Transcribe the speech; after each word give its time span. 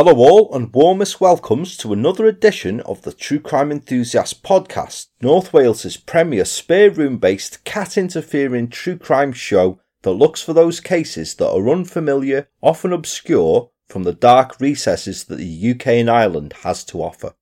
Hello, 0.00 0.14
all, 0.14 0.54
and 0.54 0.72
warmest 0.72 1.20
welcomes 1.20 1.76
to 1.76 1.92
another 1.92 2.26
edition 2.26 2.78
of 2.82 3.02
the 3.02 3.12
True 3.12 3.40
Crime 3.40 3.72
Enthusiast 3.72 4.44
podcast, 4.44 5.08
North 5.20 5.52
Wales's 5.52 5.96
premier 5.96 6.44
spare 6.44 6.88
room 6.88 7.18
based 7.18 7.64
cat 7.64 7.98
interfering 7.98 8.68
true 8.68 8.96
crime 8.96 9.32
show 9.32 9.80
that 10.02 10.12
looks 10.12 10.40
for 10.40 10.52
those 10.52 10.78
cases 10.78 11.34
that 11.34 11.50
are 11.50 11.68
unfamiliar, 11.68 12.48
often 12.62 12.92
obscure, 12.92 13.72
from 13.88 14.04
the 14.04 14.12
dark 14.12 14.60
recesses 14.60 15.24
that 15.24 15.38
the 15.38 15.70
UK 15.72 15.88
and 15.88 16.08
Ireland 16.08 16.52
has 16.62 16.84
to 16.84 17.02
offer. 17.02 17.34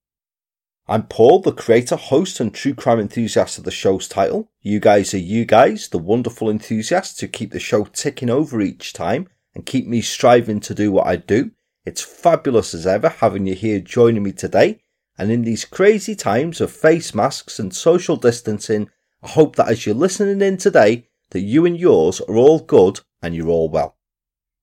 I'm 0.88 1.02
Paul, 1.02 1.41
the 1.41 1.52
creator, 1.52 1.96
host, 1.96 2.41
and 2.41 2.54
true 2.54 2.72
crime 2.72 3.00
enthusiast 3.00 3.58
of 3.58 3.64
the 3.64 3.70
show's 3.70 4.08
title. 4.08 4.50
You 4.62 4.80
guys 4.80 5.12
are 5.12 5.18
you 5.18 5.44
guys, 5.44 5.88
the 5.88 5.98
wonderful 5.98 6.48
enthusiasts 6.48 7.20
who 7.20 7.28
keep 7.28 7.52
the 7.52 7.60
show 7.60 7.84
ticking 7.84 8.30
over 8.30 8.62
each 8.62 8.94
time 8.94 9.28
and 9.54 9.66
keep 9.66 9.86
me 9.86 10.00
striving 10.00 10.60
to 10.60 10.74
do 10.74 10.91
what 10.91 11.06
I 11.06 11.16
do. 11.16 11.50
It's 11.86 12.02
fabulous 12.02 12.74
as 12.74 12.84
ever 12.84 13.08
having 13.08 13.46
you 13.46 13.54
here 13.54 13.78
joining 13.78 14.24
me 14.24 14.32
today. 14.32 14.80
And 15.16 15.30
in 15.30 15.42
these 15.42 15.64
crazy 15.64 16.16
times 16.16 16.60
of 16.60 16.72
face 16.72 17.14
masks 17.14 17.60
and 17.60 17.74
social 17.74 18.16
distancing, 18.16 18.90
I 19.22 19.28
hope 19.28 19.54
that 19.54 19.68
as 19.68 19.86
you're 19.86 19.94
listening 19.94 20.42
in 20.42 20.56
today, 20.56 21.06
that 21.30 21.40
you 21.40 21.64
and 21.64 21.78
yours 21.78 22.20
are 22.22 22.36
all 22.36 22.58
good 22.58 23.00
and 23.22 23.36
you're 23.36 23.48
all 23.48 23.68
well. 23.70 23.96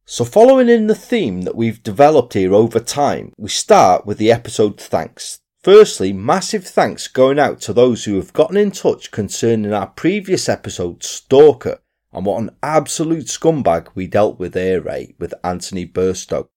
So 0.05 0.25
following 0.25 0.67
in 0.67 0.88
the 0.88 0.95
theme 0.95 1.44
that 1.44 1.55
we've 1.55 1.81
developed 1.81 2.33
here 2.33 2.53
over 2.53 2.81
time, 2.81 3.31
we 3.38 3.49
start 3.49 4.05
with 4.05 4.17
the 4.17 4.31
episode 4.31 4.77
thanks. 4.79 5.39
Firstly, 5.63 6.11
massive 6.11 6.67
thanks 6.67 7.07
going 7.07 7.39
out 7.39 7.61
to 7.61 7.71
those 7.71 8.03
who 8.03 8.17
have 8.17 8.33
gotten 8.33 8.57
in 8.57 8.71
touch 8.71 9.11
concerning 9.11 9.71
our 9.71 9.88
previous 9.88 10.49
episode, 10.49 11.03
Stalker, 11.03 11.79
and 12.11 12.25
what 12.25 12.41
an 12.41 12.51
absolute 12.61 13.27
scumbag 13.27 13.88
we 13.95 14.07
dealt 14.07 14.39
with 14.39 14.55
here, 14.55 14.88
eh, 14.89 15.07
with 15.17 15.33
Anthony 15.41 15.88
Burstow 15.88 16.49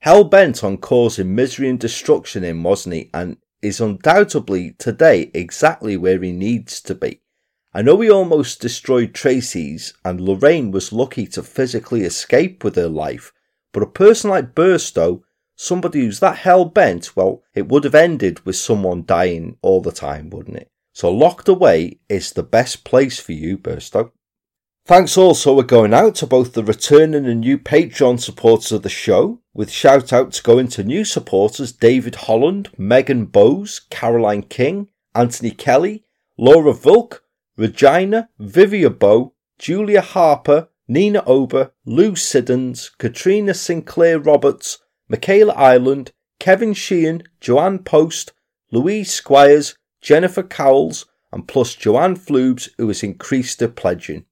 hell 0.00 0.24
bent 0.24 0.62
on 0.62 0.76
causing 0.76 1.34
misery 1.34 1.68
and 1.68 1.80
destruction 1.80 2.44
in, 2.44 2.62
wasn't 2.62 2.94
he? 2.94 3.10
And 3.12 3.36
is 3.62 3.80
undoubtedly 3.80 4.72
today 4.78 5.30
exactly 5.34 5.96
where 5.96 6.20
he 6.22 6.32
needs 6.32 6.80
to 6.82 6.94
be. 6.94 7.20
I 7.74 7.82
know 7.82 8.00
he 8.00 8.10
almost 8.10 8.60
destroyed 8.60 9.12
Tracy's, 9.12 9.92
and 10.04 10.20
Lorraine 10.20 10.70
was 10.70 10.92
lucky 10.92 11.26
to 11.28 11.42
physically 11.42 12.02
escape 12.02 12.64
with 12.64 12.76
her 12.76 12.88
life, 12.88 13.32
but 13.72 13.82
a 13.82 13.86
person 13.86 14.30
like 14.30 14.54
Burstow, 14.54 15.22
somebody 15.56 16.00
who's 16.00 16.20
that 16.20 16.38
hell 16.38 16.64
bent, 16.64 17.16
well, 17.16 17.42
it 17.54 17.68
would 17.68 17.84
have 17.84 17.94
ended 17.94 18.44
with 18.46 18.56
someone 18.56 19.04
dying 19.04 19.58
all 19.60 19.82
the 19.82 19.92
time, 19.92 20.30
wouldn't 20.30 20.56
it? 20.56 20.70
So 20.92 21.12
locked 21.12 21.48
away 21.48 21.98
is 22.08 22.32
the 22.32 22.42
best 22.42 22.84
place 22.84 23.20
for 23.20 23.32
you, 23.32 23.58
Burstow. 23.58 24.12
Thanks 24.86 25.18
also 25.18 25.58
are 25.58 25.64
going 25.64 25.92
out 25.92 26.14
to 26.14 26.28
both 26.28 26.52
the 26.52 26.62
returning 26.62 27.26
and 27.26 27.40
new 27.40 27.58
Patreon 27.58 28.20
supporters 28.20 28.70
of 28.70 28.82
the 28.82 28.88
show, 28.88 29.40
with 29.52 29.68
shout 29.68 30.12
outs 30.12 30.40
going 30.40 30.68
to 30.68 30.84
new 30.84 31.04
supporters 31.04 31.72
David 31.72 32.14
Holland, 32.14 32.68
Megan 32.78 33.24
Bowes, 33.24 33.80
Caroline 33.90 34.44
King, 34.44 34.86
Anthony 35.12 35.50
Kelly, 35.50 36.04
Laura 36.38 36.72
Volk, 36.72 37.24
Regina, 37.56 38.28
Vivia 38.38 38.88
Bow, 38.88 39.34
Julia 39.58 40.02
Harper, 40.02 40.68
Nina 40.86 41.24
Ober, 41.26 41.72
Lou 41.84 42.14
Siddons, 42.14 42.92
Katrina 42.96 43.54
Sinclair 43.54 44.20
Roberts, 44.20 44.78
Michaela 45.08 45.54
Ireland, 45.54 46.12
Kevin 46.38 46.74
Sheehan, 46.74 47.24
Joanne 47.40 47.80
Post, 47.80 48.34
Louise 48.70 49.12
Squires, 49.12 49.74
Jennifer 50.00 50.44
Cowles, 50.44 51.06
and 51.32 51.48
plus 51.48 51.74
Joanne 51.74 52.14
Floobs, 52.14 52.68
who 52.78 52.86
has 52.86 53.02
increased 53.02 53.58
her 53.58 53.66
pledging. 53.66 54.25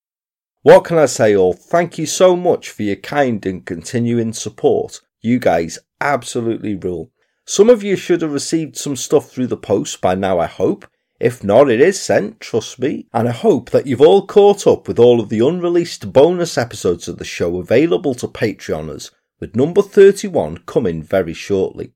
What 0.64 0.84
can 0.84 0.96
I 0.96 1.04
say 1.04 1.36
all? 1.36 1.52
Thank 1.52 1.98
you 1.98 2.06
so 2.06 2.34
much 2.34 2.70
for 2.70 2.84
your 2.84 2.96
kind 2.96 3.44
and 3.44 3.66
continuing 3.66 4.32
support. 4.32 5.02
You 5.20 5.38
guys 5.38 5.78
absolutely 6.00 6.74
rule. 6.74 7.10
Some 7.44 7.68
of 7.68 7.82
you 7.82 7.96
should 7.96 8.22
have 8.22 8.32
received 8.32 8.74
some 8.74 8.96
stuff 8.96 9.30
through 9.30 9.48
the 9.48 9.58
post 9.58 10.00
by 10.00 10.14
now, 10.14 10.38
I 10.38 10.46
hope. 10.46 10.86
If 11.20 11.44
not, 11.44 11.70
it 11.70 11.82
is 11.82 12.00
sent, 12.00 12.40
trust 12.40 12.78
me. 12.78 13.06
And 13.12 13.28
I 13.28 13.32
hope 13.32 13.68
that 13.72 13.86
you've 13.86 14.00
all 14.00 14.26
caught 14.26 14.66
up 14.66 14.88
with 14.88 14.98
all 14.98 15.20
of 15.20 15.28
the 15.28 15.46
unreleased 15.46 16.14
bonus 16.14 16.56
episodes 16.56 17.08
of 17.08 17.18
the 17.18 17.26
show 17.26 17.58
available 17.58 18.14
to 18.14 18.26
Patreoners, 18.26 19.10
with 19.40 19.54
number 19.54 19.82
31 19.82 20.60
coming 20.64 21.02
very 21.02 21.34
shortly. 21.34 21.92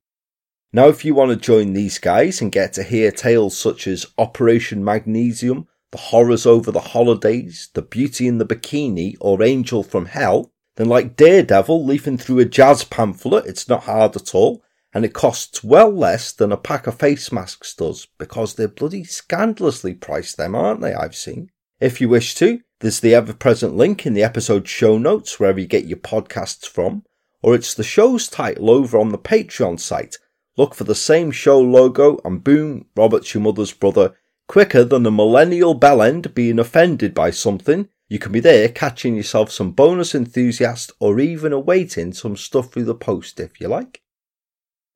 Now, 0.71 0.89
if 0.89 1.03
you 1.03 1.15
want 1.15 1.31
to 1.31 1.37
join 1.37 1.73
these 1.73 1.97
guys 1.97 2.39
and 2.39 2.51
get 2.51 2.73
to 2.73 2.83
hear 2.83 3.09
tales 3.09 3.57
such 3.57 3.87
as 3.87 4.05
Operation 4.19 4.85
Magnesium, 4.85 5.67
the 5.91 5.97
horrors 5.97 6.45
over 6.45 6.71
the 6.71 6.79
holidays, 6.79 7.69
the 7.73 7.81
beauty 7.81 8.27
in 8.27 8.37
the 8.37 8.45
bikini, 8.45 9.15
or 9.19 9.41
angel 9.43 9.83
from 9.83 10.05
hell, 10.05 10.51
then 10.75 10.87
like 10.87 11.15
Daredevil 11.15 11.85
leafing 11.85 12.17
through 12.17 12.39
a 12.39 12.45
jazz 12.45 12.83
pamphlet, 12.83 13.45
it's 13.45 13.67
not 13.67 13.83
hard 13.83 14.15
at 14.15 14.33
all, 14.35 14.63
and 14.93 15.03
it 15.03 15.13
costs 15.13 15.63
well 15.63 15.91
less 15.91 16.31
than 16.31 16.51
a 16.51 16.57
pack 16.57 16.87
of 16.87 16.95
face 16.99 17.31
masks 17.31 17.73
does, 17.73 18.07
because 18.17 18.55
they're 18.55 18.67
bloody 18.67 19.03
scandalously 19.03 19.93
priced 19.93 20.37
them, 20.37 20.55
aren't 20.55 20.81
they, 20.81 20.93
I've 20.93 21.15
seen. 21.15 21.49
If 21.79 22.01
you 22.01 22.09
wish 22.09 22.35
to, 22.35 22.61
there's 22.79 22.99
the 22.99 23.13
ever 23.13 23.33
present 23.33 23.75
link 23.75 24.05
in 24.05 24.13
the 24.13 24.23
episode 24.23 24.67
show 24.67 24.97
notes 24.97 25.39
wherever 25.39 25.59
you 25.59 25.67
get 25.67 25.85
your 25.85 25.97
podcasts 25.97 26.67
from, 26.67 27.03
or 27.41 27.55
it's 27.55 27.73
the 27.73 27.83
show's 27.83 28.27
title 28.27 28.69
over 28.69 28.97
on 28.97 29.09
the 29.09 29.17
Patreon 29.17 29.79
site. 29.79 30.17
Look 30.57 30.75
for 30.75 30.83
the 30.83 30.95
same 30.95 31.31
show 31.31 31.59
logo 31.59 32.19
and 32.25 32.43
boom, 32.43 32.85
Robert's 32.95 33.33
your 33.33 33.43
mother's 33.43 33.73
brother 33.73 34.15
Quicker 34.49 34.83
than 34.83 35.05
a 35.05 35.11
millennial 35.11 35.79
bellend 35.79 36.33
being 36.33 36.57
offended 36.57 37.13
by 37.13 37.29
something, 37.29 37.87
you 38.07 38.17
can 38.17 38.31
be 38.31 38.39
there 38.39 38.67
catching 38.67 39.15
yourself 39.15 39.51
some 39.51 39.73
bonus 39.73 40.15
enthusiast 40.15 40.91
or 40.99 41.19
even 41.19 41.53
awaiting 41.53 42.13
some 42.13 42.35
stuff 42.35 42.73
through 42.73 42.85
the 42.85 42.95
post 42.95 43.39
if 43.39 43.61
you 43.61 43.67
like. 43.67 44.01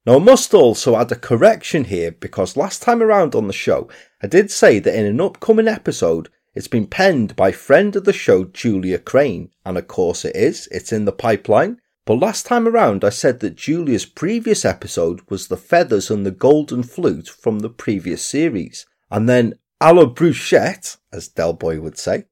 Now, 0.07 0.15
I 0.15 0.23
must 0.23 0.55
also 0.55 0.95
add 0.95 1.11
a 1.11 1.15
correction 1.15 1.83
here 1.83 2.11
because 2.11 2.57
last 2.57 2.81
time 2.81 3.03
around 3.03 3.35
on 3.35 3.45
the 3.45 3.53
show, 3.53 3.87
I 4.23 4.25
did 4.25 4.49
say 4.49 4.79
that 4.79 4.95
in 4.95 5.05
an 5.05 5.21
upcoming 5.21 5.67
episode, 5.67 6.29
it's 6.55 6.67
been 6.67 6.87
penned 6.87 7.35
by 7.35 7.51
friend 7.51 7.95
of 7.95 8.05
the 8.05 8.11
show 8.11 8.45
Julia 8.45 8.97
Crane, 8.97 9.51
and 9.63 9.77
of 9.77 9.87
course 9.87 10.25
it 10.25 10.35
is, 10.35 10.67
it's 10.71 10.91
in 10.91 11.05
the 11.05 11.11
pipeline. 11.11 11.79
But 12.05 12.15
last 12.15 12.47
time 12.47 12.67
around, 12.67 13.03
I 13.03 13.09
said 13.09 13.39
that 13.41 13.55
Julia's 13.55 14.07
previous 14.07 14.65
episode 14.65 15.21
was 15.29 15.47
the 15.47 15.57
feathers 15.57 16.09
and 16.09 16.25
the 16.25 16.31
golden 16.31 16.81
flute 16.81 17.29
from 17.29 17.59
the 17.59 17.69
previous 17.69 18.25
series. 18.25 18.87
And 19.13 19.29
then 19.29 19.53
a 19.79 19.93
la 19.93 20.07
bruchette, 20.07 20.97
as 21.13 21.27
Del 21.27 21.53
Boy 21.53 21.79
would 21.79 21.99
say, 21.99 22.25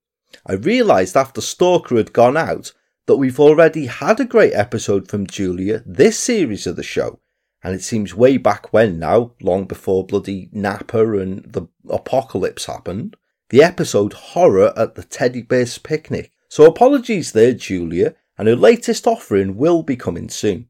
I 0.47 0.53
realised 0.53 1.15
after 1.15 1.39
Stalker 1.39 1.95
had 1.95 2.11
gone 2.11 2.35
out 2.35 2.73
that 3.05 3.17
we've 3.17 3.39
already 3.39 3.85
had 3.85 4.19
a 4.19 4.25
great 4.25 4.53
episode 4.53 5.07
from 5.07 5.27
Julia 5.27 5.83
this 5.85 6.17
series 6.17 6.65
of 6.65 6.77
the 6.77 6.83
show. 6.83 7.19
And 7.63 7.75
it 7.75 7.83
seems 7.83 8.15
way 8.15 8.37
back 8.37 8.73
when 8.73 8.97
now, 8.97 9.33
long 9.39 9.65
before 9.65 10.07
bloody 10.07 10.49
Napa 10.51 11.19
and 11.19 11.43
the 11.43 11.67
apocalypse 11.87 12.65
happened, 12.65 13.15
the 13.49 13.61
episode 13.61 14.13
Horror 14.13 14.73
at 14.75 14.95
the 14.95 15.03
Teddy 15.03 15.43
Bear's 15.43 15.77
Picnic. 15.77 16.31
So 16.49 16.65
apologies 16.65 17.33
there, 17.33 17.53
Julia, 17.53 18.15
and 18.39 18.47
her 18.47 18.55
latest 18.55 19.05
offering 19.05 19.55
will 19.55 19.83
be 19.83 19.95
coming 19.95 20.29
soon. 20.29 20.67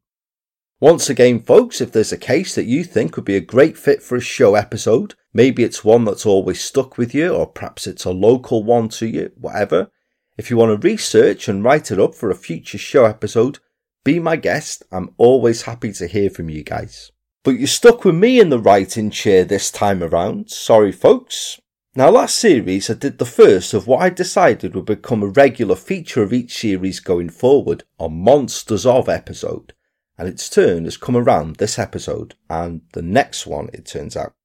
Once 0.82 1.10
again, 1.10 1.40
folks, 1.40 1.80
if 1.80 1.94
there's 1.94 2.12
a 2.12 2.18
case 2.18 2.54
that 2.56 2.66
you 2.66 2.84
think 2.84 3.16
would 3.16 3.24
be 3.24 3.38
a 3.38 3.40
great 3.40 3.78
fit 3.78 4.04
for 4.04 4.18
a 4.18 4.22
show 4.22 4.56
episode, 4.56 5.16
maybe 5.34 5.64
it's 5.64 5.84
one 5.84 6.06
that's 6.06 6.26
always 6.26 6.62
stuck 6.62 6.98
with 6.98 7.14
you, 7.14 7.34
or 7.34 7.48
perhaps 7.48 7.88
it's 7.88 8.06
a 8.06 8.12
local 8.12 8.64
one 8.64 8.90
to 8.90 9.08
you, 9.08 9.32
whatever. 9.36 9.92
If 10.38 10.50
you 10.50 10.58
want 10.58 10.82
to 10.82 10.88
research 10.88 11.48
and 11.48 11.64
write 11.64 11.92
it 11.92 12.00
up 12.00 12.16
for 12.16 12.30
a 12.30 12.36
future 12.36 12.78
show 12.78 13.06
episode, 13.06 13.60
be 14.04 14.20
my 14.20 14.36
guest. 14.36 14.84
I'm 14.92 15.14
always 15.18 15.64
happy 15.64 15.94
to 15.94 16.08
hear 16.08 16.30
from 16.30 16.50
you 16.50 16.64
guys. 16.64 17.12
But 17.44 17.52
you're 17.52 17.68
stuck 17.68 18.06
with 18.06 18.16
me 18.16 18.40
in 18.40 18.50
the 18.50 18.60
writing 18.60 19.10
chair 19.10 19.44
this 19.44 19.72
time 19.72 20.04
around. 20.04 20.50
Sorry, 20.50 20.92
folks. 20.92 21.60
Now, 21.96 22.10
last 22.10 22.36
series 22.36 22.90
I 22.90 22.94
did 22.94 23.18
the 23.18 23.26
first 23.26 23.74
of 23.74 23.88
what 23.88 24.02
I 24.02 24.10
decided 24.10 24.76
would 24.76 24.86
become 24.86 25.24
a 25.24 25.28
regular 25.28 25.76
feature 25.76 26.24
of 26.24 26.34
each 26.34 26.58
series 26.58 27.00
going 27.00 27.30
forward, 27.30 27.84
a 28.00 28.08
Monsters 28.08 28.86
of 28.86 29.10
episode 29.10 29.74
and 30.22 30.30
its 30.30 30.52
turn 30.52 30.84
has 30.84 30.98
come 30.98 31.18
around 31.18 31.56
this 31.56 31.80
episode 31.80 32.36
and 32.48 32.82
the 32.94 33.02
next 33.02 33.48
one, 33.48 33.72
it 33.74 33.88
turns 33.88 34.16
out. 34.16 34.36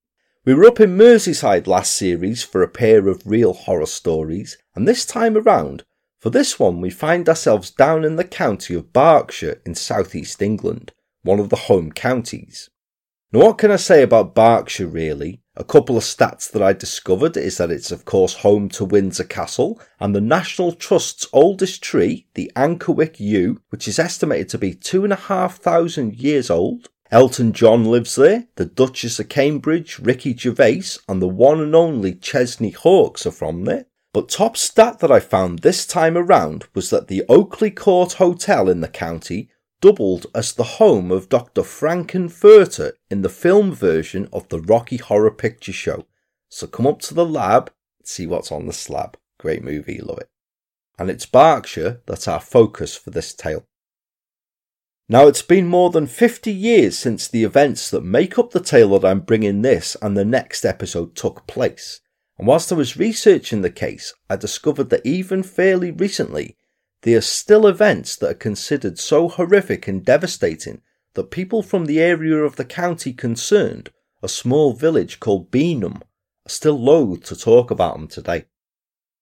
We 0.46 0.54
were 0.54 0.66
up 0.66 0.78
in 0.78 0.96
Merseyside 0.96 1.66
last 1.66 1.96
series 1.96 2.44
for 2.44 2.62
a 2.62 2.68
pair 2.68 3.08
of 3.08 3.26
real 3.26 3.52
horror 3.52 3.86
stories, 3.86 4.56
and 4.76 4.86
this 4.86 5.04
time 5.04 5.36
around, 5.36 5.82
for 6.20 6.30
this 6.30 6.56
one, 6.56 6.80
we 6.80 6.88
find 6.88 7.28
ourselves 7.28 7.72
down 7.72 8.04
in 8.04 8.14
the 8.14 8.22
county 8.22 8.72
of 8.74 8.92
Berkshire 8.92 9.60
in 9.66 9.74
southeast 9.74 10.40
England, 10.40 10.92
one 11.24 11.40
of 11.40 11.48
the 11.48 11.56
home 11.66 11.90
counties. 11.90 12.70
Now, 13.32 13.40
what 13.40 13.58
can 13.58 13.72
I 13.72 13.76
say 13.76 14.04
about 14.04 14.36
Berkshire 14.36 14.86
really? 14.86 15.42
A 15.56 15.64
couple 15.64 15.96
of 15.96 16.04
stats 16.04 16.48
that 16.52 16.62
I 16.62 16.72
discovered 16.72 17.36
is 17.36 17.56
that 17.56 17.72
it's 17.72 17.90
of 17.90 18.04
course 18.04 18.34
home 18.34 18.68
to 18.68 18.84
Windsor 18.84 19.24
Castle 19.24 19.80
and 19.98 20.14
the 20.14 20.20
National 20.20 20.70
Trust's 20.70 21.26
oldest 21.32 21.82
tree, 21.82 22.28
the 22.34 22.52
Ankerwyck 22.54 23.18
Yew, 23.18 23.62
which 23.70 23.88
is 23.88 23.98
estimated 23.98 24.48
to 24.50 24.58
be 24.58 24.74
two 24.74 25.02
and 25.02 25.12
a 25.12 25.16
half 25.16 25.56
thousand 25.56 26.14
years 26.14 26.50
old. 26.50 26.88
Elton 27.10 27.52
John 27.52 27.84
lives 27.84 28.16
there, 28.16 28.48
the 28.56 28.64
Duchess 28.64 29.20
of 29.20 29.28
Cambridge, 29.28 29.98
Ricky 30.00 30.36
Gervais, 30.36 30.98
and 31.08 31.22
the 31.22 31.28
one 31.28 31.60
and 31.60 31.74
only 31.74 32.14
Chesney 32.14 32.70
Hawkes 32.70 33.26
are 33.26 33.30
from 33.30 33.64
there. 33.64 33.86
But 34.12 34.28
top 34.28 34.56
stat 34.56 34.98
that 35.00 35.12
I 35.12 35.20
found 35.20 35.60
this 35.60 35.86
time 35.86 36.16
around 36.16 36.66
was 36.74 36.90
that 36.90 37.08
the 37.08 37.24
Oakley 37.28 37.70
Court 37.70 38.14
Hotel 38.14 38.68
in 38.68 38.80
the 38.80 38.88
county 38.88 39.50
doubled 39.80 40.26
as 40.34 40.52
the 40.52 40.64
home 40.64 41.12
of 41.12 41.28
Dr. 41.28 41.62
Frank-N-Furter 41.62 42.92
in 43.10 43.22
the 43.22 43.28
film 43.28 43.72
version 43.72 44.28
of 44.32 44.48
the 44.48 44.60
Rocky 44.60 44.96
Horror 44.96 45.30
Picture 45.30 45.72
Show. 45.72 46.06
So 46.48 46.66
come 46.66 46.86
up 46.86 47.00
to 47.02 47.14
the 47.14 47.26
lab, 47.26 47.70
and 47.98 48.08
see 48.08 48.26
what's 48.26 48.50
on 48.50 48.66
the 48.66 48.72
slab. 48.72 49.16
Great 49.38 49.62
movie, 49.62 50.00
love 50.00 50.18
it. 50.18 50.30
And 50.98 51.10
it's 51.10 51.26
Berkshire 51.26 52.00
that's 52.06 52.26
our 52.26 52.40
focus 52.40 52.96
for 52.96 53.10
this 53.10 53.34
tale. 53.34 53.66
Now, 55.08 55.28
it's 55.28 55.42
been 55.42 55.68
more 55.68 55.90
than 55.90 56.08
50 56.08 56.52
years 56.52 56.98
since 56.98 57.28
the 57.28 57.44
events 57.44 57.90
that 57.90 58.02
make 58.02 58.40
up 58.40 58.50
the 58.50 58.60
tale 58.60 58.98
that 58.98 59.08
I'm 59.08 59.20
bringing 59.20 59.62
this 59.62 59.96
and 60.02 60.16
the 60.16 60.24
next 60.24 60.64
episode 60.64 61.14
took 61.14 61.46
place. 61.46 62.00
And 62.38 62.48
whilst 62.48 62.72
I 62.72 62.74
was 62.74 62.96
researching 62.96 63.62
the 63.62 63.70
case, 63.70 64.12
I 64.28 64.34
discovered 64.34 64.90
that 64.90 65.06
even 65.06 65.44
fairly 65.44 65.92
recently, 65.92 66.56
there 67.02 67.18
are 67.18 67.22
still 67.22 67.68
events 67.68 68.16
that 68.16 68.30
are 68.30 68.34
considered 68.34 68.98
so 68.98 69.28
horrific 69.28 69.86
and 69.86 70.04
devastating 70.04 70.82
that 71.14 71.30
people 71.30 71.62
from 71.62 71.86
the 71.86 72.00
area 72.00 72.38
of 72.38 72.56
the 72.56 72.64
county 72.64 73.12
concerned, 73.12 73.90
a 74.24 74.28
small 74.28 74.72
village 74.72 75.20
called 75.20 75.52
Beenham, 75.52 76.02
are 76.02 76.48
still 76.48 76.80
loath 76.80 77.22
to 77.26 77.36
talk 77.36 77.70
about 77.70 77.96
them 77.96 78.08
today. 78.08 78.46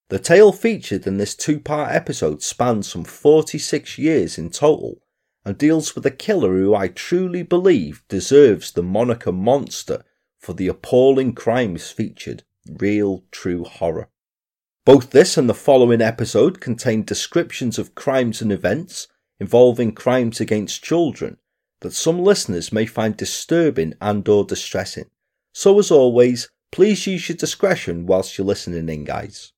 The 0.08 0.18
tale 0.18 0.52
featured 0.52 1.06
in 1.06 1.18
this 1.18 1.34
two 1.34 1.60
part 1.60 1.92
episode 1.92 2.42
spans 2.42 2.90
some 2.90 3.04
46 3.04 3.98
years 3.98 4.38
in 4.38 4.48
total 4.48 5.03
and 5.44 5.58
deals 5.58 5.94
with 5.94 6.06
a 6.06 6.10
killer 6.10 6.56
who 6.56 6.74
I 6.74 6.88
truly 6.88 7.42
believe 7.42 8.02
deserves 8.08 8.72
the 8.72 8.82
moniker 8.82 9.32
monster 9.32 10.04
for 10.38 10.54
the 10.54 10.68
appalling 10.68 11.34
crimes 11.34 11.90
featured. 11.90 12.42
Real, 12.68 13.24
true 13.30 13.64
horror. 13.64 14.08
Both 14.84 15.10
this 15.10 15.36
and 15.36 15.48
the 15.48 15.54
following 15.54 16.00
episode 16.00 16.60
contain 16.60 17.04
descriptions 17.04 17.78
of 17.78 17.94
crimes 17.94 18.42
and 18.42 18.52
events 18.52 19.08
involving 19.40 19.92
crimes 19.92 20.40
against 20.40 20.84
children 20.84 21.38
that 21.80 21.92
some 21.92 22.18
listeners 22.18 22.72
may 22.72 22.86
find 22.86 23.16
disturbing 23.16 23.94
and 24.00 24.26
or 24.28 24.44
distressing. 24.44 25.06
So 25.52 25.78
as 25.78 25.90
always, 25.90 26.48
please 26.72 27.06
use 27.06 27.28
your 27.28 27.36
discretion 27.36 28.06
whilst 28.06 28.36
you're 28.36 28.46
listening 28.46 28.88
in 28.88 29.04
guys. 29.04 29.52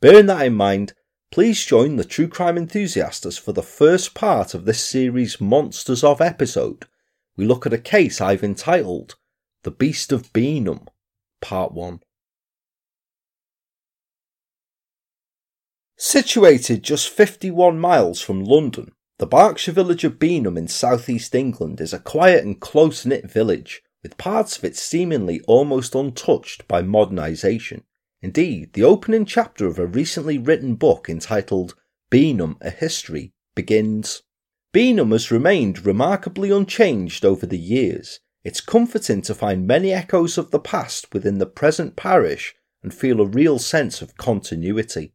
Bearing 0.00 0.26
that 0.26 0.46
in 0.46 0.54
mind, 0.54 0.92
Please 1.30 1.62
join 1.64 1.96
the 1.96 2.04
true 2.04 2.26
crime 2.26 2.56
enthusiasts 2.56 3.36
for 3.36 3.52
the 3.52 3.62
first 3.62 4.14
part 4.14 4.54
of 4.54 4.64
this 4.64 4.82
series' 4.82 5.40
Monsters 5.40 6.02
of 6.02 6.22
episode. 6.22 6.86
We 7.36 7.44
look 7.44 7.66
at 7.66 7.72
a 7.74 7.78
case 7.78 8.20
I've 8.20 8.42
entitled 8.42 9.16
The 9.62 9.70
Beast 9.70 10.10
of 10.10 10.32
Beenham, 10.32 10.86
Part 11.42 11.72
1. 11.74 12.00
Situated 15.98 16.82
just 16.82 17.10
51 17.10 17.78
miles 17.78 18.22
from 18.22 18.42
London, 18.42 18.92
the 19.18 19.26
Berkshire 19.26 19.72
village 19.72 20.04
of 20.04 20.18
Beenham 20.18 20.56
in 20.56 20.66
southeast 20.66 21.34
England 21.34 21.80
is 21.80 21.92
a 21.92 21.98
quiet 21.98 22.42
and 22.44 22.58
close 22.58 23.04
knit 23.04 23.30
village, 23.30 23.82
with 24.02 24.16
parts 24.16 24.56
of 24.56 24.64
it 24.64 24.76
seemingly 24.76 25.42
almost 25.42 25.94
untouched 25.94 26.66
by 26.66 26.82
modernisation. 26.82 27.82
Indeed, 28.20 28.72
the 28.72 28.82
opening 28.82 29.24
chapter 29.24 29.66
of 29.66 29.78
a 29.78 29.86
recently 29.86 30.38
written 30.38 30.74
book 30.74 31.08
entitled 31.08 31.76
Beenham 32.10 32.56
A 32.60 32.70
History 32.70 33.32
begins 33.54 34.22
Beenham 34.74 35.12
has 35.12 35.30
remained 35.30 35.86
remarkably 35.86 36.50
unchanged 36.50 37.24
over 37.24 37.46
the 37.46 37.58
years. 37.58 38.20
It's 38.44 38.60
comforting 38.60 39.22
to 39.22 39.34
find 39.34 39.66
many 39.66 39.92
echoes 39.92 40.36
of 40.36 40.50
the 40.50 40.58
past 40.58 41.12
within 41.12 41.38
the 41.38 41.46
present 41.46 41.96
parish 41.96 42.54
and 42.82 42.92
feel 42.92 43.20
a 43.20 43.26
real 43.26 43.58
sense 43.58 44.02
of 44.02 44.16
continuity. 44.16 45.12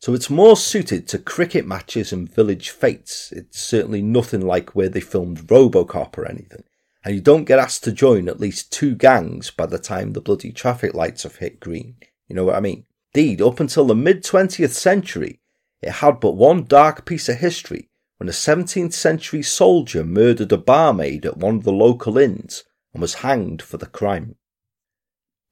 So 0.00 0.14
it's 0.14 0.30
more 0.30 0.56
suited 0.56 1.06
to 1.08 1.18
cricket 1.18 1.66
matches 1.66 2.12
and 2.12 2.32
village 2.32 2.70
fetes. 2.70 3.30
It's 3.32 3.60
certainly 3.60 4.02
nothing 4.02 4.40
like 4.40 4.74
where 4.74 4.88
they 4.88 5.00
filmed 5.00 5.46
Robocop 5.48 6.16
or 6.18 6.26
anything. 6.26 6.64
And 7.04 7.14
you 7.14 7.20
don't 7.20 7.44
get 7.44 7.58
asked 7.58 7.84
to 7.84 7.92
join 7.92 8.28
at 8.28 8.40
least 8.40 8.72
two 8.72 8.94
gangs 8.94 9.50
by 9.50 9.66
the 9.66 9.78
time 9.78 10.12
the 10.12 10.20
bloody 10.20 10.50
traffic 10.50 10.94
lights 10.94 11.24
have 11.24 11.36
hit 11.36 11.60
green. 11.60 11.96
You 12.32 12.36
know 12.36 12.44
what 12.44 12.56
I 12.56 12.60
mean? 12.60 12.86
Indeed, 13.12 13.42
up 13.42 13.60
until 13.60 13.84
the 13.84 13.94
mid 13.94 14.24
20th 14.24 14.70
century, 14.70 15.42
it 15.82 15.90
had 15.90 16.18
but 16.18 16.30
one 16.30 16.64
dark 16.64 17.04
piece 17.04 17.28
of 17.28 17.36
history 17.36 17.90
when 18.16 18.26
a 18.26 18.32
17th 18.32 18.94
century 18.94 19.42
soldier 19.42 20.02
murdered 20.02 20.50
a 20.50 20.56
barmaid 20.56 21.26
at 21.26 21.36
one 21.36 21.56
of 21.56 21.64
the 21.64 21.72
local 21.74 22.16
inns 22.16 22.64
and 22.94 23.02
was 23.02 23.16
hanged 23.16 23.60
for 23.60 23.76
the 23.76 23.84
crime. 23.84 24.36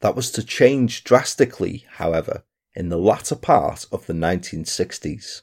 That 0.01 0.17
was 0.17 0.31
to 0.31 0.43
change 0.43 1.05
drastically, 1.05 1.85
however, 1.97 2.45
in 2.75 2.89
the 2.89 2.97
latter 2.97 3.37
part 3.37 3.85
of 3.93 4.07
the 4.07 4.15
1960s. 4.15 5.43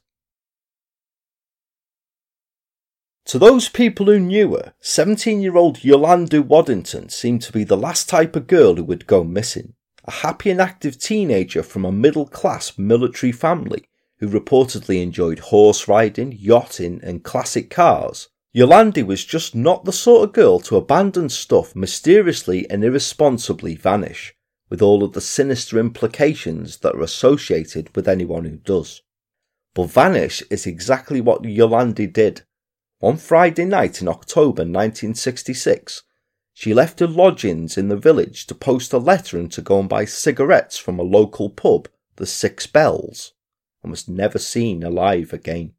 To 3.25 3.37
those 3.37 3.69
people 3.69 4.07
who 4.07 4.19
knew 4.19 4.55
her, 4.55 4.73
17 4.79 5.39
year 5.41 5.55
old 5.55 5.83
Yolanda 5.83 6.41
Waddington 6.41 7.09
seemed 7.09 7.43
to 7.43 7.51
be 7.51 7.63
the 7.63 7.77
last 7.77 8.09
type 8.09 8.35
of 8.35 8.47
girl 8.47 8.73
who 8.73 8.83
would 8.85 9.05
go 9.05 9.23
missing 9.23 9.75
a 10.07 10.11
happy 10.11 10.49
and 10.49 10.61
active 10.61 10.97
teenager 10.97 11.61
from 11.61 11.83
a 11.83 11.91
middle 11.91 12.25
class 12.25 12.77
military 12.77 13.31
family 13.31 13.83
who 14.19 14.29
reportedly 14.29 15.01
enjoyed 15.01 15.39
horse 15.39 15.87
riding, 15.87 16.31
yachting, 16.31 16.99
and 17.03 17.23
classic 17.23 17.69
cars. 17.69 18.29
Yolandi 18.55 19.05
was 19.05 19.25
just 19.25 19.53
not 19.53 19.85
the 19.85 19.91
sort 19.91 20.23
of 20.23 20.33
girl 20.33 20.59
to 20.59 20.77
abandon 20.77 21.29
stuff 21.29 21.75
mysteriously 21.75 22.67
and 22.69 22.83
irresponsibly 22.83 23.75
vanish, 23.75 24.33
with 24.69 24.81
all 24.81 25.03
of 25.03 25.13
the 25.13 25.21
sinister 25.21 25.77
implications 25.77 26.77
that 26.77 26.95
are 26.95 27.01
associated 27.01 27.95
with 27.95 28.07
anyone 28.07 28.45
who 28.45 28.57
does. 28.57 29.01
But 29.75 29.91
vanish 29.91 30.41
is 30.49 30.65
exactly 30.65 31.21
what 31.21 31.43
Yolandi 31.43 32.11
did. 32.11 32.41
One 32.99 33.17
Friday 33.17 33.65
night 33.65 34.01
in 34.01 34.07
October 34.07 34.63
1966, 34.63 36.01
she 36.59 36.73
left 36.73 36.99
her 36.99 37.05
lodgings 37.05 37.77
in 37.77 37.87
the 37.87 37.95
village 37.95 38.47
to 38.47 38.55
post 38.55 38.91
a 38.91 38.97
letter 38.97 39.37
and 39.37 39.51
to 39.51 39.61
go 39.61 39.79
and 39.79 39.87
buy 39.87 40.03
cigarettes 40.03 40.75
from 40.75 40.97
a 40.97 41.03
local 41.03 41.51
pub, 41.51 41.87
the 42.15 42.25
Six 42.25 42.65
Bells, 42.65 43.33
and 43.83 43.91
was 43.91 44.07
never 44.07 44.39
seen 44.39 44.81
alive 44.81 45.31
again. 45.33 45.73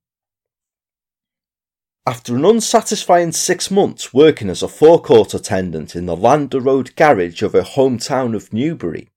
After 2.06 2.36
an 2.36 2.44
unsatisfying 2.44 3.32
six 3.32 3.72
months 3.72 4.14
working 4.14 4.48
as 4.48 4.62
a 4.62 4.68
forecourt 4.68 5.34
attendant 5.34 5.96
in 5.96 6.06
the 6.06 6.14
London 6.14 6.62
Road 6.62 6.94
garage 6.94 7.42
of 7.42 7.54
her 7.54 7.62
hometown 7.62 8.36
of 8.36 8.52
Newbury, 8.52 9.10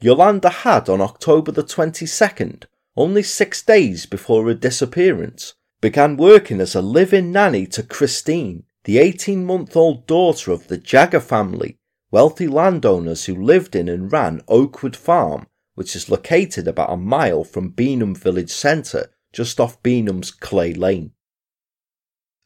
Yolanda 0.00 0.48
had 0.48 0.88
on 0.88 1.02
October 1.02 1.52
the 1.52 1.62
22nd, 1.62 2.64
only 2.96 3.22
six 3.22 3.60
days 3.60 4.06
before 4.06 4.46
her 4.46 4.54
disappearance, 4.54 5.52
began 5.82 6.16
working 6.16 6.58
as 6.58 6.74
a 6.74 6.80
live-in 6.80 7.30
nanny 7.30 7.66
to 7.66 7.82
Christine, 7.82 8.64
the 8.84 8.98
18 8.98 9.44
month 9.44 9.76
old 9.76 10.06
daughter 10.06 10.50
of 10.50 10.68
the 10.68 10.76
Jagger 10.76 11.20
family, 11.20 11.78
wealthy 12.10 12.48
landowners 12.48 13.26
who 13.26 13.34
lived 13.34 13.76
in 13.76 13.88
and 13.88 14.10
ran 14.10 14.42
Oakwood 14.48 14.96
Farm, 14.96 15.46
which 15.74 15.94
is 15.94 16.10
located 16.10 16.66
about 16.66 16.92
a 16.92 16.96
mile 16.96 17.44
from 17.44 17.72
Beenham 17.72 18.16
village 18.16 18.50
centre, 18.50 19.10
just 19.32 19.60
off 19.60 19.82
Beenham's 19.82 20.30
Clay 20.30 20.74
Lane. 20.74 21.12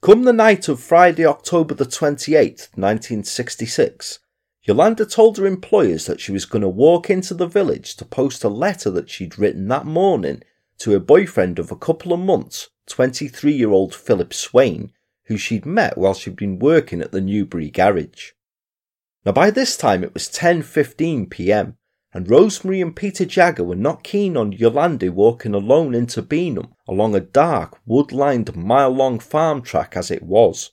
Come 0.02 0.24
the 0.24 0.32
night 0.32 0.68
of 0.68 0.78
Friday, 0.78 1.24
October 1.24 1.74
the 1.74 1.86
28th, 1.86 2.68
1966, 2.76 4.18
Yolanda 4.62 5.06
told 5.06 5.38
her 5.38 5.46
employers 5.46 6.06
that 6.06 6.20
she 6.20 6.32
was 6.32 6.44
going 6.44 6.62
to 6.62 6.68
walk 6.68 7.08
into 7.08 7.34
the 7.34 7.46
village 7.46 7.96
to 7.96 8.04
post 8.04 8.44
a 8.44 8.48
letter 8.48 8.90
that 8.90 9.08
she'd 9.08 9.38
written 9.38 9.68
that 9.68 9.86
morning 9.86 10.42
to 10.78 10.90
her 10.90 11.00
boyfriend 11.00 11.58
of 11.58 11.72
a 11.72 11.76
couple 11.76 12.12
of 12.12 12.20
months, 12.20 12.68
23 12.88 13.52
year 13.52 13.70
old 13.70 13.94
Philip 13.94 14.34
Swain, 14.34 14.92
who 15.26 15.36
she'd 15.36 15.66
met 15.66 15.98
while 15.98 16.14
she'd 16.14 16.36
been 16.36 16.58
working 16.58 17.00
at 17.00 17.12
the 17.12 17.20
Newbury 17.20 17.70
garage. 17.70 18.32
Now 19.24 19.32
by 19.32 19.50
this 19.50 19.76
time 19.76 20.04
it 20.04 20.14
was 20.14 20.28
10:15 20.28 21.30
p.m. 21.30 21.76
and 22.12 22.30
Rosemary 22.30 22.80
and 22.80 22.94
Peter 22.94 23.24
Jagger 23.24 23.64
were 23.64 23.74
not 23.74 24.04
keen 24.04 24.36
on 24.36 24.52
Yolanda 24.52 25.10
walking 25.10 25.54
alone 25.54 25.94
into 25.94 26.22
Beenham 26.22 26.72
along 26.88 27.14
a 27.14 27.20
dark 27.20 27.78
wood-lined 27.84 28.54
mile-long 28.56 29.18
farm 29.18 29.62
track 29.62 29.96
as 29.96 30.10
it 30.10 30.22
was. 30.22 30.70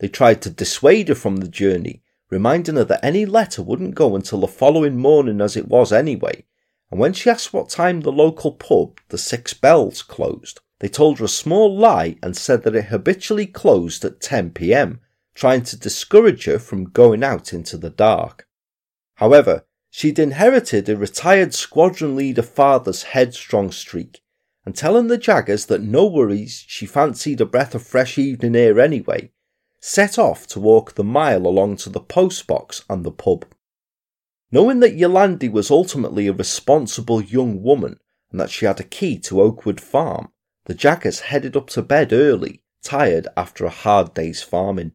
They 0.00 0.08
tried 0.08 0.42
to 0.42 0.50
dissuade 0.50 1.08
her 1.08 1.14
from 1.14 1.36
the 1.36 1.48
journey, 1.48 2.02
reminding 2.30 2.76
her 2.76 2.84
that 2.84 3.04
any 3.04 3.26
letter 3.26 3.62
wouldn't 3.62 3.94
go 3.94 4.16
until 4.16 4.40
the 4.40 4.48
following 4.48 4.96
morning 4.96 5.40
as 5.40 5.56
it 5.56 5.68
was 5.68 5.92
anyway, 5.92 6.44
and 6.90 6.98
when 6.98 7.12
she 7.12 7.30
asked 7.30 7.52
what 7.52 7.68
time 7.68 8.00
the 8.00 8.12
local 8.12 8.52
pub, 8.52 8.98
the 9.08 9.18
Six 9.18 9.52
Bells, 9.54 10.02
closed, 10.02 10.60
they 10.84 10.88
told 10.90 11.18
her 11.18 11.24
a 11.24 11.28
small 11.28 11.74
lie 11.74 12.14
and 12.22 12.36
said 12.36 12.62
that 12.62 12.76
it 12.76 12.88
habitually 12.88 13.46
closed 13.46 14.04
at 14.04 14.20
10 14.20 14.50
pm, 14.50 15.00
trying 15.34 15.62
to 15.62 15.78
discourage 15.78 16.44
her 16.44 16.58
from 16.58 16.90
going 16.90 17.24
out 17.24 17.54
into 17.54 17.78
the 17.78 17.88
dark. 17.88 18.46
However, 19.14 19.64
she'd 19.88 20.18
inherited 20.18 20.86
a 20.90 20.96
retired 20.98 21.54
squadron 21.54 22.14
leader 22.14 22.42
father's 22.42 23.04
headstrong 23.04 23.72
streak, 23.72 24.20
and 24.66 24.76
telling 24.76 25.06
the 25.06 25.16
Jaggers 25.16 25.64
that 25.64 25.80
no 25.80 26.04
worries, 26.04 26.66
she 26.68 26.84
fancied 26.84 27.40
a 27.40 27.46
breath 27.46 27.74
of 27.74 27.82
fresh 27.82 28.18
evening 28.18 28.54
air 28.54 28.78
anyway, 28.78 29.32
set 29.80 30.18
off 30.18 30.46
to 30.48 30.60
walk 30.60 30.96
the 30.96 31.02
mile 31.02 31.46
along 31.46 31.78
to 31.78 31.88
the 31.88 31.98
post 31.98 32.46
box 32.46 32.84
and 32.90 33.04
the 33.04 33.10
pub. 33.10 33.46
Knowing 34.52 34.80
that 34.80 34.98
Yolandi 34.98 35.50
was 35.50 35.70
ultimately 35.70 36.26
a 36.26 36.34
responsible 36.34 37.22
young 37.22 37.62
woman 37.62 37.98
and 38.30 38.38
that 38.38 38.50
she 38.50 38.66
had 38.66 38.80
a 38.80 38.84
key 38.84 39.18
to 39.20 39.40
Oakwood 39.40 39.80
Farm, 39.80 40.28
the 40.66 40.74
Jaggers 40.74 41.20
headed 41.20 41.56
up 41.56 41.68
to 41.70 41.82
bed 41.82 42.12
early, 42.12 42.62
tired 42.82 43.28
after 43.36 43.64
a 43.64 43.70
hard 43.70 44.14
day's 44.14 44.42
farming. 44.42 44.92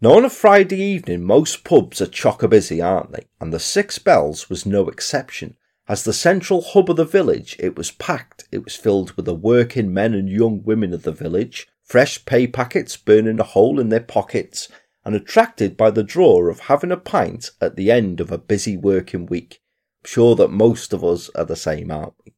Now, 0.00 0.14
on 0.16 0.24
a 0.24 0.30
Friday 0.30 0.80
evening, 0.80 1.22
most 1.22 1.62
pubs 1.62 2.00
are 2.00 2.06
chocker 2.06 2.48
busy, 2.48 2.80
aren't 2.80 3.12
they? 3.12 3.26
And 3.40 3.52
the 3.52 3.60
Six 3.60 3.98
Bells 3.98 4.48
was 4.48 4.64
no 4.64 4.88
exception. 4.88 5.56
As 5.86 6.04
the 6.04 6.12
central 6.12 6.62
hub 6.62 6.88
of 6.88 6.96
the 6.96 7.04
village, 7.04 7.56
it 7.58 7.76
was 7.76 7.90
packed. 7.90 8.44
It 8.50 8.64
was 8.64 8.76
filled 8.76 9.12
with 9.12 9.26
the 9.26 9.34
working 9.34 9.92
men 9.92 10.14
and 10.14 10.28
young 10.28 10.62
women 10.62 10.94
of 10.94 11.02
the 11.02 11.12
village, 11.12 11.68
fresh 11.82 12.24
pay 12.24 12.46
packets 12.46 12.96
burning 12.96 13.40
a 13.40 13.44
hole 13.44 13.78
in 13.78 13.90
their 13.90 14.00
pockets, 14.00 14.68
and 15.04 15.14
attracted 15.14 15.76
by 15.76 15.90
the 15.90 16.02
draw 16.02 16.48
of 16.48 16.60
having 16.60 16.92
a 16.92 16.96
pint 16.96 17.50
at 17.60 17.76
the 17.76 17.90
end 17.90 18.20
of 18.20 18.30
a 18.30 18.38
busy 18.38 18.76
working 18.76 19.26
week. 19.26 19.60
I'm 20.02 20.08
sure 20.08 20.34
that 20.36 20.48
most 20.48 20.92
of 20.92 21.04
us 21.04 21.28
are 21.34 21.44
the 21.44 21.56
same, 21.56 21.90
aren't 21.90 22.14
we? 22.24 22.32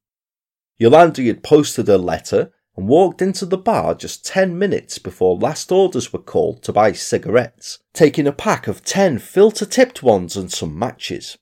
Yolanda 0.82 1.22
had 1.22 1.44
posted 1.44 1.88
a 1.88 1.96
letter 1.96 2.50
and 2.76 2.88
walked 2.88 3.22
into 3.22 3.46
the 3.46 3.56
bar 3.56 3.94
just 3.94 4.26
10 4.26 4.58
minutes 4.58 4.98
before 4.98 5.38
last 5.38 5.70
orders 5.70 6.12
were 6.12 6.18
called 6.18 6.60
to 6.60 6.72
buy 6.72 6.90
cigarettes, 6.90 7.78
taking 7.94 8.26
a 8.26 8.32
pack 8.32 8.66
of 8.66 8.82
10 8.82 9.20
filter 9.20 9.64
tipped 9.64 10.02
ones 10.02 10.36
and 10.36 10.50
some 10.50 10.76
matches. 10.76 11.38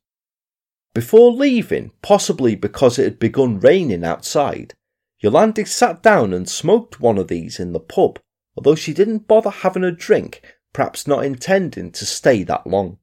Before 0.92 1.32
leaving, 1.32 1.90
possibly 2.02 2.54
because 2.54 2.98
it 2.98 3.04
had 3.04 3.18
begun 3.18 3.58
raining 3.58 4.04
outside, 4.04 4.74
Yolande 5.20 5.64
sat 5.64 6.02
down 6.02 6.34
and 6.34 6.46
smoked 6.46 7.00
one 7.00 7.16
of 7.16 7.28
these 7.28 7.58
in 7.58 7.72
the 7.72 7.80
pub, 7.80 8.18
although 8.58 8.74
she 8.74 8.92
didn't 8.92 9.26
bother 9.26 9.48
having 9.48 9.84
a 9.84 9.90
drink, 9.90 10.42
perhaps 10.74 11.06
not 11.06 11.24
intending 11.24 11.90
to 11.92 12.04
stay 12.04 12.42
that 12.42 12.66
long. 12.66 12.98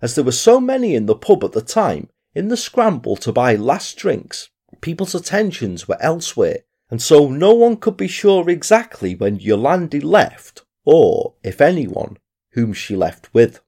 As 0.00 0.14
there 0.14 0.24
were 0.24 0.32
so 0.32 0.58
many 0.58 0.94
in 0.94 1.04
the 1.04 1.14
pub 1.14 1.44
at 1.44 1.52
the 1.52 1.60
time, 1.60 2.08
in 2.34 2.48
the 2.48 2.56
scramble 2.56 3.16
to 3.16 3.30
buy 3.30 3.56
last 3.56 3.98
drinks, 3.98 4.48
people's 4.86 5.16
attentions 5.16 5.88
were 5.88 6.00
elsewhere, 6.00 6.60
and 6.90 7.02
so 7.02 7.28
no 7.28 7.52
one 7.52 7.76
could 7.76 7.96
be 7.96 8.06
sure 8.06 8.48
exactly 8.48 9.16
when 9.16 9.34
Yolande 9.34 9.98
left, 9.98 10.64
or, 10.84 11.34
if 11.42 11.60
anyone, 11.60 12.16
whom 12.52 12.72
she 12.72 12.94
left 12.94 13.28
with. 13.34 13.58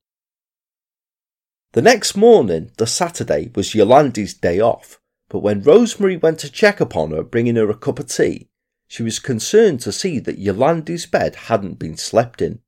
The 1.73 1.83
next 1.83 2.17
morning, 2.17 2.71
the 2.77 2.87
Saturday, 2.87 3.51
was 3.57 3.75
Yolande's 3.75 4.33
day 4.33 4.61
off, 4.61 5.01
but 5.29 5.41
when 5.41 5.61
Rosemary 5.61 6.17
went 6.17 6.39
to 6.39 6.53
check 6.53 6.81
upon 6.81 7.11
her, 7.11 7.25
bringing 7.25 7.57
her 7.57 7.69
a 7.69 7.77
cup 7.77 7.99
of 7.99 8.07
tea, 8.07 8.49
she 8.87 9.03
was 9.03 9.19
concerned 9.19 9.81
to 9.81 9.91
see 9.91 10.21
that 10.21 10.39
Yolande's 10.39 11.07
bed 11.07 11.35
hadn't 11.35 11.81
been 11.81 11.97
slept 11.97 12.41
in. 12.41 12.61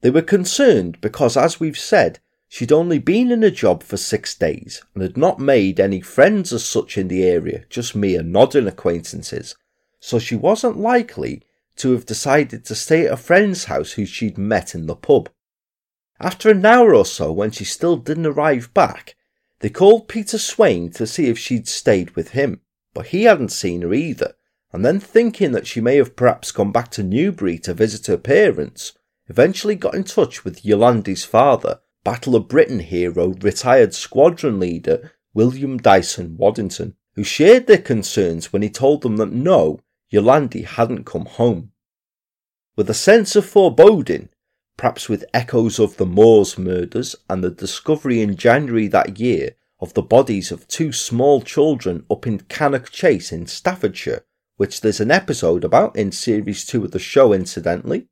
They 0.00 0.08
were 0.08 0.22
concerned 0.22 0.98
because, 1.02 1.36
as 1.36 1.60
we've 1.60 1.78
said, 1.78 2.20
she'd 2.56 2.72
only 2.72 2.98
been 2.98 3.30
in 3.30 3.44
a 3.44 3.50
job 3.50 3.82
for 3.82 3.98
six 3.98 4.34
days 4.34 4.82
and 4.94 5.02
had 5.02 5.14
not 5.14 5.38
made 5.38 5.78
any 5.78 6.00
friends 6.00 6.54
as 6.54 6.64
such 6.64 6.96
in 6.96 7.06
the 7.06 7.22
area, 7.22 7.62
just 7.68 7.94
mere 7.94 8.22
nodding 8.22 8.66
acquaintances, 8.66 9.54
so 10.00 10.18
she 10.18 10.34
wasn't 10.34 10.74
likely 10.74 11.42
to 11.76 11.92
have 11.92 12.06
decided 12.06 12.64
to 12.64 12.74
stay 12.74 13.04
at 13.04 13.12
a 13.12 13.16
friend's 13.18 13.64
house 13.64 13.92
who 13.92 14.06
she'd 14.06 14.38
met 14.38 14.74
in 14.74 14.86
the 14.86 14.96
pub. 14.96 15.28
After 16.18 16.48
an 16.48 16.64
hour 16.64 16.94
or 16.94 17.04
so, 17.04 17.30
when 17.30 17.50
she 17.50 17.66
still 17.66 17.98
didn't 17.98 18.24
arrive 18.24 18.72
back, 18.72 19.16
they 19.60 19.68
called 19.68 20.08
Peter 20.08 20.38
Swain 20.38 20.90
to 20.92 21.06
see 21.06 21.26
if 21.26 21.38
she'd 21.38 21.68
stayed 21.68 22.16
with 22.16 22.30
him, 22.30 22.62
but 22.94 23.08
he 23.08 23.24
hadn't 23.24 23.52
seen 23.52 23.82
her 23.82 23.92
either, 23.92 24.32
and 24.72 24.82
then 24.82 24.98
thinking 24.98 25.52
that 25.52 25.66
she 25.66 25.82
may 25.82 25.96
have 25.96 26.16
perhaps 26.16 26.52
gone 26.52 26.72
back 26.72 26.90
to 26.92 27.02
Newbury 27.02 27.58
to 27.58 27.74
visit 27.74 28.06
her 28.06 28.16
parents, 28.16 28.94
eventually 29.28 29.74
got 29.74 29.94
in 29.94 30.04
touch 30.04 30.42
with 30.42 30.64
Yolande's 30.64 31.22
father, 31.22 31.80
Battle 32.06 32.36
of 32.36 32.46
Britain 32.46 32.78
hero, 32.78 33.34
retired 33.40 33.92
squadron 33.92 34.60
leader 34.60 35.10
William 35.34 35.76
Dyson 35.76 36.36
Waddington, 36.36 36.94
who 37.16 37.24
shared 37.24 37.66
their 37.66 37.78
concerns 37.78 38.52
when 38.52 38.62
he 38.62 38.70
told 38.70 39.02
them 39.02 39.16
that 39.16 39.32
no, 39.32 39.80
Yolande 40.08 40.62
hadn't 40.62 41.04
come 41.04 41.24
home. 41.24 41.72
With 42.76 42.88
a 42.88 42.94
sense 42.94 43.34
of 43.34 43.44
foreboding, 43.44 44.28
perhaps 44.76 45.08
with 45.08 45.24
echoes 45.34 45.80
of 45.80 45.96
the 45.96 46.06
Moors 46.06 46.56
murders 46.56 47.16
and 47.28 47.42
the 47.42 47.50
discovery 47.50 48.22
in 48.22 48.36
January 48.36 48.86
that 48.86 49.18
year 49.18 49.56
of 49.80 49.94
the 49.94 50.00
bodies 50.02 50.52
of 50.52 50.68
two 50.68 50.92
small 50.92 51.42
children 51.42 52.06
up 52.08 52.24
in 52.24 52.38
Cannock 52.38 52.88
Chase 52.90 53.32
in 53.32 53.48
Staffordshire, 53.48 54.24
which 54.58 54.80
there's 54.80 55.00
an 55.00 55.10
episode 55.10 55.64
about 55.64 55.96
in 55.96 56.12
series 56.12 56.64
2 56.66 56.84
of 56.84 56.92
the 56.92 57.00
show 57.00 57.32
incidentally, 57.32 58.06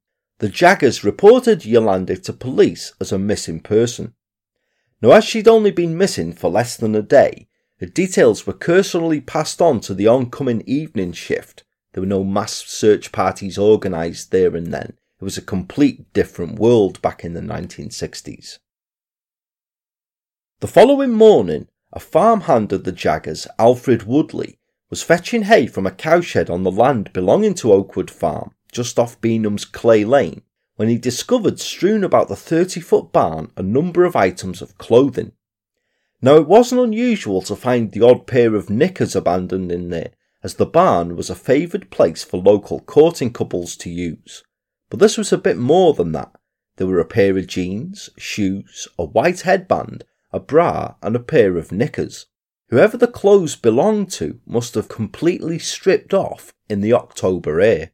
the 0.45 0.51
Jaggers 0.51 1.03
reported 1.03 1.65
Yolande 1.65 2.23
to 2.23 2.33
police 2.35 2.93
as 3.01 3.13
a 3.13 3.19
missing 3.19 3.61
person. 3.61 4.13
Now, 5.01 5.13
as 5.13 5.25
she'd 5.25 5.49
only 5.49 5.71
been 5.71 5.97
missing 5.97 6.35
for 6.35 6.51
less 6.51 6.77
than 6.77 6.95
a 6.95 7.01
day, 7.01 7.49
the 7.79 7.87
details 7.87 8.47
were 8.47 8.53
cursorily 8.53 9.23
passed 9.23 9.63
on 9.63 9.81
to 9.81 9.95
the 9.95 10.07
oncoming 10.07 10.63
evening 10.67 11.15
shift, 11.15 11.65
there 11.95 12.03
were 12.03 12.07
no 12.07 12.23
mass 12.23 12.53
search 12.53 13.11
parties 13.11 13.59
organised 13.59 14.33
there 14.33 14.55
and 14.55 14.67
then. 14.67 14.99
It 15.19 15.25
was 15.25 15.39
a 15.39 15.41
complete 15.41 16.13
different 16.13 16.59
world 16.59 17.01
back 17.01 17.25
in 17.25 17.33
the 17.33 17.41
1960s. 17.41 18.59
The 20.61 20.67
following 20.67 21.13
morning, 21.13 21.69
a 21.91 22.01
farmhand 22.01 22.71
of 22.75 22.85
the 22.85 22.93
Jaggers, 22.93 23.47
Alfred 23.59 24.03
Woodley, 24.03 24.59
was 24.91 25.03
fetching 25.03 25.45
hay 25.45 25.67
from 25.67 25.87
a 25.87 25.91
cowshed 25.91 26.51
on 26.51 26.65
the 26.65 26.71
land 26.71 27.15
belonging 27.15 27.55
to 27.55 27.73
Oakwood 27.73 28.11
Farm, 28.11 28.51
just 28.75 28.99
off 28.99 29.21
Beenham's 29.21 29.65
Clay 29.65 30.05
Lane, 30.05 30.43
when 30.77 30.89
he 30.89 30.99
discovered 30.99 31.61
strewn 31.61 32.05
about 32.05 32.29
the 32.29 32.37
30 32.37 32.81
foot 32.81 33.13
barn 33.13 33.51
a 33.57 33.63
number 33.63 34.05
of 34.05 34.17
items 34.17 34.61
of 34.61 34.77
clothing. 34.77 35.33
Now, 36.21 36.37
it 36.37 36.49
wasn't 36.49 36.81
unusual 36.81 37.41
to 37.43 37.57
find 37.57 37.93
the 37.93 38.05
odd 38.05 38.27
pair 38.27 38.55
of 38.55 38.71
knickers 38.71 39.15
abandoned 39.15 39.71
in 39.71 39.91
there, 39.91 40.11
as 40.43 40.55
the 40.55 40.67
barn 40.67 41.17
was 41.17 41.31
a 41.31 41.35
favoured 41.35 41.91
place 41.91 42.25
for 42.25 42.39
local 42.39 42.81
courting 42.81 43.33
couples 43.33 43.77
to 43.77 43.91
use. 43.91 44.43
But 44.91 45.01
this 45.01 45.17
was 45.17 45.33
a 45.33 45.39
bit 45.39 45.57
more 45.57 45.95
than 45.95 46.13
that. 46.13 46.33
There 46.77 46.87
were 46.87 47.01
a 47.01 47.05
pair 47.05 47.39
of 47.39 47.47
jeans, 47.47 48.11
shoes, 48.19 48.89
a 48.99 49.05
white 49.05 49.43
headband, 49.43 50.05
a 50.33 50.41
bra, 50.41 50.97
and 51.03 51.15
a 51.15 51.21
pair 51.21 51.57
of 51.57 51.73
knickers. 51.73 52.27
Whoever 52.69 52.97
the 52.97 53.07
clothes 53.07 53.55
belonged 53.55 54.11
to 54.13 54.41
must 54.47 54.75
have 54.75 54.89
completely 54.89 55.59
stripped 55.59 56.13
off 56.13 56.53
in 56.69 56.81
the 56.81 56.93
October 56.93 57.61
air. 57.61 57.93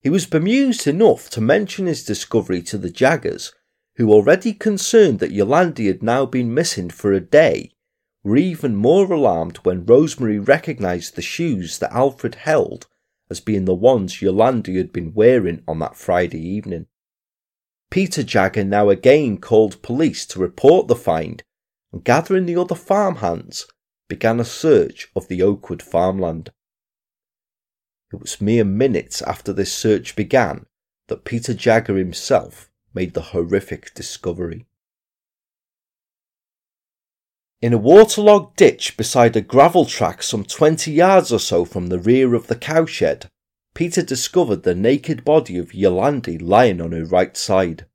He 0.00 0.08
was 0.08 0.26
bemused 0.26 0.86
enough 0.86 1.28
to 1.30 1.40
mention 1.40 1.86
his 1.86 2.04
discovery 2.04 2.62
to 2.62 2.78
the 2.78 2.90
Jaggers, 2.90 3.52
who 3.96 4.10
already 4.10 4.54
concerned 4.54 5.18
that 5.18 5.32
Yolande 5.32 5.86
had 5.86 6.02
now 6.02 6.24
been 6.24 6.54
missing 6.54 6.88
for 6.88 7.12
a 7.12 7.20
day 7.20 7.70
were 8.22 8.36
even 8.36 8.76
more 8.76 9.10
alarmed 9.12 9.58
when 9.58 9.84
Rosemary 9.84 10.38
recognised 10.38 11.16
the 11.16 11.22
shoes 11.22 11.78
that 11.78 11.92
Alfred 11.92 12.34
held 12.34 12.86
as 13.30 13.40
being 13.40 13.64
the 13.64 13.74
ones 13.74 14.20
Yolande 14.20 14.76
had 14.76 14.92
been 14.92 15.14
wearing 15.14 15.62
on 15.66 15.78
that 15.78 15.96
Friday 15.96 16.40
evening. 16.40 16.86
Peter 17.90 18.22
Jagger 18.22 18.64
now 18.64 18.88
again 18.88 19.38
called 19.38 19.82
police 19.82 20.26
to 20.26 20.38
report 20.38 20.88
the 20.88 20.96
find 20.96 21.42
and 21.92 22.04
gathering 22.04 22.46
the 22.46 22.56
other 22.56 22.74
farmhands 22.74 23.66
began 24.08 24.40
a 24.40 24.44
search 24.44 25.08
of 25.16 25.28
the 25.28 25.42
Oakwood 25.42 25.82
farmland. 25.82 26.50
It 28.12 28.20
was 28.20 28.40
mere 28.40 28.64
minutes 28.64 29.22
after 29.22 29.52
this 29.52 29.72
search 29.72 30.16
began 30.16 30.66
that 31.08 31.24
Peter 31.24 31.54
Jagger 31.54 31.96
himself 31.96 32.70
made 32.92 33.14
the 33.14 33.30
horrific 33.32 33.94
discovery. 33.94 34.66
In 37.62 37.72
a 37.72 37.78
waterlogged 37.78 38.56
ditch 38.56 38.96
beside 38.96 39.36
a 39.36 39.40
gravel 39.40 39.84
track 39.84 40.22
some 40.22 40.44
20 40.44 40.90
yards 40.90 41.30
or 41.30 41.38
so 41.38 41.64
from 41.64 41.88
the 41.88 41.98
rear 41.98 42.34
of 42.34 42.46
the 42.46 42.56
cowshed, 42.56 43.26
Peter 43.74 44.02
discovered 44.02 44.62
the 44.62 44.74
naked 44.74 45.24
body 45.24 45.58
of 45.58 45.74
Yolande 45.74 46.38
lying 46.38 46.80
on 46.80 46.92
her 46.92 47.04
right 47.04 47.36
side. 47.36 47.86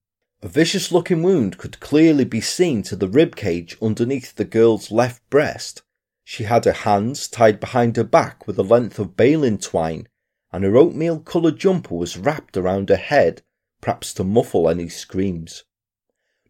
A 0.42 0.48
vicious 0.48 0.92
looking 0.92 1.24
wound 1.24 1.58
could 1.58 1.80
clearly 1.80 2.26
be 2.26 2.42
seen 2.42 2.84
to 2.84 2.96
the 2.96 3.10
rib 3.10 3.36
cage 3.36 3.76
underneath 3.82 4.36
the 4.36 4.46
girl's 4.46 4.92
left 4.92 5.28
breast. 5.30 5.82
She 6.27 6.44
had 6.44 6.65
her 6.65 6.74
hands 6.74 7.27
tied 7.27 7.60
behind 7.60 7.96
her 7.98 8.03
back 8.03 8.48
with 8.48 8.58
a 8.58 8.63
length 8.63 8.98
of 8.98 9.15
baling 9.15 9.60
twine, 9.60 10.08
and 10.51 10.63
her 10.63 10.75
oatmeal 10.75 11.20
coloured 11.20 11.60
jumper 11.60 11.94
was 11.94 12.17
wrapped 12.17 12.58
around 12.58 12.89
her 12.89 12.96
head, 12.96 13.44
perhaps 13.79 14.12
to 14.15 14.24
muffle 14.24 14.67
any 14.67 14.89
screams. 14.89 15.65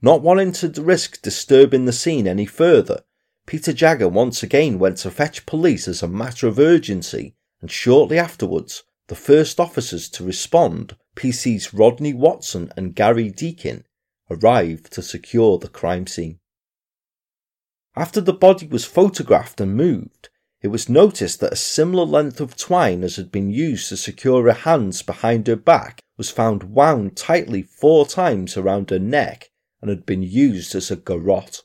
Not 0.02 0.22
wanting 0.22 0.54
to 0.54 0.70
risk 0.82 1.22
disturbing 1.22 1.84
the 1.84 1.92
scene 1.92 2.26
any 2.26 2.46
further, 2.46 3.04
Peter 3.46 3.74
Jagger 3.74 4.08
once 4.08 4.42
again 4.42 4.80
went 4.80 5.00
to 5.00 5.12
fetch 5.12 5.46
police 5.46 5.90
as 5.90 6.02
a 6.02 6.08
matter 6.08 6.48
of 6.48 6.58
urgency, 6.58 7.36
and 7.62 7.70
shortly 7.70 8.18
afterwards, 8.18 8.84
the 9.08 9.16
first 9.16 9.60
officers 9.60 10.08
to 10.10 10.24
respond, 10.24 10.96
PC's 11.16 11.74
Rodney 11.74 12.14
Watson 12.14 12.72
and 12.78 12.96
Gary 12.96 13.30
Deakin, 13.30 13.86
arrived 14.32 14.94
to 14.94 15.02
secure 15.02 15.58
the 15.58 15.68
crime 15.68 16.08
scene. 16.08 16.40
After 17.98 18.20
the 18.20 18.34
body 18.34 18.68
was 18.68 18.84
photographed 18.84 19.62
and 19.62 19.76
moved, 19.76 20.30
it 20.62 20.68
was 20.68 20.90
noticed 20.90 21.40
that 21.40 21.54
a 21.54 21.56
similar 21.56 22.04
length 22.06 22.42
of 22.42 22.58
twine 22.58 23.04
as 23.04 23.16
had 23.16 23.32
been 23.32 23.50
used 23.50 23.88
to 23.90 23.98
secure 23.98 24.44
her 24.44 24.54
hands 24.54 25.02
behind 25.02 25.48
her 25.48 25.56
back 25.56 26.02
was 26.18 26.30
found 26.30 26.76
wound 26.76 27.16
tightly 27.16 27.62
four 27.62 28.06
times 28.06 28.58
around 28.58 28.90
her 28.90 29.00
neck 29.00 29.52
and 29.80 29.90
had 29.90 30.06
been 30.06 30.24
used 30.24 30.76
as 30.76 30.92
a 30.92 30.96
garrote. 30.96 31.64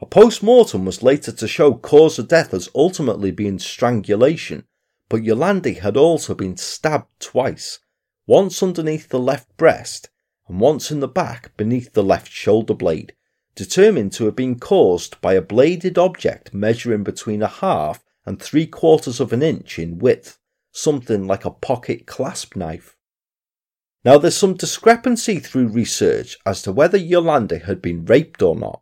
A 0.00 0.06
post 0.06 0.42
mortem 0.42 0.84
was 0.84 1.02
later 1.02 1.32
to 1.32 1.48
show 1.48 1.74
cause 1.74 2.18
of 2.18 2.28
death 2.28 2.52
as 2.52 2.68
ultimately 2.74 3.30
being 3.30 3.58
strangulation, 3.58 4.64
but 5.08 5.22
Yolandi 5.22 5.78
had 5.78 5.96
also 5.96 6.34
been 6.34 6.56
stabbed 6.56 7.08
twice, 7.20 7.78
once 8.26 8.62
underneath 8.62 9.08
the 9.08 9.18
left 9.18 9.56
breast 9.56 10.10
and 10.46 10.60
once 10.60 10.90
in 10.90 11.00
the 11.00 11.08
back 11.08 11.56
beneath 11.56 11.92
the 11.94 12.02
left 12.02 12.30
shoulder 12.30 12.74
blade, 12.74 13.14
determined 13.58 14.12
to 14.12 14.24
have 14.24 14.36
been 14.36 14.56
caused 14.56 15.20
by 15.20 15.34
a 15.34 15.42
bladed 15.42 15.98
object 15.98 16.54
measuring 16.54 17.02
between 17.02 17.42
a 17.42 17.48
half 17.48 18.04
and 18.24 18.40
three 18.40 18.68
quarters 18.68 19.18
of 19.18 19.32
an 19.32 19.42
inch 19.42 19.80
in 19.80 19.98
width, 19.98 20.38
something 20.70 21.26
like 21.26 21.44
a 21.44 21.50
pocket 21.50 22.06
clasp 22.06 22.54
knife. 22.54 22.96
Now, 24.04 24.16
there's 24.16 24.36
some 24.36 24.54
discrepancy 24.54 25.40
through 25.40 25.66
research 25.66 26.38
as 26.46 26.62
to 26.62 26.70
whether 26.70 26.96
Yolanda 26.96 27.58
had 27.58 27.82
been 27.82 28.04
raped 28.04 28.42
or 28.42 28.54
not. 28.54 28.80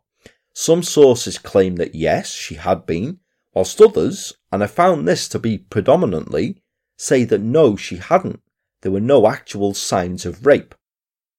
Some 0.53 0.83
sources 0.83 1.39
claim 1.39 1.77
that 1.77 1.95
yes, 1.95 2.31
she 2.31 2.53
had 2.53 2.85
been, 2.85 3.17
whilst 3.55 3.81
others, 3.81 4.33
and 4.51 4.63
I 4.63 4.67
found 4.67 5.07
this 5.07 5.27
to 5.29 5.39
be 5.39 5.57
predominantly, 5.57 6.61
say 6.97 7.23
that 7.23 7.41
no, 7.41 7.75
she 7.75 7.95
hadn't. 7.95 8.41
There 8.81 8.91
were 8.91 8.99
no 8.99 9.25
actual 9.25 9.73
signs 9.73 10.23
of 10.23 10.45
rape. 10.45 10.75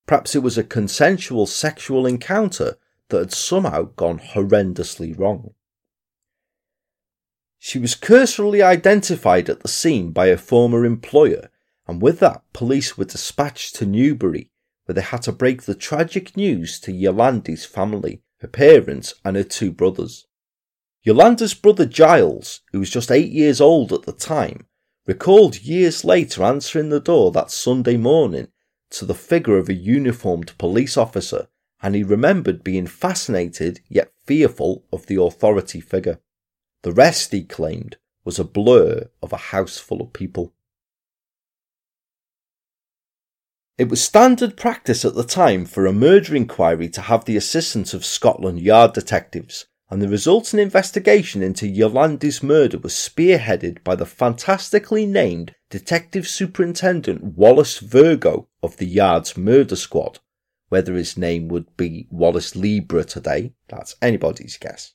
Perhaps 0.09 0.35
it 0.35 0.42
was 0.42 0.59
a 0.59 0.64
consensual 0.64 1.47
sexual 1.47 2.04
encounter 2.04 2.78
that 3.08 3.18
had 3.18 3.32
somehow 3.32 3.82
gone 3.82 4.18
horrendously 4.18 5.18
wrong. 5.18 5.54
She 7.58 7.78
was 7.78 7.94
cursorily 7.94 8.62
identified 8.62 9.48
at 9.48 9.60
the 9.60 9.68
scene 9.68 10.12
by 10.12 10.26
a 10.26 10.36
former 10.36 10.84
employer 10.84 11.50
and 11.88 12.02
with 12.02 12.20
that, 12.20 12.42
police 12.52 12.98
were 12.98 13.06
dispatched 13.06 13.74
to 13.76 13.86
Newbury, 13.86 14.50
where 14.84 14.94
they 14.94 15.00
had 15.00 15.22
to 15.22 15.32
break 15.32 15.62
the 15.62 15.74
tragic 15.74 16.36
news 16.36 16.78
to 16.80 16.92
Yolanda's 16.92 17.64
family, 17.64 18.20
her 18.40 18.48
parents, 18.48 19.14
and 19.24 19.36
her 19.36 19.42
two 19.42 19.72
brothers. 19.72 20.26
Yolanda's 21.02 21.54
brother 21.54 21.86
Giles, 21.86 22.60
who 22.72 22.80
was 22.80 22.90
just 22.90 23.10
eight 23.10 23.30
years 23.32 23.60
old 23.60 23.94
at 23.94 24.02
the 24.02 24.12
time, 24.12 24.66
recalled 25.06 25.62
years 25.62 26.04
later 26.04 26.42
answering 26.42 26.90
the 26.90 27.00
door 27.00 27.32
that 27.32 27.50
Sunday 27.50 27.96
morning 27.96 28.48
to 28.90 29.06
the 29.06 29.14
figure 29.14 29.56
of 29.56 29.70
a 29.70 29.74
uniformed 29.74 30.56
police 30.58 30.98
officer, 30.98 31.48
and 31.82 31.94
he 31.94 32.02
remembered 32.02 32.64
being 32.64 32.87
fascinated 32.87 33.80
yet 33.88 34.12
fearful 34.25 34.85
of 34.92 35.06
the 35.06 35.20
authority 35.20 35.80
figure. 35.80 36.18
The 36.82 36.93
rest, 36.93 37.32
he 37.32 37.45
claimed, 37.45 37.97
was 38.25 38.38
a 38.38 38.45
blur 38.45 39.08
of 39.23 39.32
a 39.32 39.36
house 39.36 39.78
full 39.78 40.00
of 40.00 40.12
people. 40.12 40.52
It 43.78 43.88
was 43.88 44.02
standard 44.02 44.56
practice 44.56 45.04
at 45.04 45.14
the 45.14 45.23
time 45.23 45.64
for 45.64 45.86
a 45.86 45.93
murder 45.93 46.34
inquiry 46.34 46.88
to 46.88 47.00
have 47.02 47.25
the 47.25 47.36
assistance 47.36 47.95
of 47.95 48.04
Scotland 48.04 48.60
Yard 48.60 48.93
detectives, 48.93 49.67
and 49.88 50.02
the 50.02 50.08
resulting 50.08 50.58
investigation 50.58 51.43
into 51.43 51.69
Yolanda's 51.69 52.43
murder 52.43 52.76
was 52.76 52.93
spearheaded 52.93 53.84
by 53.84 53.95
the 53.95 54.04
fantastically 54.04 55.06
named 55.06 55.54
Detective 55.71 56.26
Superintendent 56.26 57.23
Wallace 57.36 57.78
Virgo 57.78 58.49
of 58.62 58.78
the 58.78 58.86
Yard's 58.86 59.36
Murder 59.36 59.76
Squad. 59.76 60.19
Whether 60.69 60.95
his 60.95 61.17
name 61.17 61.49
would 61.49 61.76
be 61.76 62.07
Wallace 62.11 62.54
Libra 62.54 63.04
today, 63.04 63.54
that's 63.69 63.97
anybody's 64.02 64.59
guess. 64.59 64.93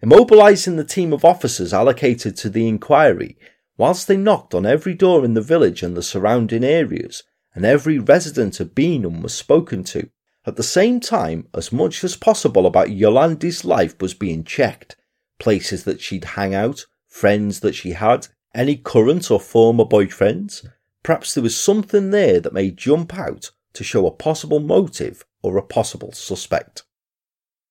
Immobilising 0.00 0.76
the 0.76 0.84
team 0.84 1.12
of 1.12 1.24
officers 1.24 1.72
allocated 1.74 2.36
to 2.36 2.50
the 2.50 2.68
inquiry, 2.68 3.36
whilst 3.76 4.06
they 4.06 4.16
knocked 4.16 4.54
on 4.54 4.66
every 4.66 4.94
door 4.94 5.24
in 5.24 5.34
the 5.34 5.40
village 5.40 5.82
and 5.82 5.96
the 5.96 6.02
surrounding 6.02 6.62
areas, 6.62 7.24
and 7.54 7.64
every 7.64 7.98
resident 7.98 8.60
of 8.60 8.74
Beenham 8.74 9.22
was 9.22 9.34
spoken 9.34 9.82
to. 9.84 10.08
At 10.46 10.56
the 10.56 10.62
same 10.62 11.00
time, 11.00 11.48
as 11.54 11.72
much 11.72 12.04
as 12.04 12.16
possible 12.16 12.66
about 12.66 12.90
Yolanda's 12.90 13.64
life 13.64 14.00
was 14.00 14.14
being 14.14 14.44
checked. 14.44 14.96
Places 15.38 15.84
that 15.84 16.00
she'd 16.00 16.24
hang 16.24 16.54
out, 16.54 16.86
friends 17.08 17.60
that 17.60 17.74
she 17.74 17.92
had, 17.92 18.28
any 18.54 18.76
current 18.76 19.30
or 19.30 19.40
former 19.40 19.84
boyfriends. 19.84 20.66
Perhaps 21.02 21.34
there 21.34 21.42
was 21.42 21.56
something 21.56 22.10
there 22.10 22.40
that 22.40 22.52
may 22.52 22.70
jump 22.70 23.18
out 23.18 23.50
to 23.74 23.84
show 23.84 24.06
a 24.06 24.10
possible 24.10 24.60
motive 24.60 25.24
or 25.42 25.56
a 25.56 25.62
possible 25.62 26.12
suspect. 26.12 26.84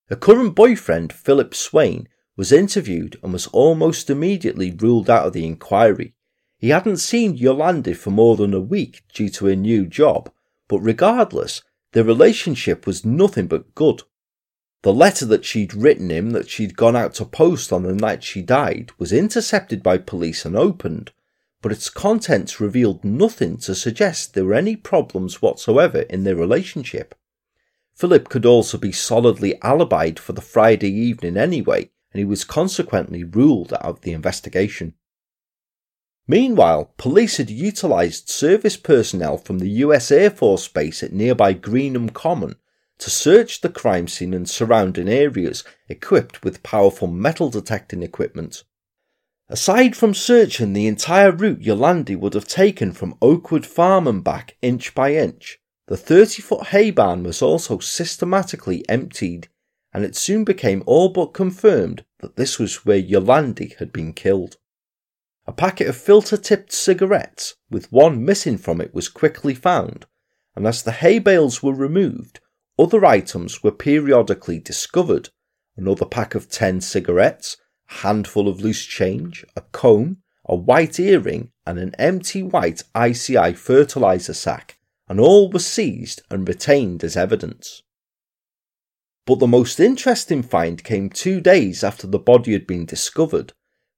Her 0.07 0.15
current 0.15 0.55
boyfriend, 0.55 1.11
Philip 1.11 1.55
Swain, 1.55 2.07
was 2.37 2.51
interviewed 2.51 3.17
and 3.23 3.33
was 3.33 3.47
almost 3.47 4.09
immediately 4.09 4.71
ruled 4.71 5.09
out 5.09 5.27
of 5.27 5.33
the 5.33 5.45
inquiry. 5.45 6.13
He 6.57 6.69
hadn't 6.69 6.97
seen 6.97 7.35
Yolande 7.35 7.93
for 7.93 8.11
more 8.11 8.35
than 8.35 8.53
a 8.53 8.59
week 8.59 9.03
due 9.13 9.29
to 9.29 9.47
a 9.47 9.55
new 9.55 9.85
job, 9.85 10.31
but 10.67 10.79
regardless, 10.79 11.61
their 11.93 12.03
relationship 12.03 12.85
was 12.85 13.05
nothing 13.05 13.47
but 13.47 13.75
good. 13.75 14.03
The 14.81 14.93
letter 14.93 15.25
that 15.27 15.45
she'd 15.45 15.73
written 15.73 16.09
him 16.09 16.31
that 16.31 16.49
she'd 16.49 16.75
gone 16.75 16.95
out 16.95 17.13
to 17.15 17.25
post 17.25 17.71
on 17.71 17.83
the 17.83 17.93
night 17.93 18.23
she 18.23 18.41
died 18.41 18.91
was 18.97 19.13
intercepted 19.13 19.81
by 19.81 19.97
police 19.97 20.45
and 20.45 20.55
opened, 20.55 21.11
but 21.63 21.71
its 21.71 21.89
contents 21.89 22.60
revealed 22.60 23.06
nothing 23.06 23.58
to 23.58 23.73
suggest 23.73 24.34
there 24.34 24.43
were 24.43 24.54
any 24.54 24.76
problems 24.76 25.41
whatsoever 25.41 26.02
in 26.02 26.26
their 26.26 26.36
relationship. 26.36 27.15
Philip 27.95 28.28
could 28.28 28.45
also 28.45 28.78
be 28.78 28.91
solidly 28.91 29.54
alibied 29.63 30.19
for 30.19 30.34
the 30.34 30.41
Friday 30.41 30.91
evening 30.91 31.38
anyway, 31.38 31.89
and 32.12 32.19
he 32.19 32.26
was 32.26 32.43
consequently 32.43 33.23
ruled 33.23 33.71
out 33.73 33.86
of 33.86 34.02
the 34.02 34.12
investigation. 34.12 34.93
Meanwhile, 36.28 36.93
police 36.97 37.38
had 37.38 37.49
utilised 37.49 38.30
service 38.30 38.76
personnel 38.76 39.38
from 39.38 39.60
the 39.60 39.69
US 39.69 40.12
Air 40.12 40.32
Force 40.32 40.67
Base 40.67 41.02
at 41.02 41.13
nearby 41.13 41.54
Greenham 41.54 42.10
Common 42.13 42.56
to 42.97 43.10
search 43.10 43.62
the 43.62 43.69
crime 43.69 44.10
scene 44.10 44.34
and 44.34 44.49
surrounding 44.49 45.08
areas 45.08 45.63
equipped 45.88 46.43
with 46.43 46.62
powerful 46.62 47.08
metal 47.08 47.49
detecting 47.49 48.04
equipment. 48.04 48.63
Aside 49.53 49.95
from 49.95 50.15
searching 50.15 50.73
the 50.73 50.87
entire 50.87 51.31
route 51.31 51.59
Yolandi 51.59 52.17
would 52.17 52.33
have 52.33 52.47
taken 52.47 52.91
from 52.91 53.15
Oakwood 53.21 53.67
Farm 53.67 54.07
and 54.07 54.23
back 54.23 54.57
inch 54.63 54.95
by 54.95 55.13
inch, 55.13 55.59
the 55.85 55.95
30 55.95 56.41
foot 56.41 56.67
hay 56.69 56.89
barn 56.89 57.21
was 57.21 57.39
also 57.39 57.77
systematically 57.77 58.83
emptied, 58.89 59.49
and 59.93 60.03
it 60.03 60.15
soon 60.15 60.43
became 60.43 60.81
all 60.87 61.09
but 61.09 61.35
confirmed 61.35 62.03
that 62.21 62.35
this 62.35 62.57
was 62.57 62.83
where 62.83 62.99
Yolandi 62.99 63.77
had 63.77 63.93
been 63.93 64.11
killed. 64.11 64.57
A 65.45 65.53
packet 65.53 65.87
of 65.87 65.95
filter 65.95 66.35
tipped 66.35 66.71
cigarettes, 66.71 67.53
with 67.69 67.91
one 67.91 68.25
missing 68.25 68.57
from 68.57 68.81
it, 68.81 68.91
was 68.91 69.07
quickly 69.07 69.53
found, 69.53 70.07
and 70.55 70.65
as 70.65 70.81
the 70.81 70.93
hay 70.93 71.19
bales 71.19 71.61
were 71.61 71.75
removed, 71.75 72.39
other 72.79 73.05
items 73.05 73.61
were 73.61 73.71
periodically 73.71 74.57
discovered 74.57 75.29
another 75.77 76.05
pack 76.05 76.33
of 76.33 76.49
10 76.49 76.81
cigarettes, 76.81 77.57
handful 77.88 78.48
of 78.48 78.62
loose 78.62 78.86
change, 78.86 79.46
a 79.56 79.62
comb, 79.72 80.17
a 80.46 80.56
white 80.56 81.00
earring, 81.00 81.52
and 81.65 81.80
an 81.80 81.93
empty 81.98 82.43
white 82.43 82.84
ICI 82.96 83.54
fertilizer 83.54 84.34
sack, 84.34 84.78
and 85.08 85.19
all 85.19 85.50
were 85.50 85.60
seized 85.60 86.22
and 86.30 86.48
retained 86.48 87.04
as 87.04 87.15
evidence. 87.15 87.82
But 89.26 89.39
the 89.39 89.48
most 89.48 89.80
interesting 89.80 90.43
find 90.43 90.84
came 90.84 91.10
two 91.10 91.39
days 91.39 91.84
after 91.84 92.08
the 92.08 92.19
body 92.19 92.52
had 92.52 92.67
been 92.67 92.86
discovered 92.86 93.54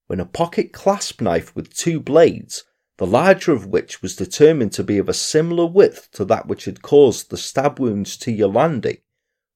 when 0.07 0.19
a 0.19 0.25
pocket 0.25 0.71
clasp 0.71 1.19
knife 1.19 1.55
with 1.55 1.73
two 1.73 1.99
blades, 1.99 2.63
the 2.97 3.07
larger 3.07 3.51
of 3.51 3.65
which 3.65 4.01
was 4.01 4.15
determined 4.15 4.71
to 4.73 4.83
be 4.83 4.99
of 4.99 5.09
a 5.09 5.13
similar 5.13 5.65
width 5.65 6.09
to 6.11 6.23
that 6.25 6.47
which 6.47 6.65
had 6.65 6.83
caused 6.83 7.29
the 7.29 7.37
stab 7.37 7.79
wounds 7.79 8.15
to 8.17 8.31
Yolandi, 8.31 9.01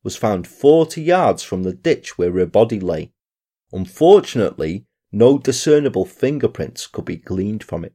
was 0.03 0.15
found 0.15 0.47
40 0.47 1.01
yards 1.01 1.43
from 1.43 1.63
the 1.63 1.73
ditch 1.73 2.17
where 2.17 2.31
her 2.31 2.45
body 2.45 2.79
lay. 2.79 3.11
Unfortunately, 3.71 4.85
no 5.11 5.37
discernible 5.37 6.05
fingerprints 6.05 6.87
could 6.87 7.05
be 7.05 7.17
gleaned 7.17 7.63
from 7.63 7.83
it. 7.83 7.93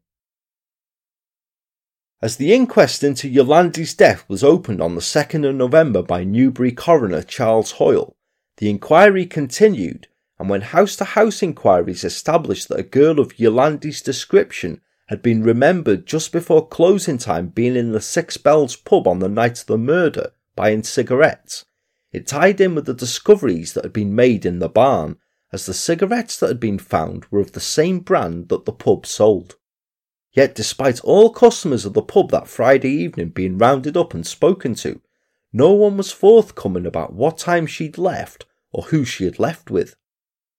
As 2.23 2.37
the 2.37 2.55
inquest 2.55 3.05
into 3.05 3.29
Yolandi's 3.29 3.95
death 3.95 4.25
was 4.29 4.43
opened 4.43 4.81
on 4.81 4.95
the 4.95 5.01
2nd 5.01 5.49
of 5.49 5.55
November 5.55 6.03
by 6.03 6.25
Newbury 6.25 6.73
coroner 6.73 7.23
Charles 7.23 7.73
Hoyle, 7.73 8.17
the 8.57 8.71
inquiry 8.71 9.27
continued 9.27 10.09
and 10.39 10.49
when 10.49 10.63
house 10.63 10.97
to 10.97 11.05
house 11.05 11.43
inquiries 11.43 12.05
established 12.05 12.69
that 12.69 12.81
a 12.81 12.85
girl 12.85 13.21
of 13.21 13.39
Yolandi's 13.39 14.03
description 14.03 14.81
had 15.09 15.23
been 15.23 15.43
remembered 15.43 16.07
just 16.07 16.33
before 16.33 16.67
closing 16.67 17.19
time 17.19 17.49
being 17.49 17.77
in 17.77 17.93
the 17.93 18.01
Six 18.01 18.37
Bells 18.37 18.75
pub 18.75 19.07
on 19.07 19.19
the 19.19 19.29
night 19.29 19.61
of 19.61 19.67
the 19.67 19.79
murder 19.79 20.33
buying 20.57 20.83
cigarettes, 20.83 21.65
it 22.13 22.27
tied 22.27 22.61
in 22.61 22.75
with 22.75 22.87
the 22.87 22.95
discoveries 22.95 23.75
that 23.75 23.85
had 23.85 23.93
been 23.93 24.15
made 24.15 24.47
in 24.47 24.61
the 24.61 24.69
barn, 24.69 25.19
as 25.53 25.67
the 25.67 25.75
cigarettes 25.75 26.39
that 26.39 26.49
had 26.49 26.61
been 26.61 26.79
found 26.79 27.25
were 27.31 27.41
of 27.41 27.53
the 27.53 27.61
same 27.61 28.01
brand 28.01 28.49
that 28.49 28.65
the 28.65 28.73
pub 28.73 29.07
sold. 29.07 29.57
Yet, 30.33 30.55
despite 30.55 31.01
all 31.03 31.31
customers 31.31 31.85
of 31.85 31.93
the 31.93 32.03
pub 32.03 32.31
that 32.31 32.49
Friday 32.49 32.91
evening 32.91 33.29
being 33.29 33.57
rounded 33.57 33.97
up 33.97 34.15
and 34.15 34.27
spoken 34.27 34.75
to, 34.77 35.01
no 35.53 35.73
one 35.73 35.97
was 35.97 36.11
forthcoming 36.11 36.87
about 36.87 37.13
what 37.13 37.39
time 37.39 37.67
she'd 37.67 37.97
left 37.97 38.47
or 38.73 38.85
who 38.85 39.05
she 39.05 39.25
had 39.25 39.39
left 39.39 39.71
with. 39.71 39.95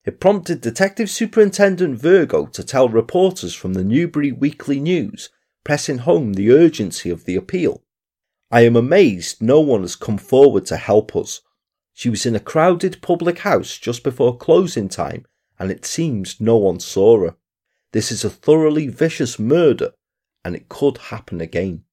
It 0.06 0.20
prompted 0.20 0.60
Detective 0.60 1.10
Superintendent 1.10 1.98
Virgo 1.98 2.46
to 2.46 2.64
tell 2.64 2.88
reporters 2.88 3.54
from 3.54 3.74
the 3.74 3.84
Newbury 3.84 4.32
Weekly 4.32 4.80
News, 4.80 5.28
pressing 5.64 5.98
home 5.98 6.32
the 6.32 6.52
urgency 6.52 7.10
of 7.10 7.24
the 7.24 7.36
appeal. 7.36 7.82
I 8.50 8.60
am 8.60 8.76
amazed 8.76 9.42
no 9.42 9.60
one 9.60 9.82
has 9.82 9.96
come 9.96 10.16
forward 10.16 10.64
to 10.66 10.76
help 10.76 11.14
us. 11.16 11.42
She 11.98 12.10
was 12.10 12.26
in 12.26 12.36
a 12.36 12.40
crowded 12.40 13.00
public 13.00 13.38
house 13.38 13.78
just 13.78 14.02
before 14.02 14.36
closing 14.36 14.90
time, 14.90 15.24
and 15.58 15.70
it 15.70 15.86
seems 15.86 16.38
no 16.38 16.58
one 16.58 16.78
saw 16.78 17.20
her. 17.24 17.36
This 17.92 18.12
is 18.12 18.22
a 18.22 18.28
thoroughly 18.28 18.86
vicious 18.86 19.38
murder, 19.38 19.94
and 20.44 20.54
it 20.54 20.68
could 20.68 20.98
happen 20.98 21.40
again. 21.40 21.84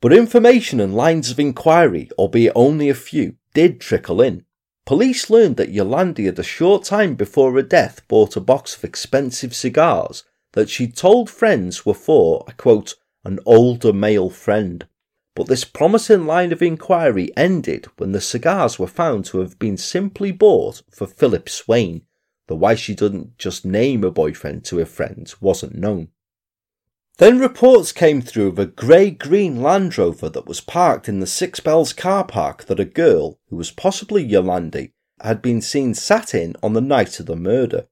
But 0.00 0.12
information 0.12 0.80
and 0.80 0.96
lines 0.96 1.30
of 1.30 1.38
inquiry, 1.38 2.10
albeit 2.18 2.54
only 2.56 2.88
a 2.88 2.94
few, 2.94 3.36
did 3.54 3.80
trickle 3.80 4.20
in. 4.20 4.44
Police 4.84 5.30
learned 5.30 5.56
that 5.58 5.72
Yolandi 5.72 6.24
had 6.24 6.40
a 6.40 6.42
short 6.42 6.82
time 6.82 7.14
before 7.14 7.52
her 7.52 7.62
death 7.62 8.02
bought 8.08 8.34
a 8.34 8.40
box 8.40 8.76
of 8.76 8.82
expensive 8.82 9.54
cigars 9.54 10.24
that 10.54 10.68
she 10.68 10.88
told 10.88 11.30
friends 11.30 11.86
were 11.86 11.94
for, 11.94 12.44
quote, 12.56 12.96
an 13.24 13.38
older 13.46 13.92
male 13.92 14.30
friend. 14.30 14.88
But 15.34 15.48
this 15.48 15.64
promising 15.64 16.26
line 16.26 16.52
of 16.52 16.62
inquiry 16.62 17.36
ended 17.36 17.86
when 17.96 18.12
the 18.12 18.20
cigars 18.20 18.78
were 18.78 18.86
found 18.86 19.24
to 19.26 19.38
have 19.38 19.58
been 19.58 19.76
simply 19.76 20.30
bought 20.30 20.82
for 20.90 21.06
Philip 21.06 21.48
Swain, 21.48 22.02
The 22.46 22.54
why 22.54 22.76
she 22.76 22.94
didn't 22.94 23.36
just 23.38 23.64
name 23.64 24.04
a 24.04 24.10
boyfriend 24.10 24.64
to 24.66 24.78
her 24.78 24.86
friends 24.86 25.40
wasn't 25.40 25.74
known. 25.74 26.08
Then 27.18 27.38
reports 27.38 27.92
came 27.92 28.20
through 28.20 28.48
of 28.48 28.58
a 28.58 28.66
grey 28.66 29.10
green 29.10 29.62
Land 29.62 29.96
Rover 29.96 30.28
that 30.28 30.46
was 30.46 30.60
parked 30.60 31.08
in 31.08 31.20
the 31.20 31.26
Six 31.26 31.60
Bells 31.60 31.92
car 31.92 32.24
park 32.24 32.64
that 32.64 32.80
a 32.80 32.84
girl, 32.84 33.38
who 33.48 33.56
was 33.56 33.70
possibly 33.70 34.28
Yolandi, 34.28 34.92
had 35.20 35.40
been 35.40 35.60
seen 35.60 35.94
sat 35.94 36.34
in 36.34 36.56
on 36.62 36.72
the 36.72 36.80
night 36.80 37.18
of 37.20 37.26
the 37.26 37.36
murder. 37.36 37.86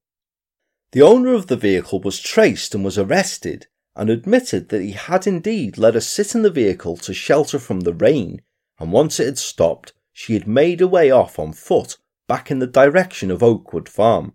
The 0.90 1.02
owner 1.02 1.35
of 1.35 1.46
the 1.46 1.57
vehicle 1.57 2.00
was 2.00 2.20
traced 2.20 2.74
and 2.74 2.85
was 2.85 2.98
arrested 2.98 3.68
and 3.94 4.09
admitted 4.09 4.68
that 4.68 4.83
he 4.83 4.92
had 4.92 5.26
indeed 5.26 5.76
let 5.76 5.94
her 5.94 6.00
sit 6.00 6.35
in 6.35 6.42
the 6.42 6.50
vehicle 6.50 6.96
to 6.96 7.12
shelter 7.12 7.59
from 7.59 7.81
the 7.81 7.92
rain, 7.92 8.40
and 8.78 8.92
once 8.92 9.20
it 9.20 9.26
had 9.26 9.38
stopped, 9.38 9.92
she 10.12 10.35
had 10.35 10.46
made 10.46 10.81
her 10.81 10.87
way 10.87 11.11
off 11.11 11.38
on 11.38 11.52
foot 11.52 11.96
back 12.26 12.50
in 12.50 12.59
the 12.59 12.66
direction 12.66 13.31
of 13.31 13.42
Oakwood 13.42 13.88
Farm. 13.88 14.35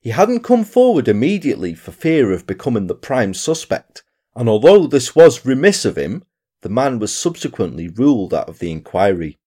He 0.00 0.10
hadn't 0.10 0.42
come 0.42 0.64
forward 0.64 1.06
immediately 1.06 1.74
for 1.74 1.92
fear 1.92 2.32
of 2.32 2.46
becoming 2.46 2.88
the 2.88 2.94
prime 2.94 3.34
suspect, 3.34 4.02
and 4.34 4.48
although 4.48 4.86
this 4.86 5.14
was 5.14 5.46
remiss 5.46 5.84
of 5.84 5.96
him, 5.96 6.24
the 6.62 6.68
man 6.68 6.98
was 6.98 7.16
subsequently 7.16 7.88
ruled 7.88 8.34
out 8.34 8.48
of 8.48 8.58
the 8.58 8.72
inquiry. 8.72 9.38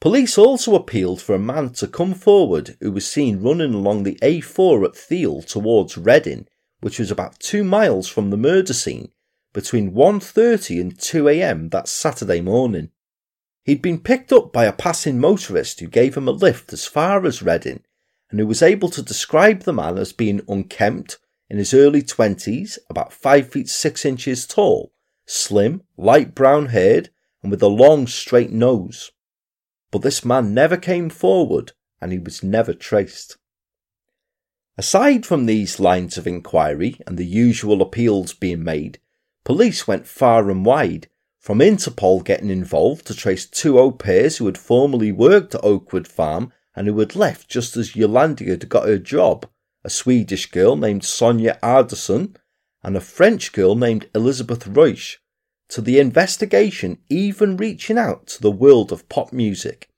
Police 0.00 0.36
also 0.36 0.74
appealed 0.74 1.22
for 1.22 1.34
a 1.34 1.38
man 1.38 1.70
to 1.74 1.88
come 1.88 2.12
forward 2.12 2.76
who 2.80 2.92
was 2.92 3.06
seen 3.06 3.42
running 3.42 3.72
along 3.72 4.02
the 4.02 4.18
A4 4.22 4.84
at 4.84 4.96
Theale 4.96 5.42
towards 5.42 5.96
Reading, 5.96 6.46
which 6.86 7.00
was 7.00 7.10
about 7.10 7.40
2 7.40 7.64
miles 7.64 8.06
from 8.06 8.30
the 8.30 8.36
murder 8.36 8.72
scene, 8.72 9.10
between 9.52 9.92
1:30 9.92 10.80
and 10.80 10.96
2 10.96 11.28
a.m. 11.30 11.68
that 11.70 11.88
Saturday 11.88 12.40
morning. 12.40 12.90
He'd 13.64 13.82
been 13.82 13.98
picked 13.98 14.32
up 14.32 14.52
by 14.52 14.66
a 14.66 14.72
passing 14.72 15.18
motorist 15.18 15.80
who 15.80 15.88
gave 15.88 16.16
him 16.16 16.28
a 16.28 16.30
lift 16.30 16.72
as 16.72 16.86
far 16.86 17.26
as 17.26 17.42
Reading 17.42 17.82
and 18.30 18.38
who 18.38 18.46
was 18.46 18.62
able 18.62 18.88
to 18.90 19.02
describe 19.02 19.64
the 19.64 19.72
man 19.72 19.98
as 19.98 20.12
being 20.12 20.42
unkempt, 20.46 21.18
in 21.50 21.58
his 21.58 21.74
early 21.74 22.02
twenties, 22.02 22.78
about 22.88 23.12
five 23.12 23.48
feet 23.48 23.68
six 23.68 24.04
inches 24.04 24.46
tall, 24.46 24.92
slim, 25.26 25.82
light 25.96 26.36
brown 26.36 26.66
haired, 26.66 27.10
and 27.42 27.50
with 27.50 27.64
a 27.64 27.66
long 27.66 28.06
straight 28.06 28.52
nose. 28.52 29.10
But 29.90 30.02
this 30.02 30.24
man 30.24 30.54
never 30.54 30.76
came 30.76 31.10
forward, 31.10 31.72
and 32.00 32.12
he 32.12 32.20
was 32.20 32.44
never 32.44 32.74
traced. 32.74 33.38
Aside 34.78 35.24
from 35.24 35.46
these 35.46 35.80
lines 35.80 36.18
of 36.18 36.26
inquiry 36.26 37.00
and 37.06 37.16
the 37.16 37.24
usual 37.24 37.80
appeals 37.80 38.34
being 38.34 38.62
made, 38.62 38.98
police 39.42 39.88
went 39.88 40.06
far 40.06 40.50
and 40.50 40.66
wide, 40.66 41.08
from 41.40 41.60
Interpol 41.60 42.22
getting 42.22 42.50
involved 42.50 43.06
to 43.06 43.14
trace 43.14 43.46
two 43.46 43.78
au 43.78 43.90
pairs 43.90 44.36
who 44.36 44.44
had 44.44 44.58
formerly 44.58 45.12
worked 45.12 45.54
at 45.54 45.64
Oakwood 45.64 46.06
Farm 46.06 46.52
and 46.74 46.86
who 46.86 46.98
had 46.98 47.16
left 47.16 47.48
just 47.48 47.74
as 47.74 47.94
Yolandi 47.94 48.48
had 48.48 48.68
got 48.68 48.86
her 48.86 48.98
job, 48.98 49.48
a 49.82 49.88
Swedish 49.88 50.50
girl 50.50 50.76
named 50.76 51.04
Sonia 51.04 51.58
Arderson 51.62 52.36
and 52.82 52.96
a 52.96 53.00
French 53.00 53.52
girl 53.52 53.76
named 53.76 54.10
Elizabeth 54.14 54.66
Reusch, 54.66 55.16
to 55.70 55.80
the 55.80 55.98
investigation 55.98 56.98
even 57.08 57.56
reaching 57.56 57.96
out 57.96 58.26
to 58.26 58.42
the 58.42 58.50
world 58.50 58.92
of 58.92 59.08
pop 59.08 59.32
music. 59.32 59.88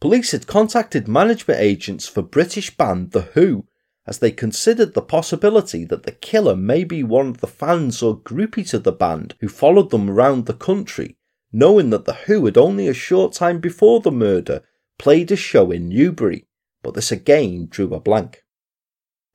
Police 0.00 0.30
had 0.30 0.46
contacted 0.46 1.08
management 1.08 1.58
agents 1.58 2.06
for 2.06 2.22
British 2.22 2.76
band 2.76 3.10
The 3.10 3.22
Who 3.22 3.66
as 4.06 4.18
they 4.18 4.32
considered 4.32 4.94
the 4.94 5.02
possibility 5.02 5.84
that 5.84 6.02
the 6.02 6.12
killer 6.12 6.56
may 6.56 6.82
be 6.82 7.02
one 7.02 7.28
of 7.28 7.38
the 7.38 7.46
fans 7.46 8.02
or 8.02 8.18
groupies 8.18 8.74
of 8.74 8.82
the 8.82 8.92
band 8.92 9.34
who 9.40 9.48
followed 9.48 9.90
them 9.90 10.10
around 10.10 10.46
the 10.46 10.54
country, 10.54 11.16
knowing 11.52 11.90
that 11.90 12.04
The 12.04 12.14
Who 12.14 12.44
had 12.46 12.56
only 12.56 12.88
a 12.88 12.94
short 12.94 13.32
time 13.32 13.60
before 13.60 14.00
the 14.00 14.10
murder 14.10 14.62
played 14.98 15.30
a 15.30 15.36
show 15.36 15.70
in 15.70 15.88
Newbury, 15.88 16.46
but 16.82 16.94
this 16.94 17.12
again 17.12 17.68
drew 17.70 17.94
a 17.94 18.00
blank. 18.00 18.42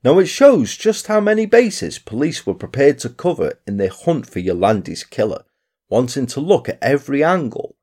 Now 0.04 0.20
it 0.20 0.26
shows 0.26 0.76
just 0.76 1.08
how 1.08 1.20
many 1.20 1.46
bases 1.46 2.00
police 2.00 2.46
were 2.46 2.54
prepared 2.54 3.00
to 3.00 3.10
cover 3.10 3.60
in 3.66 3.78
their 3.78 3.90
hunt 3.90 4.30
for 4.30 4.40
Yolandi's 4.40 5.04
killer, 5.04 5.44
wanting 5.90 6.26
to 6.28 6.40
look 6.40 6.68
at 6.68 6.80
every 6.82 7.24
angle, 7.24 7.78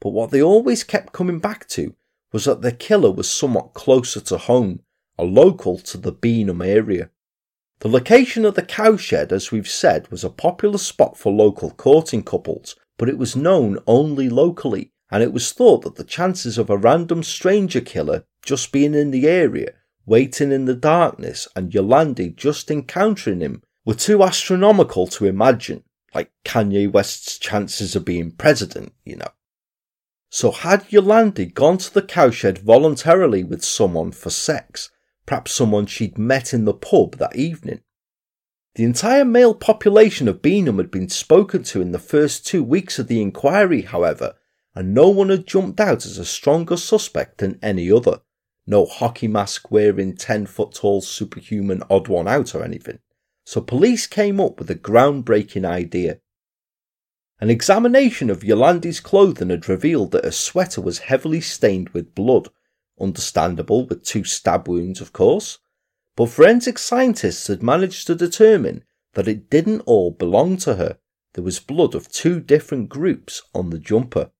but 0.00 0.10
what 0.10 0.30
they 0.30 0.42
always 0.42 0.84
kept 0.84 1.12
coming 1.12 1.38
back 1.38 1.68
to 1.68 1.94
was 2.32 2.44
that 2.44 2.62
the 2.62 2.72
killer 2.72 3.10
was 3.10 3.30
somewhat 3.30 3.74
closer 3.74 4.20
to 4.20 4.38
home, 4.38 4.80
a 5.20 5.24
local 5.24 5.78
to 5.78 5.98
the 5.98 6.12
Beenham 6.12 6.66
area. 6.66 7.10
The 7.80 7.88
location 7.88 8.44
of 8.44 8.54
the 8.54 8.62
cowshed, 8.62 9.32
as 9.32 9.52
we've 9.52 9.68
said, 9.68 10.10
was 10.10 10.24
a 10.24 10.30
popular 10.30 10.78
spot 10.78 11.16
for 11.16 11.32
local 11.32 11.70
courting 11.70 12.22
couples, 12.22 12.76
but 12.98 13.08
it 13.08 13.18
was 13.18 13.36
known 13.36 13.78
only 13.86 14.28
locally 14.28 14.92
and 15.10 15.22
it 15.22 15.32
was 15.32 15.52
thought 15.52 15.82
that 15.82 15.96
the 15.96 16.04
chances 16.04 16.56
of 16.56 16.70
a 16.70 16.76
random 16.76 17.22
stranger 17.22 17.80
killer 17.80 18.24
just 18.42 18.72
being 18.72 18.94
in 18.94 19.10
the 19.10 19.26
area, 19.26 19.74
waiting 20.06 20.52
in 20.52 20.64
the 20.64 20.74
darkness, 20.74 21.48
and 21.56 21.72
Yolandi 21.72 22.34
just 22.34 22.70
encountering 22.70 23.40
him 23.40 23.62
were 23.84 23.94
too 23.94 24.22
astronomical 24.22 25.06
to 25.08 25.26
imagine, 25.26 25.82
like 26.14 26.30
Kanye 26.44 26.90
West's 26.90 27.38
chances 27.38 27.96
of 27.96 28.04
being 28.04 28.30
president, 28.30 28.92
you 29.04 29.16
know. 29.16 29.32
So 30.30 30.52
had 30.52 30.88
Yolandi 30.90 31.52
gone 31.52 31.78
to 31.78 31.92
the 31.92 32.02
cowshed 32.02 32.58
voluntarily 32.58 33.42
with 33.42 33.64
someone 33.64 34.12
for 34.12 34.30
sex, 34.30 34.90
perhaps 35.30 35.52
someone 35.52 35.86
she'd 35.86 36.18
met 36.18 36.52
in 36.52 36.64
the 36.64 36.74
pub 36.74 37.16
that 37.18 37.36
evening? 37.36 37.80
The 38.74 38.82
entire 38.82 39.24
male 39.24 39.54
population 39.54 40.26
of 40.26 40.42
Beenham 40.42 40.78
had 40.78 40.90
been 40.90 41.08
spoken 41.08 41.62
to 41.64 41.80
in 41.80 41.92
the 41.92 42.00
first 42.00 42.44
two 42.44 42.64
weeks 42.64 42.98
of 42.98 43.06
the 43.06 43.22
inquiry, 43.22 43.82
however, 43.82 44.34
and 44.74 44.92
no 44.92 45.08
one 45.08 45.28
had 45.28 45.46
jumped 45.46 45.78
out 45.78 46.04
as 46.04 46.18
a 46.18 46.24
stronger 46.24 46.76
suspect 46.76 47.38
than 47.38 47.60
any 47.62 47.92
other. 47.92 48.22
No 48.66 48.84
hockey 48.86 49.28
mask 49.28 49.70
wearing 49.70 50.16
10 50.16 50.46
foot 50.46 50.74
tall 50.74 51.00
superhuman 51.00 51.84
odd 51.88 52.08
one 52.08 52.26
out 52.26 52.52
or 52.56 52.64
anything. 52.64 52.98
So 53.46 53.60
police 53.60 54.08
came 54.08 54.40
up 54.40 54.58
with 54.58 54.68
a 54.68 54.74
groundbreaking 54.74 55.64
idea. 55.64 56.18
An 57.38 57.50
examination 57.50 58.30
of 58.30 58.42
Yolandi's 58.42 58.98
clothing 58.98 59.50
had 59.50 59.68
revealed 59.68 60.10
that 60.10 60.24
her 60.24 60.32
sweater 60.32 60.80
was 60.80 60.98
heavily 60.98 61.40
stained 61.40 61.90
with 61.90 62.16
blood, 62.16 62.48
understandable 63.00 63.86
with 63.86 64.04
two 64.04 64.24
stab 64.24 64.68
wounds, 64.68 65.00
of 65.00 65.12
course, 65.12 65.58
but 66.16 66.26
forensic 66.26 66.78
scientists 66.78 67.46
had 67.46 67.62
managed 67.62 68.06
to 68.06 68.14
determine 68.14 68.84
that 69.14 69.28
it 69.28 69.50
didn't 69.50 69.80
all 69.82 70.10
belong 70.10 70.56
to 70.58 70.74
her. 70.74 70.98
There 71.34 71.44
was 71.44 71.60
blood 71.60 71.94
of 71.94 72.10
two 72.10 72.40
different 72.40 72.88
groups 72.88 73.42
on 73.54 73.70
the 73.70 73.78
jumper. 73.78 74.30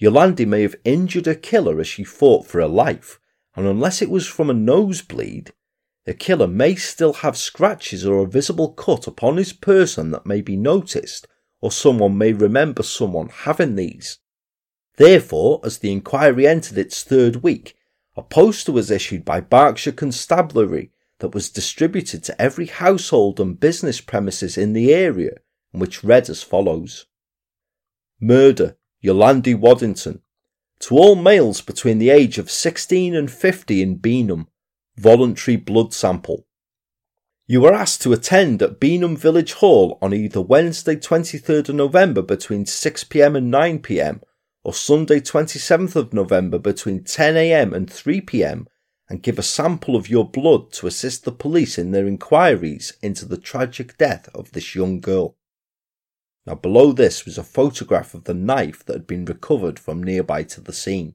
Yolandi 0.00 0.46
may 0.46 0.62
have 0.62 0.76
injured 0.84 1.26
her 1.26 1.34
killer 1.34 1.80
as 1.80 1.88
she 1.88 2.04
fought 2.04 2.46
for 2.46 2.60
her 2.60 2.68
life, 2.68 3.18
and 3.56 3.66
unless 3.66 4.02
it 4.02 4.10
was 4.10 4.26
from 4.26 4.50
a 4.50 4.54
nosebleed, 4.54 5.52
the 6.04 6.14
killer 6.14 6.46
may 6.46 6.74
still 6.74 7.12
have 7.12 7.36
scratches 7.36 8.06
or 8.06 8.18
a 8.18 8.26
visible 8.26 8.72
cut 8.72 9.06
upon 9.06 9.36
his 9.36 9.52
person 9.52 10.10
that 10.10 10.26
may 10.26 10.40
be 10.40 10.56
noticed, 10.56 11.26
or 11.60 11.70
someone 11.70 12.16
may 12.16 12.32
remember 12.32 12.82
someone 12.82 13.28
having 13.28 13.74
these. 13.74 14.18
Therefore, 14.96 15.60
as 15.64 15.78
the 15.78 15.92
inquiry 15.92 16.46
entered 16.46 16.78
its 16.78 17.02
third 17.02 17.42
week, 17.42 17.76
a 18.18 18.22
poster 18.22 18.72
was 18.72 18.90
issued 18.90 19.24
by 19.24 19.40
Berkshire 19.40 19.92
Constabulary 19.92 20.90
that 21.20 21.34
was 21.34 21.50
distributed 21.50 22.24
to 22.24 22.42
every 22.42 22.66
household 22.66 23.38
and 23.38 23.60
business 23.60 24.00
premises 24.00 24.58
in 24.58 24.72
the 24.72 24.92
area, 24.92 25.36
and 25.72 25.80
which 25.80 26.02
read 26.02 26.28
as 26.28 26.42
follows 26.42 27.06
Murder 28.20 28.76
Yolandi 29.04 29.54
Waddington. 29.54 30.20
To 30.80 30.96
all 30.96 31.14
males 31.14 31.60
between 31.60 31.98
the 31.98 32.10
age 32.10 32.38
of 32.38 32.50
16 32.50 33.14
and 33.14 33.30
50 33.30 33.82
in 33.82 33.98
Beenham, 33.98 34.46
voluntary 34.96 35.56
blood 35.56 35.94
sample. 35.94 36.44
You 37.46 37.64
are 37.66 37.74
asked 37.74 38.02
to 38.02 38.12
attend 38.12 38.62
at 38.62 38.80
Beenham 38.80 39.16
Village 39.16 39.54
Hall 39.54 39.96
on 40.02 40.12
either 40.12 40.40
Wednesday 40.40 40.96
23rd 40.96 41.68
of 41.68 41.74
November 41.76 42.22
between 42.22 42.64
6pm 42.64 43.36
and 43.36 43.52
9pm 43.52 44.22
or 44.64 44.74
Sunday 44.74 45.20
27th 45.20 45.96
of 45.96 46.12
November 46.12 46.58
between 46.58 47.00
10am 47.00 47.72
and 47.72 47.88
3pm 47.88 48.66
and 49.08 49.22
give 49.22 49.38
a 49.38 49.42
sample 49.42 49.96
of 49.96 50.10
your 50.10 50.28
blood 50.28 50.70
to 50.72 50.86
assist 50.86 51.24
the 51.24 51.32
police 51.32 51.78
in 51.78 51.92
their 51.92 52.06
inquiries 52.06 52.92
into 53.02 53.24
the 53.24 53.38
tragic 53.38 53.96
death 53.96 54.28
of 54.34 54.52
this 54.52 54.74
young 54.74 55.00
girl. 55.00 55.36
Now, 56.46 56.54
below 56.54 56.92
this 56.92 57.24
was 57.24 57.38
a 57.38 57.44
photograph 57.44 58.14
of 58.14 58.24
the 58.24 58.34
knife 58.34 58.84
that 58.84 58.94
had 58.94 59.06
been 59.06 59.24
recovered 59.24 59.78
from 59.78 60.02
nearby 60.02 60.42
to 60.44 60.60
the 60.60 60.72
scene. 60.72 61.14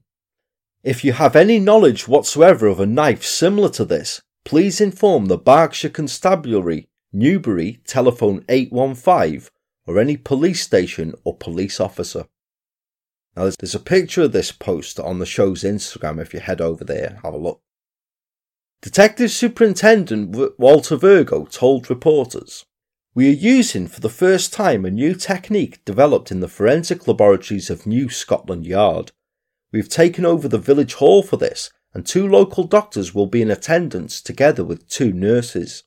If 0.82 1.04
you 1.04 1.12
have 1.12 1.34
any 1.34 1.58
knowledge 1.58 2.06
whatsoever 2.06 2.66
of 2.66 2.78
a 2.78 2.86
knife 2.86 3.24
similar 3.24 3.68
to 3.70 3.84
this, 3.84 4.20
please 4.44 4.80
inform 4.80 5.26
the 5.26 5.38
Berkshire 5.38 5.88
Constabulary, 5.88 6.88
Newbury, 7.12 7.80
telephone 7.86 8.44
815, 8.48 9.48
or 9.86 9.98
any 9.98 10.16
police 10.16 10.62
station 10.62 11.14
or 11.24 11.36
police 11.36 11.80
officer. 11.80 12.26
Now, 13.36 13.50
there's 13.58 13.74
a 13.74 13.80
picture 13.80 14.22
of 14.22 14.32
this 14.32 14.52
post 14.52 15.00
on 15.00 15.18
the 15.18 15.26
show's 15.26 15.62
Instagram 15.62 16.20
if 16.20 16.32
you 16.32 16.40
head 16.40 16.60
over 16.60 16.84
there, 16.84 17.18
have 17.24 17.34
a 17.34 17.38
look. 17.38 17.60
Detective 18.80 19.30
Superintendent 19.30 20.58
Walter 20.58 20.96
Virgo 20.96 21.46
told 21.46 21.90
reporters, 21.90 22.64
We 23.14 23.28
are 23.30 23.32
using 23.32 23.88
for 23.88 24.00
the 24.00 24.10
first 24.10 24.52
time 24.52 24.84
a 24.84 24.90
new 24.90 25.14
technique 25.14 25.84
developed 25.84 26.30
in 26.30 26.40
the 26.40 26.48
forensic 26.48 27.08
laboratories 27.08 27.70
of 27.70 27.86
New 27.86 28.08
Scotland 28.08 28.66
Yard. 28.66 29.10
We've 29.72 29.88
taken 29.88 30.24
over 30.24 30.46
the 30.46 30.58
village 30.58 30.94
hall 30.94 31.22
for 31.22 31.36
this, 31.36 31.70
and 31.94 32.06
two 32.06 32.28
local 32.28 32.64
doctors 32.64 33.14
will 33.14 33.26
be 33.26 33.42
in 33.42 33.50
attendance 33.50 34.20
together 34.20 34.62
with 34.62 34.88
two 34.88 35.12
nurses. 35.12 35.84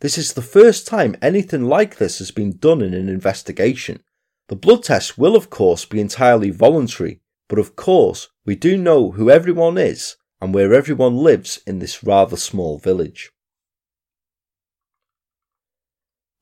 This 0.00 0.18
is 0.18 0.32
the 0.32 0.42
first 0.42 0.86
time 0.86 1.16
anything 1.22 1.64
like 1.64 1.98
this 1.98 2.18
has 2.18 2.30
been 2.30 2.56
done 2.56 2.82
in 2.82 2.94
an 2.94 3.08
investigation. 3.08 4.02
The 4.48 4.56
blood 4.56 4.84
test 4.84 5.16
will, 5.16 5.36
of 5.36 5.48
course, 5.48 5.84
be 5.84 6.00
entirely 6.00 6.50
voluntary, 6.50 7.20
but 7.48 7.58
of 7.58 7.76
course, 7.76 8.28
we 8.44 8.56
do 8.56 8.76
know 8.76 9.12
who 9.12 9.30
everyone 9.30 9.78
is 9.78 10.16
and 10.40 10.52
where 10.52 10.74
everyone 10.74 11.16
lives 11.16 11.60
in 11.66 11.78
this 11.78 12.04
rather 12.04 12.36
small 12.36 12.78
village. 12.78 13.32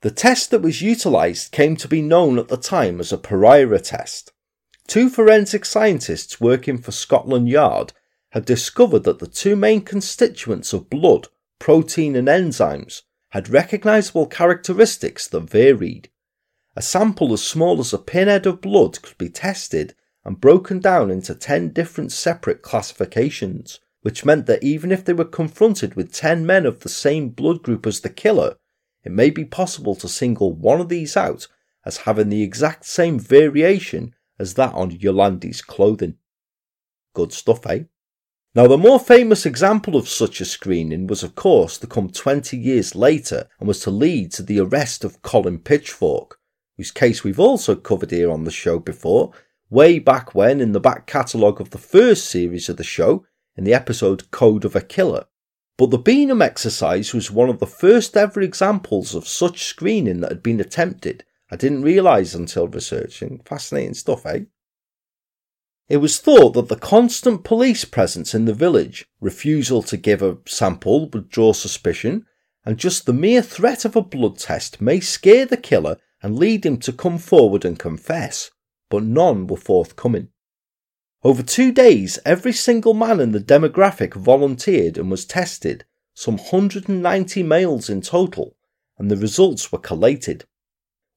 The 0.00 0.10
test 0.10 0.50
that 0.50 0.62
was 0.62 0.82
utilised 0.82 1.52
came 1.52 1.76
to 1.76 1.86
be 1.86 2.02
known 2.02 2.38
at 2.38 2.48
the 2.48 2.56
time 2.56 2.98
as 2.98 3.12
a 3.12 3.18
Pereira 3.18 3.78
test. 3.78 4.32
Two 4.88 5.08
forensic 5.08 5.64
scientists 5.64 6.40
working 6.40 6.78
for 6.78 6.90
Scotland 6.90 7.48
Yard 7.48 7.92
had 8.32 8.44
discovered 8.44 9.04
that 9.04 9.20
the 9.20 9.28
two 9.28 9.54
main 9.54 9.80
constituents 9.80 10.72
of 10.72 10.90
blood, 10.90 11.28
protein 11.60 12.16
and 12.16 12.26
enzymes, 12.26 13.02
had 13.30 13.48
recognisable 13.48 14.26
characteristics 14.26 15.28
that 15.28 15.48
varied. 15.48 16.10
A 16.74 16.80
sample 16.80 17.32
as 17.34 17.42
small 17.42 17.80
as 17.80 17.92
a 17.92 17.98
pinhead 17.98 18.46
of 18.46 18.62
blood 18.62 19.02
could 19.02 19.18
be 19.18 19.28
tested 19.28 19.94
and 20.24 20.40
broken 20.40 20.78
down 20.78 21.10
into 21.10 21.34
10 21.34 21.70
different 21.70 22.12
separate 22.12 22.62
classifications, 22.62 23.80
which 24.00 24.24
meant 24.24 24.46
that 24.46 24.62
even 24.62 24.90
if 24.90 25.04
they 25.04 25.12
were 25.12 25.24
confronted 25.24 25.94
with 25.94 26.14
10 26.14 26.46
men 26.46 26.64
of 26.64 26.80
the 26.80 26.88
same 26.88 27.28
blood 27.28 27.62
group 27.62 27.86
as 27.86 28.00
the 28.00 28.08
killer, 28.08 28.56
it 29.04 29.12
may 29.12 29.28
be 29.28 29.44
possible 29.44 29.94
to 29.96 30.08
single 30.08 30.52
one 30.52 30.80
of 30.80 30.88
these 30.88 31.16
out 31.16 31.46
as 31.84 31.98
having 31.98 32.28
the 32.30 32.42
exact 32.42 32.86
same 32.86 33.18
variation 33.18 34.14
as 34.38 34.54
that 34.54 34.72
on 34.72 34.92
Yolandi's 34.92 35.60
clothing. 35.60 36.16
Good 37.14 37.32
stuff, 37.32 37.66
eh? 37.66 37.84
Now, 38.54 38.66
the 38.66 38.78
more 38.78 39.00
famous 39.00 39.44
example 39.44 39.96
of 39.96 40.08
such 40.08 40.40
a 40.40 40.44
screening 40.44 41.06
was, 41.06 41.22
of 41.22 41.34
course, 41.34 41.78
to 41.78 41.86
come 41.86 42.10
20 42.10 42.56
years 42.56 42.94
later 42.94 43.48
and 43.58 43.66
was 43.66 43.80
to 43.80 43.90
lead 43.90 44.32
to 44.32 44.42
the 44.42 44.60
arrest 44.60 45.04
of 45.04 45.22
Colin 45.22 45.58
Pitchfork, 45.58 46.38
whose 46.76 46.90
case 46.90 47.22
we've 47.22 47.40
also 47.40 47.74
covered 47.74 48.10
here 48.10 48.30
on 48.30 48.44
the 48.44 48.50
show 48.50 48.78
before, 48.78 49.32
way 49.70 49.98
back 49.98 50.34
when 50.34 50.60
in 50.60 50.72
the 50.72 50.80
back 50.80 51.06
catalogue 51.06 51.60
of 51.60 51.70
the 51.70 51.78
first 51.78 52.26
series 52.26 52.68
of 52.68 52.76
the 52.76 52.84
show, 52.84 53.24
in 53.56 53.64
the 53.64 53.74
episode 53.74 54.30
Code 54.30 54.64
of 54.64 54.76
a 54.76 54.80
Killer. 54.80 55.26
But 55.78 55.90
the 55.90 55.98
Beenham 55.98 56.42
exercise 56.42 57.12
was 57.12 57.30
one 57.30 57.48
of 57.48 57.58
the 57.58 57.66
first 57.66 58.16
ever 58.16 58.40
examples 58.40 59.14
of 59.14 59.26
such 59.26 59.64
screening 59.64 60.20
that 60.20 60.30
had 60.30 60.42
been 60.42 60.60
attempted. 60.60 61.24
I 61.50 61.56
didn't 61.56 61.82
realise 61.82 62.34
until 62.34 62.68
researching. 62.68 63.40
Fascinating 63.44 63.94
stuff, 63.94 64.24
eh? 64.26 64.40
It 65.88 65.98
was 65.98 66.20
thought 66.20 66.54
that 66.54 66.68
the 66.68 66.76
constant 66.76 67.44
police 67.44 67.84
presence 67.84 68.34
in 68.34 68.44
the 68.44 68.54
village, 68.54 69.06
refusal 69.20 69.82
to 69.82 69.96
give 69.96 70.22
a 70.22 70.38
sample 70.46 71.10
would 71.10 71.28
draw 71.28 71.52
suspicion, 71.52 72.26
and 72.64 72.78
just 72.78 73.04
the 73.04 73.12
mere 73.12 73.42
threat 73.42 73.84
of 73.84 73.96
a 73.96 74.02
blood 74.02 74.38
test 74.38 74.80
may 74.80 75.00
scare 75.00 75.44
the 75.44 75.56
killer 75.56 75.96
and 76.22 76.38
lead 76.38 76.64
him 76.64 76.78
to 76.78 76.92
come 76.92 77.18
forward 77.18 77.64
and 77.64 77.78
confess, 77.78 78.50
but 78.88 79.02
none 79.02 79.46
were 79.46 79.56
forthcoming. 79.56 80.28
Over 81.24 81.42
two 81.42 81.72
days, 81.72 82.18
every 82.24 82.52
single 82.52 82.94
man 82.94 83.20
in 83.20 83.32
the 83.32 83.40
demographic 83.40 84.14
volunteered 84.14 84.98
and 84.98 85.10
was 85.10 85.24
tested, 85.24 85.84
some 86.14 86.36
190 86.36 87.42
males 87.42 87.88
in 87.88 88.00
total, 88.00 88.56
and 88.98 89.10
the 89.10 89.16
results 89.16 89.70
were 89.70 89.78
collated. 89.78 90.44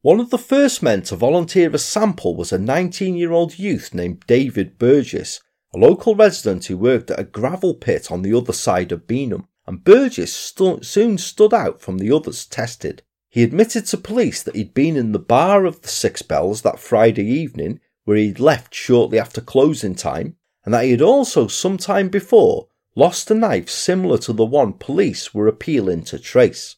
One 0.02 0.20
of 0.20 0.30
the 0.30 0.38
first 0.38 0.84
men 0.84 1.02
to 1.04 1.16
volunteer 1.16 1.72
a 1.72 1.80
sample 1.80 2.36
was 2.36 2.54
a 2.54 2.60
19 2.60 3.16
year 3.16 3.32
old 3.32 3.58
youth 3.58 3.94
named 3.94 4.24
David 4.28 4.78
Burgess, 4.78 5.42
a 5.74 5.80
local 5.80 6.16
resident 6.16 6.66
who 6.66 6.78
worked 6.78 7.10
at 7.10 7.20
a 7.20 7.24
gravel 7.24 7.74
pit 7.74 8.12
on 8.12 8.22
the 8.22 8.34
other 8.34 8.54
side 8.54 8.92
of 8.92 9.08
Beenham, 9.08 9.48
and 9.66 9.84
Burgess 9.84 10.32
stu- 10.32 10.84
soon 10.84 11.18
stood 11.18 11.54
out 11.54 11.82
from 11.82 11.98
the 11.98 12.12
others 12.12 12.46
tested. 12.46 13.02
He 13.36 13.44
admitted 13.44 13.86
to 13.88 13.98
police 13.98 14.42
that 14.42 14.56
he'd 14.56 14.74
been 14.74 14.96
in 14.96 15.12
the 15.12 15.20
bar 15.20 15.66
of 15.66 15.82
the 15.82 15.90
Six 15.90 16.24
Bells 16.24 16.64
that 16.64 16.80
Friday 16.80 17.26
evening, 17.26 17.80
where 18.06 18.18
he'd 18.18 18.40
left 18.40 18.74
shortly 18.74 19.20
after 19.20 19.42
closing 19.42 19.94
time, 19.94 20.38
and 20.64 20.74
that 20.74 20.86
he 20.86 20.92
had 20.92 21.02
also 21.02 21.48
some 21.48 21.78
time 21.78 22.10
before 22.10 22.70
lost 22.96 23.30
a 23.30 23.36
knife 23.36 23.70
similar 23.70 24.18
to 24.18 24.34
the 24.34 24.46
one 24.46 24.74
police 24.74 25.34
were 25.34 25.48
appealing 25.48 26.06
to 26.06 26.18
trace 26.18 26.78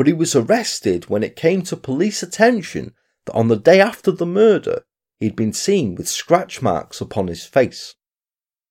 but 0.00 0.06
he 0.06 0.12
was 0.14 0.34
arrested 0.34 1.10
when 1.10 1.22
it 1.22 1.36
came 1.36 1.60
to 1.60 1.76
police 1.76 2.22
attention 2.22 2.94
that 3.26 3.34
on 3.34 3.48
the 3.48 3.56
day 3.56 3.80
after 3.80 4.10
the 4.10 4.24
murder 4.24 4.82
he'd 5.18 5.36
been 5.36 5.52
seen 5.52 5.94
with 5.94 6.08
scratch 6.08 6.62
marks 6.62 7.02
upon 7.02 7.26
his 7.26 7.44
face. 7.44 7.96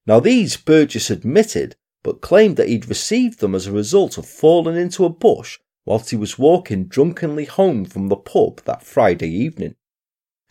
Now 0.07 0.19
these 0.19 0.57
Burgess 0.57 1.11
admitted, 1.11 1.75
but 2.01 2.21
claimed 2.21 2.57
that 2.57 2.67
he'd 2.67 2.89
received 2.89 3.41
them 3.41 3.53
as 3.53 3.67
a 3.67 3.71
result 3.71 4.17
of 4.17 4.25
falling 4.25 4.75
into 4.75 5.05
a 5.05 5.09
bush 5.09 5.59
whilst 5.89 6.11
he 6.11 6.15
was 6.15 6.37
walking 6.37 6.85
drunkenly 6.85 7.45
home 7.45 7.83
from 7.83 8.09
the 8.09 8.15
pub 8.15 8.61
that 8.65 8.83
Friday 8.83 9.27
evening. 9.27 9.73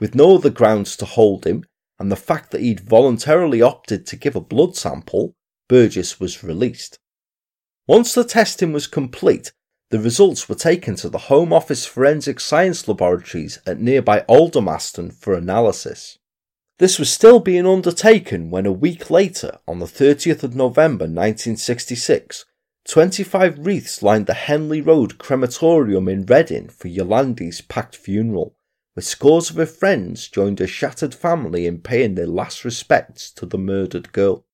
With 0.01 0.17
no 0.17 0.35
other 0.35 0.51
grounds 0.51 0.97
to 0.97 1.05
hold 1.05 1.47
him, 1.47 1.65
and 1.97 2.11
the 2.11 2.17
fact 2.17 2.51
that 2.51 2.61
he'd 2.61 2.81
voluntarily 2.81 3.63
opted 3.63 4.05
to 4.09 4.17
give 4.17 4.35
a 4.35 4.41
blood 4.41 4.75
sample, 4.75 5.37
Burgess 5.69 6.19
was 6.19 6.43
released. 6.43 6.99
Once 7.87 8.15
the 8.15 8.25
testing 8.25 8.73
was 8.73 8.89
complete, 8.89 9.53
the 9.91 10.01
results 10.01 10.49
were 10.49 10.57
taken 10.57 10.97
to 10.97 11.09
the 11.09 11.27
Home 11.31 11.53
Office 11.53 11.87
Forensic 11.87 12.41
Science 12.41 12.89
Laboratories 12.89 13.61
at 13.65 13.81
nearby 13.81 14.25
Aldermaston 14.29 15.13
for 15.13 15.35
analysis. 15.35 16.19
This 16.81 16.99
was 16.99 17.13
still 17.13 17.39
being 17.39 17.67
undertaken 17.67 18.51
when 18.51 18.67
a 18.67 18.73
week 18.73 19.09
later, 19.09 19.59
on 19.69 19.79
the 19.79 19.87
30th 19.87 20.43
of 20.43 20.57
November 20.57 21.05
1966, 21.05 22.45
25 22.89 23.67
wreaths 23.67 24.03
lined 24.03 24.25
the 24.25 24.33
Henley 24.33 24.81
Road 24.81 25.19
crematorium 25.19 26.09
in 26.09 26.25
Reading 26.25 26.71
for 26.71 26.89
Yolandi's 26.89 27.61
packed 27.61 27.95
funeral, 27.95 28.57
where 28.95 29.03
scores 29.03 29.51
of 29.51 29.57
her 29.57 29.67
friends 29.67 30.27
joined 30.27 30.59
her 30.59 30.67
shattered 30.67 31.15
family 31.15 31.67
in 31.67 31.83
paying 31.83 32.15
their 32.15 32.27
last 32.27 32.65
respects 32.65 33.31
to 33.33 33.45
the 33.45 33.59
murdered 33.59 34.11
girl. 34.13 34.47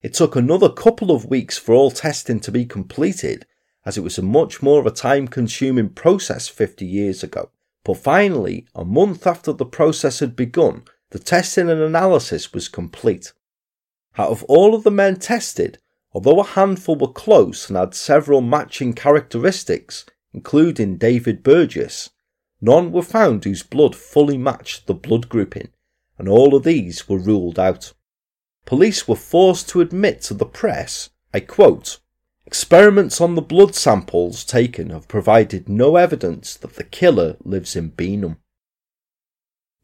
It 0.00 0.14
took 0.14 0.34
another 0.34 0.70
couple 0.70 1.10
of 1.10 1.26
weeks 1.26 1.58
for 1.58 1.74
all 1.74 1.90
testing 1.90 2.40
to 2.40 2.50
be 2.50 2.64
completed 2.64 3.44
as 3.84 3.98
it 3.98 4.02
was 4.02 4.16
a 4.16 4.22
much 4.22 4.62
more 4.62 4.80
of 4.80 4.86
a 4.86 4.90
time 4.90 5.28
consuming 5.28 5.90
process 5.90 6.48
50 6.48 6.86
years 6.86 7.22
ago. 7.22 7.50
But 7.84 7.98
finally, 7.98 8.66
a 8.74 8.82
month 8.82 9.26
after 9.26 9.52
the 9.52 9.66
process 9.66 10.20
had 10.20 10.34
begun, 10.34 10.84
the 11.10 11.18
testing 11.18 11.68
and 11.68 11.82
analysis 11.82 12.54
was 12.54 12.68
complete. 12.68 13.34
Out 14.16 14.30
of 14.30 14.42
all 14.44 14.74
of 14.74 14.84
the 14.84 14.90
men 14.90 15.16
tested, 15.16 15.78
although 16.14 16.40
a 16.40 16.44
handful 16.44 16.96
were 16.96 17.12
close 17.12 17.68
and 17.68 17.76
had 17.76 17.94
several 17.94 18.40
matching 18.40 18.92
characteristics, 18.92 20.04
including 20.32 20.96
David 20.96 21.42
Burgess, 21.42 22.10
none 22.60 22.92
were 22.92 23.02
found 23.02 23.44
whose 23.44 23.62
blood 23.62 23.96
fully 23.96 24.38
matched 24.38 24.86
the 24.86 24.94
blood 24.94 25.28
grouping, 25.28 25.68
and 26.18 26.28
all 26.28 26.54
of 26.54 26.64
these 26.64 27.08
were 27.08 27.18
ruled 27.18 27.58
out. 27.58 27.92
Police 28.64 29.08
were 29.08 29.16
forced 29.16 29.68
to 29.70 29.80
admit 29.80 30.22
to 30.22 30.34
the 30.34 30.46
press, 30.46 31.10
I 31.34 31.40
quote, 31.40 31.98
Experiments 32.46 33.20
on 33.20 33.34
the 33.34 33.42
blood 33.42 33.74
samples 33.74 34.44
taken 34.44 34.90
have 34.90 35.08
provided 35.08 35.68
no 35.68 35.96
evidence 35.96 36.54
that 36.56 36.74
the 36.74 36.84
killer 36.84 37.36
lives 37.44 37.74
in 37.74 37.90
Beenham. 37.92 38.36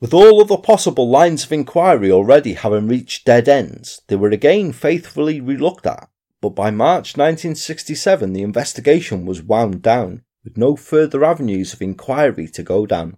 With 0.00 0.14
all 0.14 0.40
other 0.40 0.58
possible 0.58 1.08
lines 1.08 1.44
of 1.44 1.52
inquiry 1.52 2.12
already 2.12 2.54
having 2.54 2.86
reached 2.86 3.24
dead 3.24 3.48
ends, 3.48 4.02
they 4.06 4.16
were 4.16 4.30
again 4.30 4.72
faithfully 4.72 5.40
relooked 5.40 5.86
at, 5.86 6.08
but 6.40 6.51
by 6.51 6.70
March 6.70 7.16
1967 7.16 8.33
the 8.33 8.42
investigation 8.42 9.27
was 9.27 9.42
wound 9.42 9.83
down, 9.83 10.22
with 10.44 10.57
no 10.57 10.77
further 10.77 11.24
avenues 11.24 11.72
of 11.72 11.83
inquiry 11.83 12.48
to 12.48 12.62
go 12.62 12.87
down. 12.87 13.16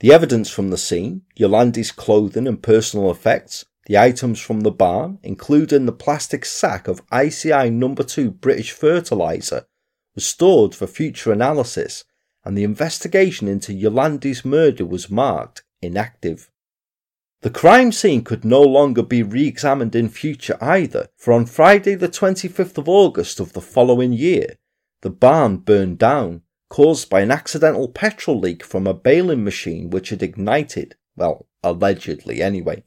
The 0.00 0.12
evidence 0.12 0.48
from 0.48 0.70
the 0.70 0.78
scene, 0.78 1.22
Yolande's 1.34 1.90
clothing 1.90 2.46
and 2.46 2.62
personal 2.62 3.10
effects, 3.10 3.64
the 3.86 3.98
items 3.98 4.38
from 4.38 4.60
the 4.60 4.70
barn, 4.70 5.18
including 5.22 5.86
the 5.86 5.92
plastic 5.92 6.44
sack 6.44 6.86
of 6.86 7.02
ICI 7.12 7.70
number 7.70 8.04
2 8.04 8.30
British 8.30 8.70
fertilizer, 8.70 9.66
was 10.14 10.26
stored 10.26 10.74
for 10.74 10.86
future 10.86 11.32
analysis, 11.32 12.04
and 12.44 12.56
the 12.56 12.64
investigation 12.64 13.48
into 13.48 13.72
Yolande's 13.72 14.44
murder 14.44 14.84
was 14.84 15.10
marked 15.10 15.64
inactive. 15.82 16.50
The 17.42 17.50
crime 17.50 17.92
scene 17.92 18.24
could 18.24 18.44
no 18.44 18.62
longer 18.62 19.02
be 19.02 19.22
re 19.22 19.46
examined 19.46 19.94
in 19.94 20.08
future 20.08 20.58
either, 20.60 21.08
for 21.16 21.32
on 21.32 21.46
Friday, 21.46 21.94
the 21.94 22.08
25th 22.08 22.76
of 22.78 22.88
August 22.88 23.38
of 23.38 23.52
the 23.52 23.60
following 23.60 24.12
year, 24.12 24.56
the 25.02 25.10
barn 25.10 25.58
burned 25.58 25.98
down, 25.98 26.42
caused 26.68 27.08
by 27.08 27.20
an 27.20 27.30
accidental 27.30 27.86
petrol 27.86 28.40
leak 28.40 28.64
from 28.64 28.88
a 28.88 28.94
baling 28.94 29.44
machine 29.44 29.88
which 29.88 30.10
had 30.10 30.20
ignited, 30.20 30.96
well, 31.14 31.46
allegedly 31.62 32.42
anyway. 32.42 32.82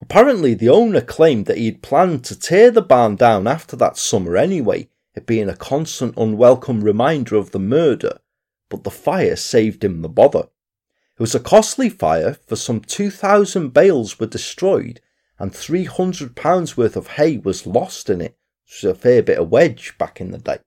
Apparently, 0.00 0.54
the 0.54 0.70
owner 0.70 1.02
claimed 1.02 1.44
that 1.44 1.58
he 1.58 1.66
had 1.66 1.82
planned 1.82 2.24
to 2.24 2.38
tear 2.38 2.70
the 2.70 2.80
barn 2.80 3.16
down 3.16 3.46
after 3.46 3.76
that 3.76 3.98
summer 3.98 4.36
anyway, 4.36 4.88
it 5.14 5.26
being 5.26 5.50
a 5.50 5.56
constant 5.56 6.16
unwelcome 6.16 6.82
reminder 6.82 7.36
of 7.36 7.50
the 7.50 7.60
murder, 7.60 8.18
but 8.70 8.82
the 8.82 8.90
fire 8.90 9.36
saved 9.36 9.84
him 9.84 10.00
the 10.00 10.08
bother. 10.08 10.48
It 11.16 11.22
was 11.22 11.34
a 11.34 11.40
costly 11.40 11.88
fire, 11.88 12.34
for 12.46 12.56
some 12.56 12.80
2,000 12.80 13.72
bales 13.72 14.18
were 14.18 14.26
destroyed 14.26 15.00
and 15.38 15.52
£300 15.52 16.76
worth 16.76 16.96
of 16.96 17.06
hay 17.08 17.38
was 17.38 17.66
lost 17.66 18.10
in 18.10 18.20
it, 18.20 18.36
which 18.64 18.82
was 18.82 18.92
a 18.92 18.94
fair 18.94 19.22
bit 19.22 19.38
of 19.38 19.50
wedge 19.50 19.96
back 19.98 20.20
in 20.20 20.30
the 20.30 20.38
day. 20.38 20.58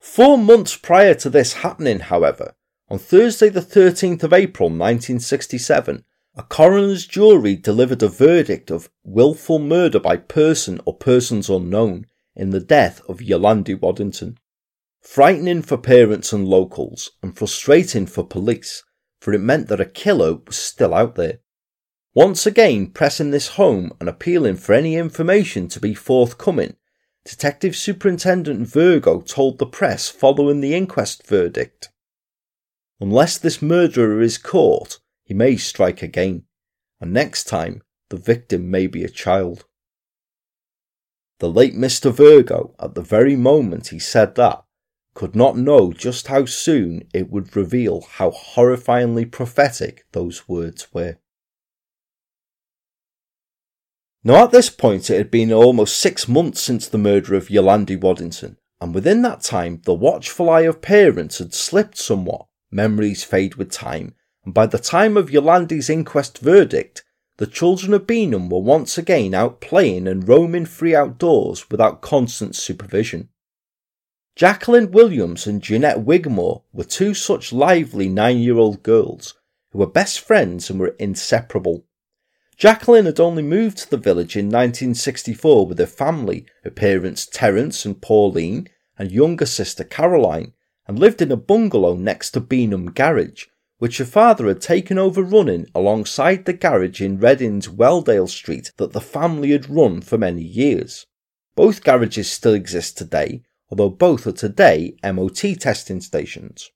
Four 0.00 0.38
months 0.38 0.76
prior 0.76 1.14
to 1.14 1.30
this 1.30 1.54
happening, 1.54 2.00
however, 2.00 2.54
on 2.88 2.98
Thursday 2.98 3.48
the 3.48 3.60
13th 3.60 4.22
of 4.22 4.32
April 4.32 4.68
1967, 4.68 6.04
a 6.36 6.42
coroner's 6.42 7.06
jury 7.06 7.56
delivered 7.56 8.02
a 8.02 8.08
verdict 8.08 8.70
of 8.70 8.90
wilful 9.02 9.58
murder 9.58 9.98
by 9.98 10.16
person 10.16 10.80
or 10.84 10.94
persons 10.94 11.48
unknown 11.48 12.06
in 12.34 12.50
the 12.50 12.60
death 12.60 13.00
of 13.08 13.22
Yolande 13.22 13.74
Waddington. 13.74 14.38
Frightening 15.06 15.62
for 15.62 15.78
parents 15.78 16.32
and 16.32 16.46
locals, 16.46 17.12
and 17.22 17.34
frustrating 17.34 18.06
for 18.06 18.26
police, 18.26 18.82
for 19.20 19.32
it 19.32 19.38
meant 19.38 19.68
that 19.68 19.80
a 19.80 19.86
killer 19.86 20.34
was 20.34 20.56
still 20.56 20.92
out 20.92 21.14
there. 21.14 21.38
Once 22.12 22.44
again 22.44 22.88
pressing 22.90 23.30
this 23.30 23.54
home 23.54 23.92
and 24.00 24.08
appealing 24.08 24.56
for 24.56 24.74
any 24.74 24.96
information 24.96 25.68
to 25.68 25.80
be 25.80 25.94
forthcoming, 25.94 26.74
Detective 27.24 27.76
Superintendent 27.76 28.68
Virgo 28.68 29.20
told 29.20 29.58
the 29.58 29.64
press 29.64 30.08
following 30.08 30.60
the 30.60 30.74
inquest 30.74 31.24
verdict. 31.24 31.88
Unless 33.00 33.38
this 33.38 33.62
murderer 33.62 34.20
is 34.20 34.36
caught, 34.36 34.98
he 35.22 35.32
may 35.32 35.56
strike 35.56 36.02
again, 36.02 36.42
and 37.00 37.12
next 37.12 37.44
time 37.44 37.80
the 38.10 38.18
victim 38.18 38.70
may 38.70 38.88
be 38.88 39.04
a 39.04 39.08
child. 39.08 39.66
The 41.38 41.48
late 41.48 41.74
Mr. 41.74 42.12
Virgo, 42.12 42.74
at 42.80 42.94
the 42.94 43.02
very 43.02 43.36
moment 43.36 43.88
he 43.88 44.00
said 44.00 44.34
that, 44.34 44.65
could 45.16 45.34
not 45.34 45.56
know 45.56 45.94
just 45.94 46.26
how 46.26 46.44
soon 46.44 47.02
it 47.14 47.30
would 47.30 47.56
reveal 47.56 48.02
how 48.02 48.30
horrifyingly 48.30 49.28
prophetic 49.28 50.04
those 50.12 50.46
words 50.46 50.92
were. 50.92 51.16
Now, 54.22 54.44
at 54.44 54.50
this 54.50 54.68
point, 54.68 55.08
it 55.08 55.16
had 55.16 55.30
been 55.30 55.52
almost 55.52 55.98
six 55.98 56.28
months 56.28 56.60
since 56.60 56.86
the 56.86 56.98
murder 56.98 57.34
of 57.34 57.48
Yolande 57.48 57.96
Waddington, 57.96 58.58
and 58.78 58.94
within 58.94 59.22
that 59.22 59.40
time, 59.40 59.80
the 59.84 59.94
watchful 59.94 60.50
eye 60.50 60.62
of 60.62 60.82
parents 60.82 61.38
had 61.38 61.54
slipped 61.54 61.96
somewhat, 61.96 62.46
memories 62.70 63.24
fade 63.24 63.54
with 63.54 63.70
time, 63.70 64.14
and 64.44 64.52
by 64.52 64.66
the 64.66 64.78
time 64.78 65.16
of 65.16 65.30
Yolande's 65.30 65.88
inquest 65.88 66.38
verdict, 66.38 67.04
the 67.38 67.46
children 67.46 67.94
of 67.94 68.06
Beenham 68.06 68.50
were 68.50 68.58
once 68.58 68.98
again 68.98 69.32
out 69.32 69.62
playing 69.62 70.06
and 70.06 70.28
roaming 70.28 70.66
free 70.66 70.94
outdoors 70.94 71.70
without 71.70 72.02
constant 72.02 72.54
supervision. 72.54 73.30
Jacqueline 74.36 74.90
Williams 74.90 75.46
and 75.46 75.62
Jeanette 75.62 76.04
Wigmore 76.04 76.60
were 76.70 76.84
two 76.84 77.14
such 77.14 77.54
lively 77.54 78.06
nine 78.06 78.36
year 78.36 78.58
old 78.58 78.82
girls 78.82 79.32
who 79.70 79.78
were 79.78 79.86
best 79.86 80.20
friends 80.20 80.68
and 80.68 80.78
were 80.78 80.94
inseparable. 80.98 81.86
Jacqueline 82.58 83.06
had 83.06 83.18
only 83.18 83.42
moved 83.42 83.78
to 83.78 83.90
the 83.90 83.96
village 83.96 84.36
in 84.36 84.48
1964 84.48 85.66
with 85.66 85.78
her 85.78 85.86
family, 85.86 86.44
her 86.64 86.70
parents 86.70 87.24
Terence 87.24 87.86
and 87.86 88.02
Pauline, 88.02 88.68
and 88.98 89.10
younger 89.10 89.46
sister 89.46 89.84
Caroline, 89.84 90.52
and 90.86 90.98
lived 90.98 91.22
in 91.22 91.32
a 91.32 91.36
bungalow 91.36 91.94
next 91.94 92.32
to 92.32 92.40
Beenham 92.42 92.94
Garage, 92.94 93.46
which 93.78 93.96
her 93.96 94.04
father 94.04 94.48
had 94.48 94.60
taken 94.60 94.98
over 94.98 95.22
running 95.22 95.66
alongside 95.74 96.44
the 96.44 96.52
garage 96.52 97.00
in 97.00 97.18
Reading's 97.18 97.68
Weldale 97.68 98.28
Street 98.28 98.70
that 98.76 98.92
the 98.92 99.00
family 99.00 99.52
had 99.52 99.70
run 99.70 100.02
for 100.02 100.18
many 100.18 100.42
years. 100.42 101.06
Both 101.54 101.82
garages 101.82 102.30
still 102.30 102.52
exist 102.52 102.98
today, 102.98 103.42
although 103.70 103.90
both 103.90 104.26
are 104.26 104.32
today 104.32 104.96
MOT 105.02 105.58
testing 105.58 106.00
stations. 106.00 106.70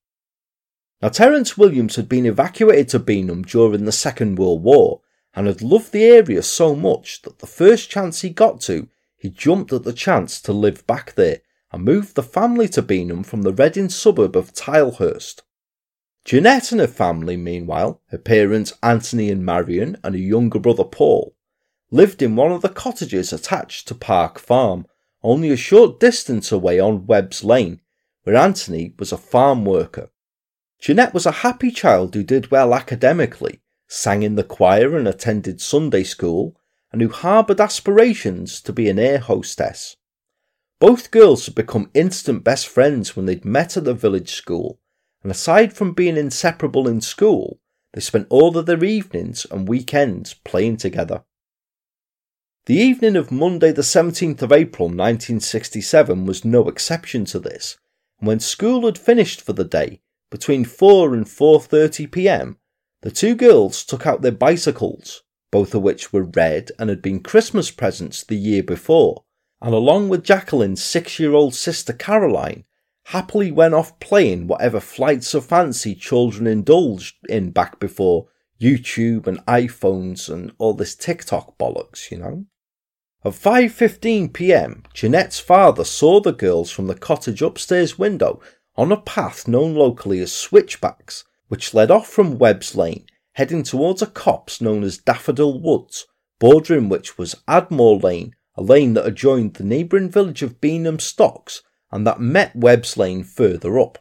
Now, 1.03 1.09
Terence 1.09 1.57
Williams 1.57 1.96
had 1.96 2.09
been 2.09 2.26
evacuated 2.26 2.88
to 2.90 3.00
Beenham 3.00 3.46
during 3.46 3.85
the 3.85 3.92
Second 3.92 4.38
World 4.38 4.62
War 4.62 5.00
and 5.35 5.46
had 5.46 5.62
loved 5.62 5.92
the 5.92 6.05
area 6.05 6.42
so 6.42 6.74
much 6.74 7.22
that 7.22 7.38
the 7.38 7.46
first 7.46 7.88
chance 7.88 8.20
he 8.20 8.31
got 8.31 8.61
to, 8.62 8.88
he 9.16 9.31
jumped 9.31 9.72
at 9.72 9.85
the 9.85 9.92
chance 9.92 10.40
to 10.42 10.53
live 10.53 10.87
back 10.87 11.14
there 11.14 11.40
and 11.72 11.85
moved 11.85 12.16
the 12.16 12.22
family 12.22 12.68
to 12.68 12.83
Beenham 12.83 13.24
from 13.24 13.42
the 13.42 13.53
Reading 13.53 13.88
suburb 13.88 14.37
of 14.37 14.53
Tilehurst. 14.53 15.42
Jeanette 16.24 16.72
and 16.72 16.81
her 16.81 16.87
family, 16.87 17.37
meanwhile, 17.37 18.03
her 18.09 18.18
parents 18.18 18.74
Anthony 18.83 19.31
and 19.31 19.44
Marion 19.44 19.96
and 20.05 20.14
her 20.14 20.20
younger 20.20 20.59
brother 20.59 20.85
Paul, 20.85 21.35
lived 21.90 22.22
in 22.22 22.37
one 22.37 22.53
of 22.53 22.62
the 22.62 22.68
cottages 22.68 23.33
attached 23.33 23.88
to 23.88 23.94
Park 23.94 24.38
Farm, 24.38 24.87
only 25.22 25.50
a 25.50 25.56
short 25.56 26.00
distance 26.00 26.50
away 26.50 26.80
on 26.80 27.06
Webb's 27.06 27.44
Lane, 27.44 27.80
where 28.22 28.37
Anthony 28.37 28.94
was 28.98 29.12
a 29.12 29.18
farm 29.18 29.64
worker. 29.64 30.11
Jeanette 30.80 31.12
was 31.12 31.26
a 31.26 31.42
happy 31.42 31.70
child 31.70 32.14
who 32.14 32.22
did 32.22 32.50
well 32.50 32.74
academically, 32.74 33.61
sang 33.87 34.22
in 34.22 34.35
the 34.35 34.44
choir 34.44 34.96
and 34.96 35.06
attended 35.06 35.61
Sunday 35.61 36.04
school, 36.04 36.56
and 36.92 37.02
who 37.02 37.09
harboured 37.09 37.61
aspirations 37.61 38.61
to 38.62 38.72
be 38.72 38.88
an 38.88 38.98
air 38.98 39.18
hostess. 39.18 39.96
Both 40.78 41.11
girls 41.11 41.44
had 41.44 41.54
become 41.54 41.90
instant 41.92 42.42
best 42.42 42.66
friends 42.66 43.14
when 43.14 43.26
they'd 43.26 43.44
met 43.44 43.76
at 43.76 43.85
the 43.85 43.94
village 43.94 44.33
school, 44.33 44.80
and 45.22 45.30
aside 45.30 45.74
from 45.74 45.92
being 45.92 46.16
inseparable 46.16 46.88
in 46.88 47.02
school, 47.02 47.61
they 47.92 48.00
spent 48.00 48.26
all 48.30 48.56
of 48.56 48.66
their 48.66 48.83
evenings 48.83 49.46
and 49.50 49.68
weekends 49.68 50.33
playing 50.33 50.78
together. 50.78 51.24
The 52.66 52.77
evening 52.77 53.16
of 53.16 53.33
Monday, 53.33 53.73
the 53.73 53.81
17th 53.81 54.42
of 54.42 54.53
April 54.53 54.88
1967, 54.88 56.27
was 56.27 56.44
no 56.44 56.68
exception 56.68 57.25
to 57.25 57.38
this, 57.38 57.79
and 58.20 58.29
when 58.29 58.38
school 58.38 58.85
had 58.85 58.99
finished 58.99 59.40
for 59.40 59.55
the 59.55 59.64
day, 59.64 60.03
between 60.30 60.66
4 60.66 61.14
and 61.14 61.24
4:30 61.24 62.12
p.m., 62.12 62.59
the 63.01 63.11
two 63.11 63.34
girls 63.34 63.82
took 63.82 64.07
out 64.07 64.20
their 64.20 64.30
bicycles, 64.30 65.22
both 65.51 65.74
of 65.74 65.80
which 65.80 66.12
were 66.12 66.22
red 66.22 66.70
and 66.78 66.91
had 66.91 67.01
been 67.01 67.20
Christmas 67.20 67.70
presents 67.70 68.22
the 68.22 68.37
year 68.37 68.62
before, 68.62 69.24
and 69.62 69.74
along 69.74 70.11
with 70.11 70.22
Jacqueline's 70.22 70.84
six-year-old 70.84 71.55
sister 71.55 71.95
Caroline, 71.95 72.64
happily 73.07 73.51
went 73.51 73.72
off 73.72 73.99
playing 74.01 74.47
whatever 74.47 74.80
flights 74.80 75.32
of 75.32 75.47
fancy 75.47 75.95
children 75.95 76.47
indulged 76.47 77.16
in 77.26 77.53
back 77.53 77.80
before 77.80 78.28
YouTube 78.61 79.26
and 79.26 79.39
iPhones 79.47 80.28
and 80.28 80.53
all 80.59 80.74
this 80.74 80.95
TikTok 80.95 81.57
bollocks, 81.57 82.11
you 82.11 82.18
know. 82.18 82.45
At 83.23 83.33
5:15 83.33 84.33
p.m., 84.33 84.83
Jeanette's 84.95 85.39
father 85.39 85.85
saw 85.85 86.21
the 86.23 86.33
girls 86.33 86.71
from 86.71 86.87
the 86.87 86.95
cottage 86.95 87.43
upstairs 87.43 87.99
window 87.99 88.41
on 88.77 88.91
a 88.91 88.97
path 88.97 89.47
known 89.47 89.75
locally 89.75 90.21
as 90.21 90.33
Switchbacks, 90.33 91.25
which 91.49 91.75
led 91.75 91.91
off 91.91 92.09
from 92.09 92.39
Webb's 92.39 92.75
Lane, 92.75 93.05
heading 93.35 93.62
towards 93.62 94.01
a 94.01 94.07
copse 94.07 94.62
known 94.62 94.83
as 94.83 94.97
Daffodil 94.97 95.61
Woods, 95.61 96.07
bordering 96.39 96.89
which 96.89 97.18
was 97.18 97.37
Admore 97.47 97.99
Lane, 97.99 98.35
a 98.55 98.62
lane 98.62 98.95
that 98.95 99.07
adjoined 99.07 99.53
the 99.53 99.64
neighbouring 99.64 100.09
village 100.09 100.43
of 100.43 100.59
Beenham 100.59 100.99
Stocks 100.99 101.62
and 101.93 102.07
that 102.07 102.21
met 102.21 102.57
Webb's 102.57 102.97
Lane 102.97 103.23
further 103.23 103.79
up. 103.79 103.99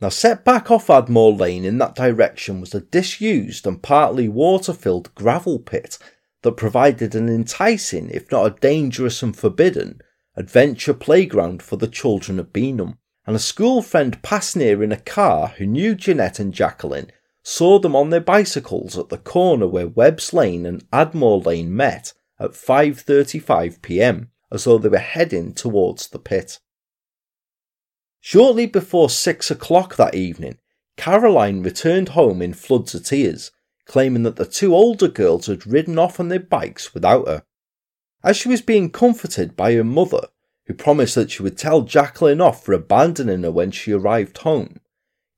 Now, 0.00 0.10
set 0.10 0.44
back 0.44 0.70
off 0.70 0.90
Admore 0.90 1.32
Lane 1.32 1.64
in 1.64 1.78
that 1.78 1.96
direction 1.96 2.60
was 2.60 2.72
a 2.72 2.82
disused 2.82 3.66
and 3.66 3.82
partly 3.82 4.28
water 4.28 4.72
filled 4.72 5.12
gravel 5.16 5.58
pit 5.58 5.98
that 6.44 6.58
provided 6.58 7.14
an 7.14 7.28
enticing, 7.28 8.10
if 8.10 8.30
not 8.30 8.44
a 8.46 8.60
dangerous 8.60 9.22
and 9.22 9.34
forbidden, 9.34 10.00
adventure 10.36 10.92
playground 10.92 11.62
for 11.62 11.76
the 11.76 11.88
children 11.88 12.38
of 12.38 12.52
Beenham. 12.52 12.98
And 13.26 13.34
a 13.34 13.40
school 13.40 13.80
friend 13.80 14.22
passed 14.22 14.54
near 14.54 14.82
in 14.82 14.92
a 14.92 15.00
car 15.00 15.48
who 15.56 15.64
knew 15.64 15.94
Jeanette 15.94 16.38
and 16.38 16.52
Jacqueline 16.52 17.10
saw 17.42 17.78
them 17.78 17.96
on 17.96 18.10
their 18.10 18.20
bicycles 18.20 18.98
at 18.98 19.08
the 19.08 19.16
corner 19.16 19.66
where 19.66 19.88
Webb's 19.88 20.34
Lane 20.34 20.66
and 20.66 20.84
Admore 20.92 21.40
Lane 21.40 21.74
met 21.74 22.12
at 22.38 22.52
5:35 22.52 23.80
p.m. 23.80 24.30
as 24.52 24.64
though 24.64 24.76
they 24.76 24.90
were 24.90 24.98
heading 24.98 25.54
towards 25.54 26.08
the 26.08 26.18
pit. 26.18 26.60
Shortly 28.20 28.66
before 28.66 29.08
six 29.08 29.50
o'clock 29.50 29.96
that 29.96 30.14
evening, 30.14 30.58
Caroline 30.98 31.62
returned 31.62 32.10
home 32.10 32.42
in 32.42 32.52
floods 32.52 32.94
of 32.94 33.06
tears 33.06 33.50
claiming 33.86 34.22
that 34.22 34.36
the 34.36 34.46
two 34.46 34.74
older 34.74 35.08
girls 35.08 35.46
had 35.46 35.66
ridden 35.66 35.98
off 35.98 36.18
on 36.18 36.28
their 36.28 36.40
bikes 36.40 36.94
without 36.94 37.26
her. 37.28 37.44
As 38.22 38.36
she 38.36 38.48
was 38.48 38.62
being 38.62 38.90
comforted 38.90 39.56
by 39.56 39.74
her 39.74 39.84
mother, 39.84 40.28
who 40.66 40.74
promised 40.74 41.14
that 41.14 41.30
she 41.30 41.42
would 41.42 41.58
tell 41.58 41.82
Jacqueline 41.82 42.40
off 42.40 42.64
for 42.64 42.72
abandoning 42.72 43.42
her 43.42 43.50
when 43.50 43.70
she 43.70 43.92
arrived 43.92 44.38
home, 44.38 44.80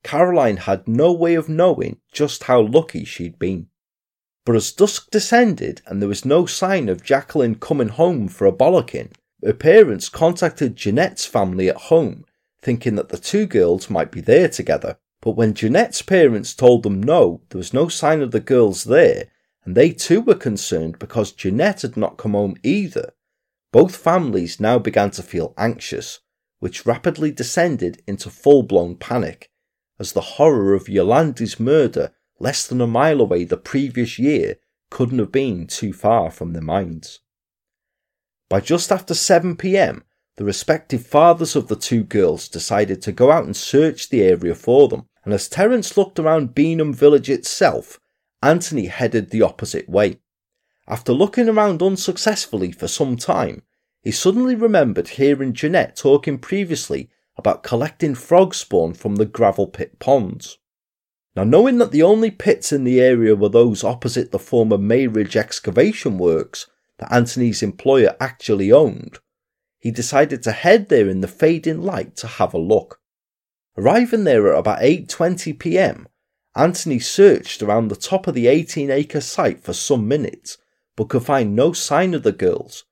Caroline 0.03 0.57
had 0.57 0.87
no 0.87 1.11
way 1.11 1.35
of 1.35 1.49
knowing 1.49 1.99
just 2.13 2.43
how 2.43 2.61
lucky 2.61 3.03
she'd 3.03 3.37
been. 3.37 3.67
But 4.45 4.55
as 4.55 4.71
dusk 4.71 5.11
descended 5.11 5.81
and 5.85 6.01
there 6.01 6.07
was 6.07 6.23
no 6.23 6.45
sign 6.45 6.87
of 6.87 7.03
Jacqueline 7.03 7.55
coming 7.55 7.89
home 7.89 8.29
for 8.29 8.47
a 8.47 8.53
bollocking, 8.53 9.11
her 9.43 9.53
parents 9.53 10.07
contacted 10.07 10.77
Jeanette's 10.77 11.25
family 11.25 11.67
at 11.67 11.75
home, 11.75 12.23
thinking 12.61 12.95
that 12.95 13.09
the 13.09 13.17
two 13.17 13.45
girls 13.45 13.89
might 13.89 14.11
be 14.11 14.21
there 14.21 14.47
together. 14.47 14.97
But 15.21 15.31
when 15.31 15.53
Jeanette's 15.53 16.01
parents 16.01 16.53
told 16.53 16.83
them 16.83 17.01
no, 17.01 17.41
there 17.49 17.57
was 17.57 17.73
no 17.73 17.87
sign 17.87 18.21
of 18.21 18.31
the 18.31 18.39
girls 18.39 18.83
there, 18.83 19.31
and 19.65 19.75
they 19.75 19.91
too 19.91 20.21
were 20.21 20.35
concerned 20.35 20.99
because 20.99 21.31
Jeanette 21.31 21.81
had 21.81 21.97
not 21.97 22.17
come 22.17 22.33
home 22.33 22.55
either, 22.63 23.13
both 23.71 23.95
families 23.95 24.59
now 24.59 24.79
began 24.79 25.11
to 25.11 25.23
feel 25.23 25.53
anxious, 25.57 26.19
which 26.59 26.85
rapidly 26.85 27.31
descended 27.31 28.01
into 28.07 28.29
full 28.29 28.63
blown 28.63 28.95
panic, 28.95 29.51
as 29.99 30.13
the 30.13 30.21
horror 30.21 30.73
of 30.73 30.87
Yolande's 30.87 31.59
murder 31.59 32.13
less 32.39 32.65
than 32.65 32.81
a 32.81 32.87
mile 32.87 33.19
away 33.19 33.43
the 33.43 33.57
previous 33.57 34.17
year 34.17 34.57
couldn't 34.89 35.19
have 35.19 35.31
been 35.31 35.67
too 35.67 35.91
far 35.91 36.31
from 36.31 36.53
their 36.53 36.61
minds. 36.61 37.19
By 38.49 38.61
just 38.61 38.91
after 38.91 39.13
7 39.13 39.57
pm, 39.57 40.03
the 40.37 40.45
respective 40.45 41.05
fathers 41.05 41.55
of 41.55 41.67
the 41.67 41.75
two 41.75 42.03
girls 42.03 42.47
decided 42.47 43.01
to 43.01 43.11
go 43.11 43.31
out 43.31 43.45
and 43.45 43.57
search 43.57 44.09
the 44.09 44.21
area 44.21 44.55
for 44.55 44.87
them, 44.87 45.05
and 45.25 45.33
as 45.33 45.49
Terence 45.49 45.97
looked 45.97 46.19
around 46.19 46.55
Beenham 46.55 46.93
village 46.93 47.29
itself, 47.29 47.99
Anthony 48.41 48.85
headed 48.85 49.31
the 49.31 49.41
opposite 49.41 49.89
way. 49.89 50.19
After 50.87 51.11
looking 51.11 51.49
around 51.49 51.81
unsuccessfully 51.81 52.71
for 52.71 52.87
some 52.87 53.17
time, 53.17 53.63
he 54.01 54.11
suddenly 54.11 54.55
remembered 54.55 55.09
hearing 55.09 55.53
Jeanette 55.53 55.95
talking 55.95 56.37
previously 56.37 57.09
about 57.35 57.63
collecting 57.63 58.15
frog 58.15 58.53
spawn 58.53 58.93
from 58.93 59.15
the 59.15 59.25
gravel 59.25 59.67
pit 59.67 59.99
ponds. 59.99 60.59
Now, 61.35 61.43
knowing 61.43 61.77
that 61.79 61.91
the 61.91 62.03
only 62.03 62.31
pits 62.31 62.71
in 62.71 62.83
the 62.83 63.01
area 63.01 63.35
were 63.35 63.49
those 63.49 63.83
opposite 63.83 64.31
the 64.31 64.39
former 64.39 64.77
Mayridge 64.77 65.35
excavation 65.35 66.17
works 66.17 66.67
that 66.99 67.11
Anthony's 67.11 67.61
employer 67.61 68.15
actually 68.19 68.71
owned, 68.71 69.19
he 69.79 69.91
decided 69.91 70.43
to 70.43 70.51
head 70.51 70.89
there 70.89 71.07
in 71.07 71.21
the 71.21 71.27
fading 71.27 71.81
light 71.81 72.15
to 72.17 72.27
have 72.27 72.53
a 72.53 72.57
look. 72.57 72.99
Arriving 73.77 74.23
there 74.23 74.53
at 74.53 74.59
about 74.59 74.79
8:20 74.79 75.57
p.m., 75.59 76.07
Anthony 76.55 76.99
searched 76.99 77.61
around 77.61 77.87
the 77.87 77.95
top 77.95 78.25
of 78.25 78.33
the 78.33 78.47
18-acre 78.47 79.21
site 79.21 79.63
for 79.63 79.73
some 79.73 80.07
minutes 80.07 80.57
but 80.95 81.09
could 81.09 81.23
find 81.23 81.55
no 81.55 81.71
sign 81.71 82.13
of 82.15 82.23
the 82.23 82.31
girls, 82.31 82.83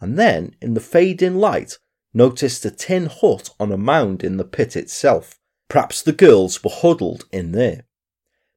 and 0.00 0.18
then, 0.18 0.56
in 0.60 0.74
the 0.74 0.80
fading 0.80 1.36
light, 1.36 1.78
noticed 2.12 2.64
a 2.64 2.70
tin 2.70 3.06
hut 3.06 3.50
on 3.58 3.70
a 3.72 3.78
mound 3.78 4.24
in 4.24 4.36
the 4.36 4.44
pit 4.44 4.76
itself. 4.76 5.38
Perhaps 5.68 6.02
the 6.02 6.12
girls 6.12 6.62
were 6.62 6.70
huddled 6.70 7.24
in 7.32 7.52
there. 7.52 7.86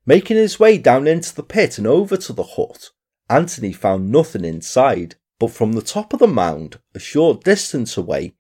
Making 0.05 0.37
his 0.37 0.59
way 0.59 0.77
down 0.77 1.07
into 1.07 1.33
the 1.33 1.43
pit 1.43 1.77
and 1.77 1.87
over 1.87 2.17
to 2.17 2.33
the 2.33 2.43
hut, 2.43 2.89
Anthony 3.29 3.71
found 3.71 4.11
nothing 4.11 4.43
inside, 4.43 5.15
but 5.39 5.51
from 5.51 5.73
the 5.73 5.81
top 5.81 6.13
of 6.13 6.19
the 6.19 6.27
mound, 6.27 6.79
a 6.93 6.99
short 6.99 7.43
distance 7.43 7.97
away, 7.97 8.35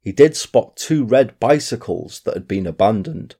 he 0.00 0.12
did 0.12 0.36
spot 0.36 0.76
two 0.76 1.04
red 1.04 1.38
bicycles 1.40 2.20
that 2.24 2.34
had 2.34 2.46
been 2.46 2.66
abandoned. 2.66 3.36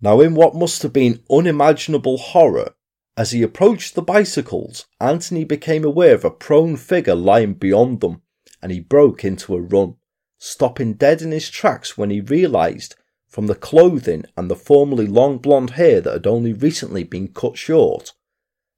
Now, 0.00 0.20
in 0.20 0.34
what 0.34 0.54
must 0.54 0.82
have 0.82 0.92
been 0.92 1.22
unimaginable 1.30 2.18
horror, 2.18 2.74
as 3.16 3.30
he 3.30 3.42
approached 3.42 3.94
the 3.94 4.02
bicycles, 4.02 4.86
Anthony 5.00 5.44
became 5.44 5.84
aware 5.84 6.14
of 6.14 6.24
a 6.24 6.30
prone 6.30 6.76
figure 6.76 7.14
lying 7.14 7.54
beyond 7.54 8.00
them, 8.00 8.22
and 8.62 8.70
he 8.70 8.80
broke 8.80 9.24
into 9.24 9.54
a 9.54 9.60
run, 9.60 9.96
stopping 10.38 10.94
dead 10.94 11.22
in 11.22 11.32
his 11.32 11.48
tracks 11.48 11.96
when 11.96 12.10
he 12.10 12.20
realised, 12.20 12.94
from 13.28 13.46
the 13.46 13.54
clothing 13.54 14.24
and 14.36 14.50
the 14.50 14.56
formerly 14.56 15.06
long 15.06 15.38
blonde 15.38 15.70
hair 15.70 16.00
that 16.00 16.12
had 16.12 16.26
only 16.26 16.52
recently 16.52 17.04
been 17.04 17.28
cut 17.28 17.56
short, 17.56 18.12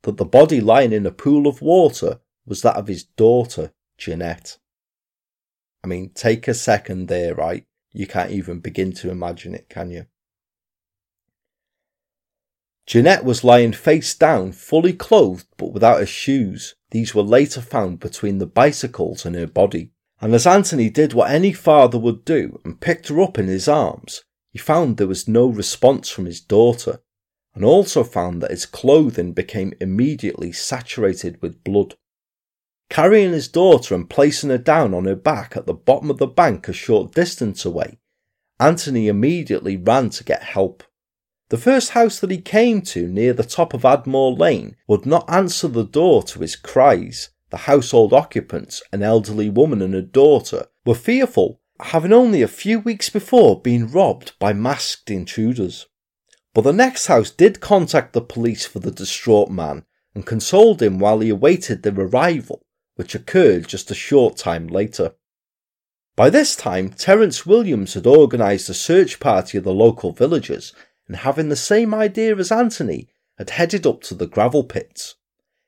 that 0.02 0.16
the 0.16 0.24
body 0.24 0.60
lying 0.60 0.92
in 0.92 1.06
a 1.06 1.10
pool 1.10 1.46
of 1.46 1.62
water 1.62 2.20
was 2.46 2.62
that 2.62 2.76
of 2.76 2.88
his 2.88 3.04
daughter, 3.04 3.72
Jeanette. 3.96 4.58
I 5.84 5.86
mean, 5.86 6.10
take 6.10 6.48
a 6.48 6.54
second 6.54 7.08
there, 7.08 7.34
right? 7.34 7.64
You 7.92 8.06
can't 8.06 8.30
even 8.30 8.60
begin 8.60 8.92
to 8.94 9.10
imagine 9.10 9.54
it, 9.54 9.68
can 9.68 9.90
you? 9.90 10.06
Jeanette 12.86 13.24
was 13.24 13.44
lying 13.44 13.72
face 13.72 14.14
down, 14.14 14.52
fully 14.52 14.94
clothed 14.94 15.46
but 15.58 15.72
without 15.72 16.00
her 16.00 16.06
shoes. 16.06 16.74
These 16.90 17.14
were 17.14 17.22
later 17.22 17.60
found 17.60 18.00
between 18.00 18.38
the 18.38 18.46
bicycles 18.46 19.26
and 19.26 19.36
her 19.36 19.46
body. 19.46 19.92
And 20.20 20.34
as 20.34 20.46
Anthony 20.46 20.88
did 20.88 21.12
what 21.12 21.30
any 21.30 21.52
father 21.52 21.98
would 21.98 22.24
do 22.24 22.60
and 22.64 22.80
picked 22.80 23.08
her 23.08 23.20
up 23.20 23.38
in 23.38 23.46
his 23.46 23.68
arms, 23.68 24.24
he 24.50 24.58
found 24.58 24.96
there 24.96 25.06
was 25.06 25.28
no 25.28 25.46
response 25.46 26.08
from 26.08 26.24
his 26.24 26.40
daughter, 26.40 27.00
and 27.58 27.64
also 27.64 28.04
found 28.04 28.40
that 28.40 28.52
his 28.52 28.66
clothing 28.66 29.32
became 29.32 29.74
immediately 29.80 30.52
saturated 30.52 31.42
with 31.42 31.64
blood. 31.64 31.96
Carrying 32.88 33.32
his 33.32 33.48
daughter 33.48 33.96
and 33.96 34.08
placing 34.08 34.50
her 34.50 34.58
down 34.58 34.94
on 34.94 35.06
her 35.06 35.16
back 35.16 35.56
at 35.56 35.66
the 35.66 35.74
bottom 35.74 36.08
of 36.08 36.18
the 36.18 36.26
bank 36.28 36.68
a 36.68 36.72
short 36.72 37.12
distance 37.12 37.64
away, 37.64 37.98
Anthony 38.60 39.08
immediately 39.08 39.76
ran 39.76 40.08
to 40.10 40.22
get 40.22 40.44
help. 40.44 40.84
The 41.48 41.58
first 41.58 41.90
house 41.90 42.20
that 42.20 42.30
he 42.30 42.40
came 42.40 42.80
to 42.82 43.08
near 43.08 43.32
the 43.32 43.42
top 43.42 43.74
of 43.74 43.84
Admore 43.84 44.34
Lane 44.34 44.76
would 44.86 45.04
not 45.04 45.28
answer 45.28 45.66
the 45.66 45.82
door 45.82 46.22
to 46.22 46.38
his 46.38 46.54
cries. 46.54 47.30
The 47.50 47.56
household 47.56 48.12
occupants, 48.12 48.84
an 48.92 49.02
elderly 49.02 49.50
woman 49.50 49.82
and 49.82 49.94
her 49.94 50.02
daughter, 50.02 50.66
were 50.86 50.94
fearful, 50.94 51.60
having 51.80 52.12
only 52.12 52.40
a 52.40 52.46
few 52.46 52.78
weeks 52.78 53.10
before 53.10 53.60
been 53.60 53.90
robbed 53.90 54.38
by 54.38 54.52
masked 54.52 55.10
intruders. 55.10 55.86
But 56.54 56.62
the 56.62 56.72
next 56.72 57.06
house 57.06 57.30
did 57.30 57.60
contact 57.60 58.12
the 58.12 58.20
police 58.20 58.66
for 58.66 58.78
the 58.78 58.90
distraught 58.90 59.50
man 59.50 59.84
and 60.14 60.26
consoled 60.26 60.82
him 60.82 60.98
while 60.98 61.20
he 61.20 61.28
awaited 61.28 61.82
their 61.82 61.94
arrival, 61.94 62.64
which 62.96 63.14
occurred 63.14 63.68
just 63.68 63.90
a 63.90 63.94
short 63.94 64.36
time 64.36 64.66
later. 64.66 65.14
By 66.16 66.30
this 66.30 66.56
time, 66.56 66.90
Terence 66.90 67.46
Williams 67.46 67.94
had 67.94 68.06
organised 68.06 68.68
a 68.68 68.74
search 68.74 69.20
party 69.20 69.56
of 69.58 69.64
the 69.64 69.72
local 69.72 70.12
villagers 70.12 70.72
and 71.06 71.16
having 71.16 71.48
the 71.48 71.56
same 71.56 71.94
idea 71.94 72.36
as 72.36 72.50
Anthony, 72.50 73.08
had 73.38 73.50
headed 73.50 73.86
up 73.86 74.02
to 74.02 74.14
the 74.14 74.26
gravel 74.26 74.64
pits. 74.64 75.14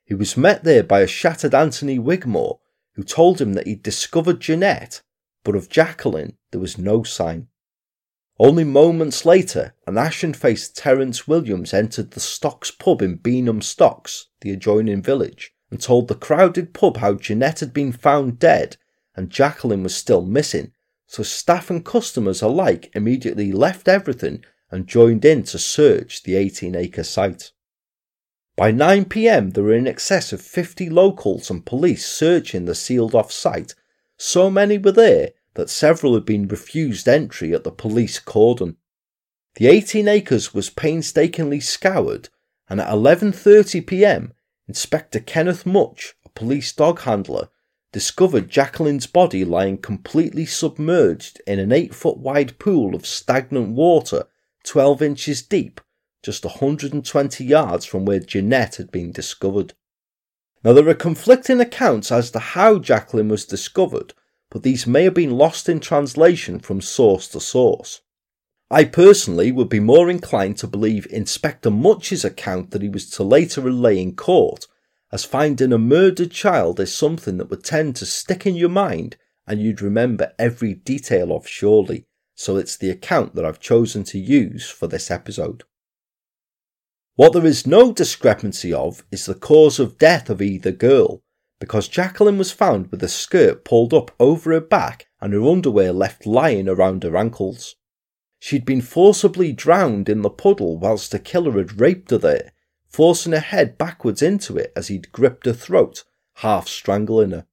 He 0.03 0.13
was 0.13 0.35
met 0.35 0.65
there 0.65 0.83
by 0.83 0.99
a 0.99 1.07
shattered 1.07 1.55
Anthony 1.55 1.97
Wigmore, 1.97 2.59
who 2.95 3.03
told 3.03 3.39
him 3.39 3.53
that 3.53 3.65
he'd 3.65 3.81
discovered 3.81 4.41
Jeanette, 4.41 5.01
but 5.43 5.55
of 5.55 5.69
Jacqueline 5.69 6.37
there 6.51 6.59
was 6.59 6.77
no 6.77 7.03
sign. 7.03 7.47
Only 8.43 8.63
moments 8.63 9.23
later, 9.23 9.75
an 9.85 9.99
ashen 9.99 10.33
faced 10.33 10.75
Terence 10.75 11.27
Williams 11.27 11.75
entered 11.75 12.09
the 12.09 12.19
Stocks 12.19 12.71
pub 12.71 13.03
in 13.03 13.19
Beenham 13.19 13.61
Stocks, 13.61 14.29
the 14.41 14.49
adjoining 14.49 15.03
village, 15.03 15.53
and 15.69 15.79
told 15.79 16.07
the 16.07 16.15
crowded 16.15 16.73
pub 16.73 16.97
how 16.97 17.13
Jeanette 17.13 17.59
had 17.59 17.71
been 17.71 17.91
found 17.91 18.39
dead 18.39 18.77
and 19.15 19.29
Jacqueline 19.29 19.83
was 19.83 19.95
still 19.95 20.25
missing, 20.25 20.71
so 21.05 21.21
staff 21.21 21.69
and 21.69 21.85
customers 21.85 22.41
alike 22.41 22.89
immediately 22.95 23.51
left 23.51 23.87
everything 23.87 24.43
and 24.71 24.87
joined 24.87 25.23
in 25.23 25.43
to 25.43 25.59
search 25.59 26.23
the 26.23 26.35
18 26.35 26.75
acre 26.75 27.03
site. 27.03 27.51
By 28.55 28.71
9 28.71 29.05
pm, 29.05 29.51
there 29.51 29.65
were 29.65 29.75
in 29.75 29.85
excess 29.85 30.33
of 30.33 30.41
50 30.41 30.89
locals 30.89 31.51
and 31.51 31.63
police 31.63 32.07
searching 32.07 32.65
the 32.65 32.73
sealed 32.73 33.13
off 33.13 33.31
site. 33.31 33.75
So 34.17 34.49
many 34.49 34.79
were 34.79 34.93
there 34.93 35.33
that 35.55 35.69
several 35.69 36.13
had 36.13 36.25
been 36.25 36.47
refused 36.47 37.07
entry 37.07 37.53
at 37.53 37.63
the 37.63 37.71
police 37.71 38.19
cordon. 38.19 38.77
The 39.55 39.67
18 39.67 40.07
acres 40.07 40.53
was 40.53 40.69
painstakingly 40.69 41.59
scoured, 41.59 42.29
and 42.69 42.79
at 42.79 42.87
11:30 42.87 43.85
p.m., 43.85 44.33
Inspector 44.67 45.19
Kenneth 45.21 45.65
Much, 45.65 46.13
a 46.23 46.29
police 46.29 46.71
dog 46.71 47.01
handler, 47.01 47.49
discovered 47.91 48.49
Jacqueline's 48.49 49.07
body 49.07 49.43
lying 49.43 49.77
completely 49.77 50.45
submerged 50.45 51.41
in 51.45 51.59
an 51.59 51.73
8 51.73 51.93
foot 51.93 52.17
wide 52.17 52.57
pool 52.57 52.95
of 52.95 53.05
stagnant 53.05 53.75
water 53.75 54.27
12 54.63 55.01
inches 55.01 55.41
deep, 55.41 55.81
just 56.23 56.45
120 56.45 57.43
yards 57.43 57.85
from 57.85 58.05
where 58.05 58.19
Jeanette 58.19 58.77
had 58.77 58.91
been 58.91 59.11
discovered. 59.11 59.73
Now, 60.63 60.73
there 60.73 60.87
are 60.87 60.93
conflicting 60.93 61.59
accounts 61.59 62.11
as 62.11 62.31
to 62.31 62.39
how 62.39 62.79
Jacqueline 62.79 63.27
was 63.27 63.45
discovered, 63.45 64.13
but 64.51 64.63
these 64.63 64.85
may 64.85 65.05
have 65.05 65.13
been 65.15 65.31
lost 65.31 65.67
in 65.67 65.79
translation 65.79 66.59
from 66.59 66.81
source 66.81 67.27
to 67.29 67.39
source. 67.39 68.01
I 68.69 68.83
personally 68.83 69.51
would 69.51 69.69
be 69.69 69.79
more 69.79 70.09
inclined 70.09 70.57
to 70.57 70.67
believe 70.67 71.07
Inspector 71.09 71.69
Much's 71.71 72.23
account 72.23 72.71
that 72.71 72.81
he 72.81 72.89
was 72.89 73.09
to 73.11 73.23
later 73.23 73.61
relay 73.61 73.99
in 73.99 74.15
court, 74.15 74.67
as 75.11 75.25
finding 75.25 75.73
a 75.73 75.77
murdered 75.77 76.31
child 76.31 76.79
is 76.79 76.95
something 76.95 77.37
that 77.37 77.49
would 77.49 77.63
tend 77.63 77.95
to 77.97 78.05
stick 78.05 78.45
in 78.45 78.55
your 78.55 78.69
mind 78.69 79.17
and 79.47 79.59
you'd 79.61 79.81
remember 79.81 80.33
every 80.37 80.73
detail 80.73 81.33
of 81.33 81.47
surely, 81.47 82.05
so 82.35 82.57
it's 82.57 82.77
the 82.77 82.89
account 82.89 83.35
that 83.35 83.45
I've 83.45 83.59
chosen 83.59 84.03
to 84.05 84.19
use 84.19 84.69
for 84.69 84.87
this 84.87 85.09
episode. 85.09 85.63
What 87.15 87.33
there 87.33 87.45
is 87.45 87.67
no 87.67 87.91
discrepancy 87.91 88.71
of 88.71 89.03
is 89.11 89.25
the 89.25 89.35
cause 89.35 89.79
of 89.79 89.97
death 89.97 90.29
of 90.29 90.41
either 90.41 90.71
girl, 90.71 91.21
because 91.61 91.87
Jacqueline 91.87 92.39
was 92.39 92.51
found 92.51 92.89
with 92.89 93.03
a 93.03 93.07
skirt 93.07 93.63
pulled 93.63 93.93
up 93.93 94.09
over 94.19 94.51
her 94.51 94.59
back 94.59 95.07
and 95.21 95.31
her 95.31 95.47
underwear 95.47 95.93
left 95.93 96.25
lying 96.25 96.67
around 96.67 97.03
her 97.03 97.15
ankles. 97.15 97.75
She'd 98.39 98.65
been 98.65 98.81
forcibly 98.81 99.53
drowned 99.53 100.09
in 100.09 100.23
the 100.23 100.31
puddle 100.31 100.79
whilst 100.79 101.11
the 101.11 101.19
killer 101.19 101.59
had 101.59 101.79
raped 101.79 102.09
her 102.09 102.17
there, 102.17 102.53
forcing 102.89 103.33
her 103.33 103.39
head 103.39 103.77
backwards 103.77 104.23
into 104.23 104.57
it 104.57 104.73
as 104.75 104.87
he'd 104.87 105.11
gripped 105.11 105.45
her 105.45 105.53
throat, 105.53 106.03
half 106.37 106.67
strangling 106.67 107.29
her. 107.29 107.45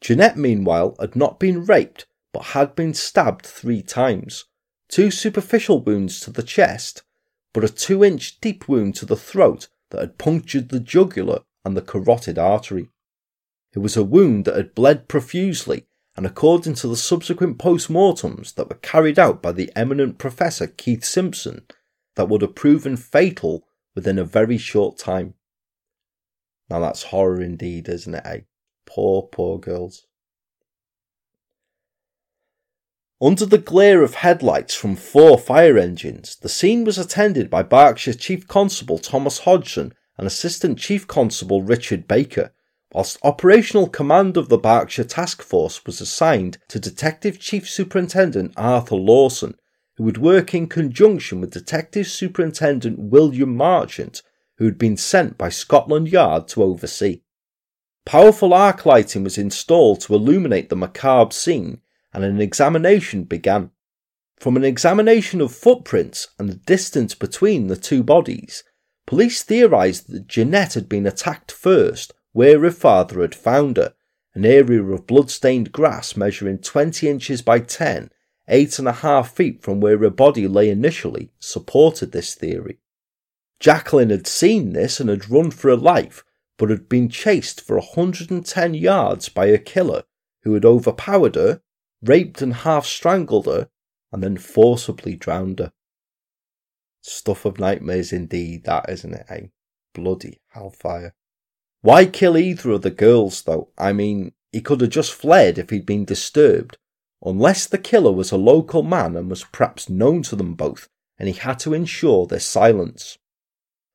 Jeanette, 0.00 0.36
meanwhile, 0.36 0.96
had 0.98 1.14
not 1.14 1.38
been 1.38 1.64
raped, 1.64 2.04
but 2.32 2.46
had 2.46 2.74
been 2.74 2.94
stabbed 2.94 3.46
three 3.46 3.80
times. 3.80 4.46
Two 4.88 5.12
superficial 5.12 5.80
wounds 5.80 6.18
to 6.18 6.32
the 6.32 6.42
chest, 6.42 7.04
but 7.52 7.62
a 7.62 7.68
two 7.68 8.02
inch 8.02 8.40
deep 8.40 8.68
wound 8.68 8.96
to 8.96 9.06
the 9.06 9.14
throat 9.14 9.68
that 9.90 10.00
had 10.00 10.18
punctured 10.18 10.70
the 10.70 10.80
jugular 10.80 11.42
and 11.64 11.76
the 11.76 11.82
carotid 11.82 12.40
artery. 12.40 12.90
It 13.76 13.80
was 13.80 13.94
a 13.94 14.02
wound 14.02 14.46
that 14.46 14.56
had 14.56 14.74
bled 14.74 15.06
profusely, 15.06 15.86
and 16.16 16.24
according 16.24 16.76
to 16.76 16.88
the 16.88 16.96
subsequent 16.96 17.58
post-mortems 17.58 18.52
that 18.52 18.70
were 18.70 18.76
carried 18.76 19.18
out 19.18 19.42
by 19.42 19.52
the 19.52 19.70
eminent 19.76 20.16
Professor 20.16 20.66
Keith 20.66 21.04
Simpson, 21.04 21.66
that 22.14 22.26
would 22.26 22.40
have 22.40 22.54
proven 22.54 22.96
fatal 22.96 23.68
within 23.94 24.18
a 24.18 24.24
very 24.24 24.56
short 24.56 24.96
time. 24.96 25.34
Now 26.70 26.80
that's 26.80 27.02
horror 27.02 27.42
indeed, 27.42 27.86
isn't 27.90 28.14
it, 28.14 28.22
eh? 28.24 28.40
Poor, 28.86 29.24
poor 29.24 29.58
girls. 29.58 30.06
Under 33.20 33.44
the 33.44 33.58
glare 33.58 34.02
of 34.02 34.14
headlights 34.14 34.74
from 34.74 34.96
four 34.96 35.38
fire 35.38 35.76
engines, 35.76 36.36
the 36.36 36.48
scene 36.48 36.84
was 36.84 36.96
attended 36.96 37.50
by 37.50 37.62
Berkshire 37.62 38.14
Chief 38.14 38.48
Constable 38.48 38.98
Thomas 38.98 39.40
Hodgson 39.40 39.92
and 40.16 40.26
Assistant 40.26 40.78
Chief 40.78 41.06
Constable 41.06 41.62
Richard 41.62 42.08
Baker, 42.08 42.52
whilst 42.96 43.18
operational 43.22 43.90
command 43.90 44.38
of 44.38 44.48
the 44.48 44.56
Berkshire 44.56 45.04
Task 45.04 45.42
Force 45.42 45.84
was 45.84 46.00
assigned 46.00 46.56
to 46.68 46.80
Detective 46.80 47.38
Chief 47.38 47.68
Superintendent 47.68 48.54
Arthur 48.56 48.96
Lawson, 48.96 49.54
who 49.98 50.04
would 50.04 50.16
work 50.16 50.54
in 50.54 50.66
conjunction 50.66 51.42
with 51.42 51.50
Detective 51.50 52.06
Superintendent 52.06 52.98
William 52.98 53.54
Marchant, 53.54 54.22
who 54.56 54.64
had 54.64 54.78
been 54.78 54.96
sent 54.96 55.36
by 55.36 55.50
Scotland 55.50 56.08
Yard 56.08 56.48
to 56.48 56.62
oversee. 56.62 57.20
Powerful 58.06 58.54
arc 58.54 58.86
lighting 58.86 59.22
was 59.24 59.36
installed 59.36 60.00
to 60.00 60.14
illuminate 60.14 60.70
the 60.70 60.74
macabre 60.74 61.34
scene, 61.34 61.82
and 62.14 62.24
an 62.24 62.40
examination 62.40 63.24
began. 63.24 63.72
From 64.38 64.56
an 64.56 64.64
examination 64.64 65.42
of 65.42 65.54
footprints 65.54 66.28
and 66.38 66.48
the 66.48 66.54
distance 66.54 67.14
between 67.14 67.66
the 67.66 67.76
two 67.76 68.02
bodies, 68.02 68.64
police 69.06 69.42
theorised 69.42 70.10
that 70.10 70.28
Jeanette 70.28 70.72
had 70.72 70.88
been 70.88 71.06
attacked 71.06 71.52
first 71.52 72.14
where 72.36 72.60
her 72.60 72.70
father 72.70 73.22
had 73.22 73.34
found 73.34 73.78
her, 73.78 73.94
an 74.34 74.44
area 74.44 74.82
of 74.82 75.06
blood-stained 75.06 75.72
grass 75.72 76.18
measuring 76.18 76.58
20 76.58 77.08
inches 77.08 77.40
by 77.40 77.58
10, 77.58 78.10
eight 78.48 78.78
and 78.78 78.86
a 78.86 78.92
half 78.92 79.34
feet 79.34 79.62
from 79.62 79.80
where 79.80 79.96
her 79.96 80.10
body 80.10 80.46
lay 80.46 80.68
initially, 80.68 81.32
supported 81.38 82.12
this 82.12 82.34
theory. 82.34 82.76
Jacqueline 83.58 84.10
had 84.10 84.26
seen 84.26 84.74
this 84.74 85.00
and 85.00 85.08
had 85.08 85.30
run 85.30 85.50
for 85.50 85.70
her 85.70 85.76
life, 85.78 86.24
but 86.58 86.68
had 86.68 86.90
been 86.90 87.08
chased 87.08 87.62
for 87.62 87.78
110 87.78 88.74
yards 88.74 89.30
by 89.30 89.46
a 89.46 89.56
killer 89.56 90.02
who 90.42 90.52
had 90.52 90.66
overpowered 90.66 91.36
her 91.36 91.62
raped 92.02 92.42
and 92.42 92.52
half 92.52 92.84
strangled 92.84 93.46
her, 93.46 93.70
and 94.12 94.22
then 94.22 94.36
forcibly 94.36 95.16
drowned 95.16 95.58
her. 95.58 95.72
Stuff 97.00 97.46
of 97.46 97.58
nightmares 97.58 98.12
indeed, 98.12 98.64
that 98.64 98.90
isn't 98.90 99.14
it, 99.14 99.24
eh? 99.30 99.46
Bloody 99.94 100.42
hellfire. 100.48 101.14
Why 101.86 102.04
kill 102.06 102.36
either 102.36 102.72
of 102.72 102.82
the 102.82 102.90
girls, 102.90 103.42
though? 103.42 103.68
I 103.78 103.92
mean, 103.92 104.32
he 104.50 104.60
could 104.60 104.80
have 104.80 104.90
just 104.90 105.14
fled 105.14 105.56
if 105.56 105.70
he'd 105.70 105.86
been 105.86 106.04
disturbed, 106.04 106.78
unless 107.24 107.64
the 107.64 107.78
killer 107.78 108.10
was 108.10 108.32
a 108.32 108.36
local 108.36 108.82
man 108.82 109.14
and 109.14 109.30
was 109.30 109.44
perhaps 109.44 109.88
known 109.88 110.24
to 110.24 110.34
them 110.34 110.54
both, 110.54 110.88
and 111.16 111.28
he 111.28 111.34
had 111.36 111.60
to 111.60 111.74
ensure 111.74 112.26
their 112.26 112.40
silence. 112.40 113.18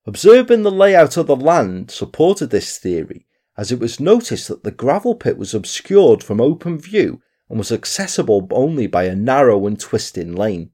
Observing 0.06 0.62
the 0.62 0.70
layout 0.70 1.18
of 1.18 1.26
the 1.26 1.36
land 1.36 1.90
supported 1.90 2.48
this 2.48 2.78
theory, 2.78 3.26
as 3.58 3.70
it 3.70 3.78
was 3.78 4.00
noticed 4.00 4.48
that 4.48 4.64
the 4.64 4.70
gravel 4.70 5.14
pit 5.14 5.36
was 5.36 5.52
obscured 5.52 6.22
from 6.22 6.40
open 6.40 6.78
view 6.78 7.20
and 7.50 7.58
was 7.58 7.70
accessible 7.70 8.48
only 8.52 8.86
by 8.86 9.04
a 9.04 9.14
narrow 9.14 9.66
and 9.66 9.78
twisting 9.78 10.34
lane. 10.34 10.70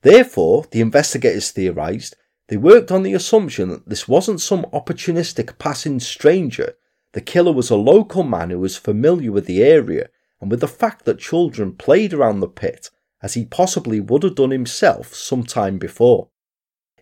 Therefore, 0.00 0.64
the 0.70 0.80
investigators 0.80 1.50
theorized, 1.50 2.16
they 2.48 2.56
worked 2.56 2.92
on 2.92 3.02
the 3.02 3.14
assumption 3.14 3.68
that 3.70 3.88
this 3.88 4.06
wasn't 4.06 4.40
some 4.40 4.64
opportunistic 4.72 5.58
passing 5.58 5.98
stranger. 5.98 6.74
The 7.12 7.20
killer 7.20 7.52
was 7.52 7.70
a 7.70 7.76
local 7.76 8.22
man 8.22 8.50
who 8.50 8.60
was 8.60 8.76
familiar 8.76 9.32
with 9.32 9.46
the 9.46 9.62
area 9.64 10.08
and 10.40 10.50
with 10.50 10.60
the 10.60 10.68
fact 10.68 11.04
that 11.04 11.18
children 11.18 11.74
played 11.74 12.12
around 12.12 12.40
the 12.40 12.48
pit 12.48 12.90
as 13.22 13.34
he 13.34 13.44
possibly 13.44 13.98
would 13.98 14.22
have 14.22 14.36
done 14.36 14.50
himself 14.50 15.14
some 15.14 15.42
time 15.42 15.78
before. 15.78 16.28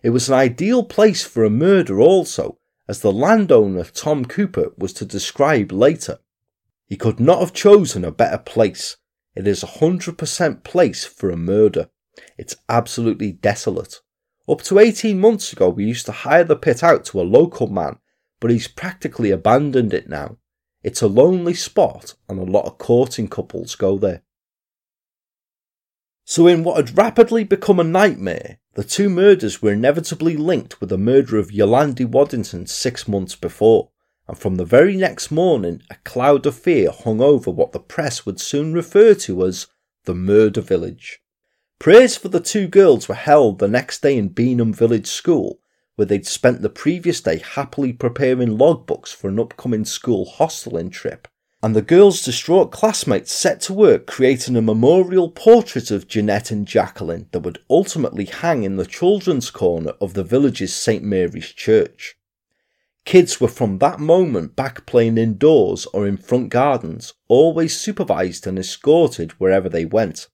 It 0.01 0.09
was 0.09 0.29
an 0.29 0.35
ideal 0.35 0.83
place 0.83 1.23
for 1.23 1.43
a 1.43 1.49
murder 1.49 1.99
also, 1.99 2.57
as 2.87 3.01
the 3.01 3.11
landowner 3.11 3.83
Tom 3.83 4.25
Cooper 4.25 4.71
was 4.77 4.93
to 4.93 5.05
describe 5.05 5.71
later. 5.71 6.19
He 6.87 6.95
could 6.95 7.19
not 7.19 7.39
have 7.39 7.53
chosen 7.53 8.05
a 8.05 8.11
better 8.11 8.37
place. 8.37 8.97
It 9.35 9.47
is 9.47 9.63
a 9.63 9.67
100% 9.67 10.63
place 10.63 11.05
for 11.05 11.29
a 11.29 11.37
murder. 11.37 11.89
It's 12.37 12.55
absolutely 12.69 13.31
desolate. 13.31 14.01
Up 14.47 14.61
to 14.63 14.79
18 14.79 15.19
months 15.19 15.51
ago, 15.51 15.69
we 15.69 15.85
used 15.85 16.05
to 16.05 16.11
hire 16.11 16.43
the 16.43 16.55
pit 16.55 16.83
out 16.83 17.05
to 17.05 17.21
a 17.21 17.23
local 17.23 17.67
man, 17.67 17.97
but 18.39 18.51
he's 18.51 18.67
practically 18.67 19.31
abandoned 19.31 19.93
it 19.93 20.07
now. 20.07 20.37
It's 20.83 21.01
a 21.01 21.07
lonely 21.07 21.55
spot, 21.55 22.13
and 22.29 22.39
a 22.39 22.43
lot 22.43 22.65
of 22.65 22.77
courting 22.77 23.27
couples 23.27 23.75
go 23.75 23.97
there. 23.97 24.21
So, 26.25 26.47
in 26.47 26.63
what 26.63 26.77
had 26.77 26.97
rapidly 26.97 27.43
become 27.43 27.79
a 27.79 27.83
nightmare, 27.83 28.59
the 28.75 28.83
two 28.83 29.09
murders 29.09 29.61
were 29.61 29.71
inevitably 29.71 30.37
linked 30.37 30.79
with 30.79 30.89
the 30.89 30.97
murder 30.97 31.37
of 31.37 31.51
Yolande 31.51 32.05
Waddington 32.05 32.67
six 32.67 33.07
months 33.07 33.35
before 33.35 33.89
and 34.27 34.37
from 34.37 34.55
the 34.55 34.65
very 34.65 34.95
next 34.95 35.31
morning 35.31 35.81
a 35.89 35.95
cloud 36.03 36.45
of 36.45 36.55
fear 36.55 36.91
hung 36.91 37.21
over 37.21 37.51
what 37.51 37.71
the 37.71 37.79
press 37.79 38.25
would 38.25 38.39
soon 38.39 38.73
refer 38.73 39.13
to 39.13 39.45
as 39.45 39.67
the 40.05 40.15
murder 40.15 40.61
village. 40.61 41.21
Prayers 41.79 42.15
for 42.15 42.29
the 42.29 42.39
two 42.39 42.67
girls 42.67 43.07
were 43.07 43.15
held 43.15 43.59
the 43.59 43.67
next 43.67 44.01
day 44.01 44.17
in 44.17 44.29
Beenham 44.29 44.73
Village 44.73 45.07
School, 45.07 45.59
where 45.95 46.05
they'd 46.05 46.25
spent 46.25 46.61
the 46.61 46.69
previous 46.69 47.21
day 47.21 47.37
happily 47.37 47.93
preparing 47.93 48.57
logbooks 48.57 49.13
for 49.13 49.27
an 49.27 49.39
upcoming 49.39 49.85
school 49.85 50.25
hosteling 50.37 50.91
trip, 50.91 51.27
and 51.61 51.75
the 51.75 51.81
girls' 51.81 52.23
distraught 52.23 52.71
classmates 52.71 53.31
set 53.31 53.59
to 53.61 53.73
work 53.73 54.07
creating 54.07 54.55
a 54.55 54.61
memorial 54.61 55.29
portrait 55.29 55.91
of 55.91 56.07
Jeanette 56.07 56.49
and 56.49 56.65
Jacqueline 56.65 57.27
that 57.31 57.41
would 57.41 57.59
ultimately 57.69 58.25
hang 58.25 58.63
in 58.63 58.77
the 58.77 58.85
children's 58.85 59.51
corner 59.51 59.91
of 60.01 60.13
the 60.13 60.23
village's 60.23 60.73
St 60.73 61.03
Mary's 61.03 61.51
Church. 61.51 62.15
Kids 63.03 63.39
were 63.39 63.47
from 63.47 63.77
that 63.79 63.99
moment 63.99 64.55
back 64.55 64.85
playing 64.85 65.17
indoors 65.17 65.85
or 65.87 66.07
in 66.07 66.17
front 66.17 66.49
gardens, 66.49 67.13
always 67.27 67.79
supervised 67.79 68.47
and 68.47 68.57
escorted 68.57 69.33
wherever 69.33 69.69
they 69.69 69.85
went. 69.85 70.27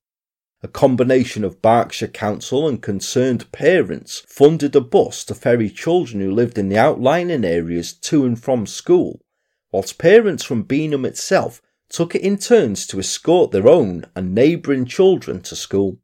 A 0.63 0.67
combination 0.67 1.43
of 1.43 1.59
Berkshire 1.59 2.07
Council 2.07 2.67
and 2.67 2.79
concerned 2.79 3.51
parents 3.51 4.21
funded 4.27 4.75
a 4.75 4.81
bus 4.81 5.23
to 5.25 5.33
ferry 5.33 5.71
children 5.71 6.21
who 6.21 6.31
lived 6.31 6.55
in 6.55 6.69
the 6.69 6.77
outlying 6.77 7.31
areas 7.43 7.93
to 7.93 8.25
and 8.25 8.39
from 8.39 8.67
school, 8.67 9.25
whilst 9.71 9.97
parents 9.97 10.43
from 10.43 10.63
Beenham 10.63 11.03
itself 11.03 11.63
took 11.89 12.13
it 12.13 12.21
in 12.21 12.37
turns 12.37 12.85
to 12.87 12.99
escort 12.99 13.49
their 13.49 13.67
own 13.67 14.05
and 14.15 14.35
neighbouring 14.35 14.85
children 14.85 15.41
to 15.41 15.55
school. 15.55 15.97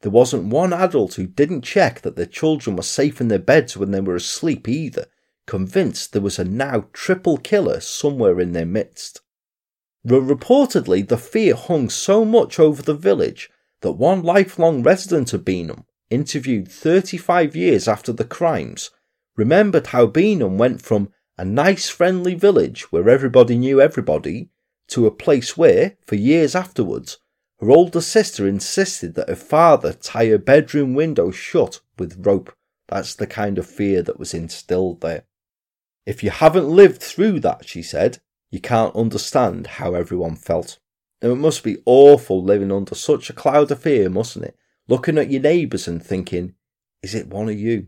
There 0.00 0.10
wasn't 0.10 0.46
one 0.46 0.72
adult 0.72 1.14
who 1.14 1.26
didn't 1.26 1.60
check 1.60 2.00
that 2.00 2.16
their 2.16 2.24
children 2.24 2.76
were 2.76 2.82
safe 2.82 3.20
in 3.20 3.28
their 3.28 3.38
beds 3.38 3.76
when 3.76 3.90
they 3.90 4.00
were 4.00 4.16
asleep 4.16 4.68
either, 4.68 5.04
convinced 5.46 6.14
there 6.14 6.22
was 6.22 6.38
a 6.38 6.44
now 6.44 6.86
triple 6.94 7.36
killer 7.36 7.78
somewhere 7.78 8.40
in 8.40 8.52
their 8.52 8.64
midst. 8.64 9.20
Reportedly, 10.06 11.06
the 11.06 11.18
fear 11.18 11.54
hung 11.54 11.90
so 11.90 12.24
much 12.24 12.58
over 12.58 12.80
the 12.80 12.94
village 12.94 13.50
that 13.82 13.92
one 13.92 14.22
lifelong 14.22 14.82
resident 14.82 15.32
of 15.32 15.44
Beenham, 15.44 15.84
interviewed 16.10 16.68
35 16.68 17.54
years 17.54 17.86
after 17.86 18.12
the 18.12 18.24
crimes, 18.24 18.90
remembered 19.36 19.88
how 19.88 20.06
Beenham 20.06 20.56
went 20.56 20.82
from 20.82 21.10
a 21.38 21.44
nice 21.44 21.88
friendly 21.88 22.34
village 22.34 22.90
where 22.92 23.08
everybody 23.08 23.56
knew 23.56 23.80
everybody 23.80 24.50
to 24.88 25.06
a 25.06 25.10
place 25.10 25.56
where, 25.56 25.96
for 26.06 26.16
years 26.16 26.54
afterwards, 26.54 27.18
her 27.60 27.70
older 27.70 28.00
sister 28.00 28.46
insisted 28.46 29.14
that 29.14 29.28
her 29.28 29.36
father 29.36 29.92
tie 29.92 30.26
her 30.26 30.38
bedroom 30.38 30.94
window 30.94 31.30
shut 31.30 31.80
with 31.98 32.26
rope. 32.26 32.54
That's 32.88 33.14
the 33.14 33.26
kind 33.26 33.56
of 33.56 33.66
fear 33.66 34.02
that 34.02 34.18
was 34.18 34.34
instilled 34.34 35.00
there. 35.00 35.24
If 36.04 36.22
you 36.22 36.30
haven't 36.30 36.68
lived 36.68 37.00
through 37.00 37.40
that, 37.40 37.68
she 37.68 37.82
said, 37.82 38.18
you 38.50 38.60
can't 38.60 38.94
understand 38.94 39.66
how 39.66 39.94
everyone 39.94 40.36
felt. 40.36 40.78
It 41.22 41.36
must 41.36 41.62
be 41.62 41.78
awful 41.86 42.42
living 42.42 42.72
under 42.72 42.96
such 42.96 43.30
a 43.30 43.32
cloud 43.32 43.70
of 43.70 43.80
fear, 43.82 44.10
mustn't 44.10 44.44
it? 44.44 44.56
Looking 44.88 45.18
at 45.18 45.30
your 45.30 45.40
neighbours 45.40 45.86
and 45.86 46.04
thinking, 46.04 46.54
is 47.02 47.14
it 47.14 47.28
one 47.28 47.48
of 47.48 47.58
you? 47.58 47.86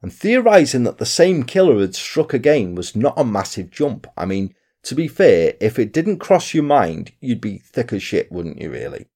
And 0.00 0.12
theorising 0.12 0.84
that 0.84 0.98
the 0.98 1.06
same 1.06 1.44
killer 1.44 1.80
had 1.80 1.94
struck 1.94 2.32
again 2.32 2.74
was 2.74 2.96
not 2.96 3.18
a 3.18 3.24
massive 3.24 3.70
jump. 3.70 4.06
I 4.16 4.24
mean, 4.24 4.54
to 4.84 4.94
be 4.94 5.06
fair, 5.06 5.54
if 5.60 5.78
it 5.78 5.92
didn't 5.92 6.18
cross 6.18 6.54
your 6.54 6.64
mind, 6.64 7.12
you'd 7.20 7.40
be 7.40 7.58
thick 7.58 7.92
as 7.92 8.02
shit, 8.02 8.32
wouldn't 8.32 8.60
you, 8.60 8.70
really? 8.70 9.06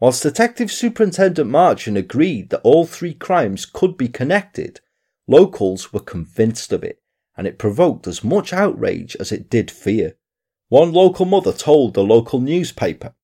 Whilst 0.00 0.22
Detective 0.22 0.72
Superintendent 0.72 1.48
Marchant 1.50 1.98
agreed 1.98 2.48
that 2.50 2.62
all 2.62 2.86
three 2.86 3.14
crimes 3.14 3.66
could 3.66 3.98
be 3.98 4.08
connected, 4.08 4.80
Locals 5.28 5.92
were 5.92 6.00
convinced 6.00 6.72
of 6.72 6.82
it, 6.82 7.00
and 7.36 7.46
it 7.46 7.58
provoked 7.58 8.08
as 8.08 8.24
much 8.24 8.52
outrage 8.52 9.14
as 9.20 9.30
it 9.30 9.48
did 9.48 9.70
fear. 9.70 10.16
One 10.70 10.92
local 10.92 11.26
mother 11.26 11.52
told 11.52 11.94
the 11.94 12.04
local 12.04 12.38
newspaper, 12.38 13.16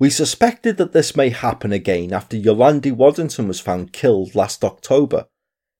We 0.00 0.10
suspected 0.10 0.76
that 0.78 0.90
this 0.90 1.14
may 1.14 1.28
happen 1.28 1.72
again 1.72 2.12
after 2.12 2.36
Yolande 2.36 2.90
Waddington 2.90 3.46
was 3.46 3.60
found 3.60 3.92
killed 3.92 4.34
last 4.34 4.64
October. 4.64 5.26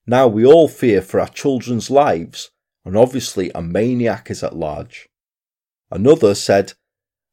Now 0.06 0.28
we 0.28 0.46
all 0.46 0.68
fear 0.68 1.02
for 1.02 1.18
our 1.18 1.26
children's 1.26 1.90
lives, 1.90 2.52
and 2.84 2.96
obviously 2.96 3.50
a 3.56 3.60
maniac 3.60 4.30
is 4.30 4.44
at 4.44 4.54
large. 4.54 5.08
Another 5.90 6.32
said, 6.32 6.74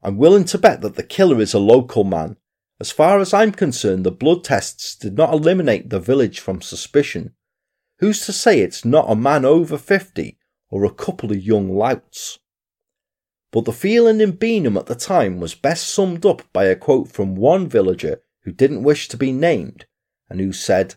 I'm 0.01 0.17
willing 0.17 0.45
to 0.45 0.57
bet 0.57 0.81
that 0.81 0.95
the 0.95 1.03
killer 1.03 1.39
is 1.39 1.53
a 1.53 1.59
local 1.59 2.03
man. 2.03 2.37
As 2.79 2.89
far 2.89 3.19
as 3.19 3.31
I'm 3.31 3.51
concerned, 3.51 4.07
the 4.07 4.11
blood 4.11 4.43
tests 4.43 4.95
did 4.95 5.15
not 5.15 5.31
eliminate 5.31 5.91
the 5.91 5.99
village 5.99 6.39
from 6.39 6.63
suspicion. 6.63 7.35
Who's 7.99 8.25
to 8.25 8.33
say 8.33 8.61
it's 8.61 8.83
not 8.83 9.11
a 9.11 9.15
man 9.15 9.45
over 9.45 9.77
50 9.77 10.39
or 10.71 10.83
a 10.83 10.91
couple 10.91 11.31
of 11.31 11.43
young 11.43 11.69
louts? 11.69 12.39
But 13.51 13.65
the 13.65 13.73
feeling 13.73 14.21
in 14.21 14.37
Beenham 14.37 14.77
at 14.77 14.85
the 14.85 14.95
time 14.95 15.39
was 15.39 15.55
best 15.55 15.89
summed 15.89 16.25
up 16.25 16.41
by 16.53 16.65
a 16.65 16.75
quote 16.75 17.09
from 17.09 17.35
one 17.35 17.67
villager 17.67 18.21
who 18.43 18.51
didn't 18.51 18.83
wish 18.83 19.07
to 19.09 19.17
be 19.17 19.31
named 19.31 19.85
and 20.29 20.39
who 20.39 20.53
said, 20.53 20.95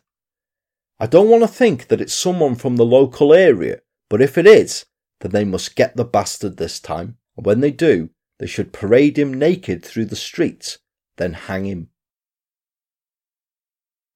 I 1.01 1.07
don't 1.07 1.29
want 1.29 1.43
to 1.43 1.49
think 1.49 1.89
that 1.89 2.01
it's 2.01 2.15
someone 2.15 2.55
from 2.55 2.77
the 2.77 2.85
local 2.85 3.35
area, 3.35 3.81
but 4.09 4.23
if 4.23 4.39
it 4.39 4.47
is, 4.47 4.87
then 5.21 5.33
they 5.33 5.45
must 5.45 5.75
get 5.75 5.97
the 5.97 6.05
bastard 6.05 6.57
this 6.57 6.79
time, 6.79 7.17
and 7.37 7.45
when 7.45 7.61
they 7.61 7.73
do, 7.73 8.11
they 8.39 8.47
should 8.47 8.73
parade 8.73 9.19
him 9.19 9.35
naked 9.35 9.85
through 9.85 10.05
the 10.05 10.17
streets, 10.17 10.79
then 11.17 11.33
hang 11.33 11.65
him. 11.65 11.89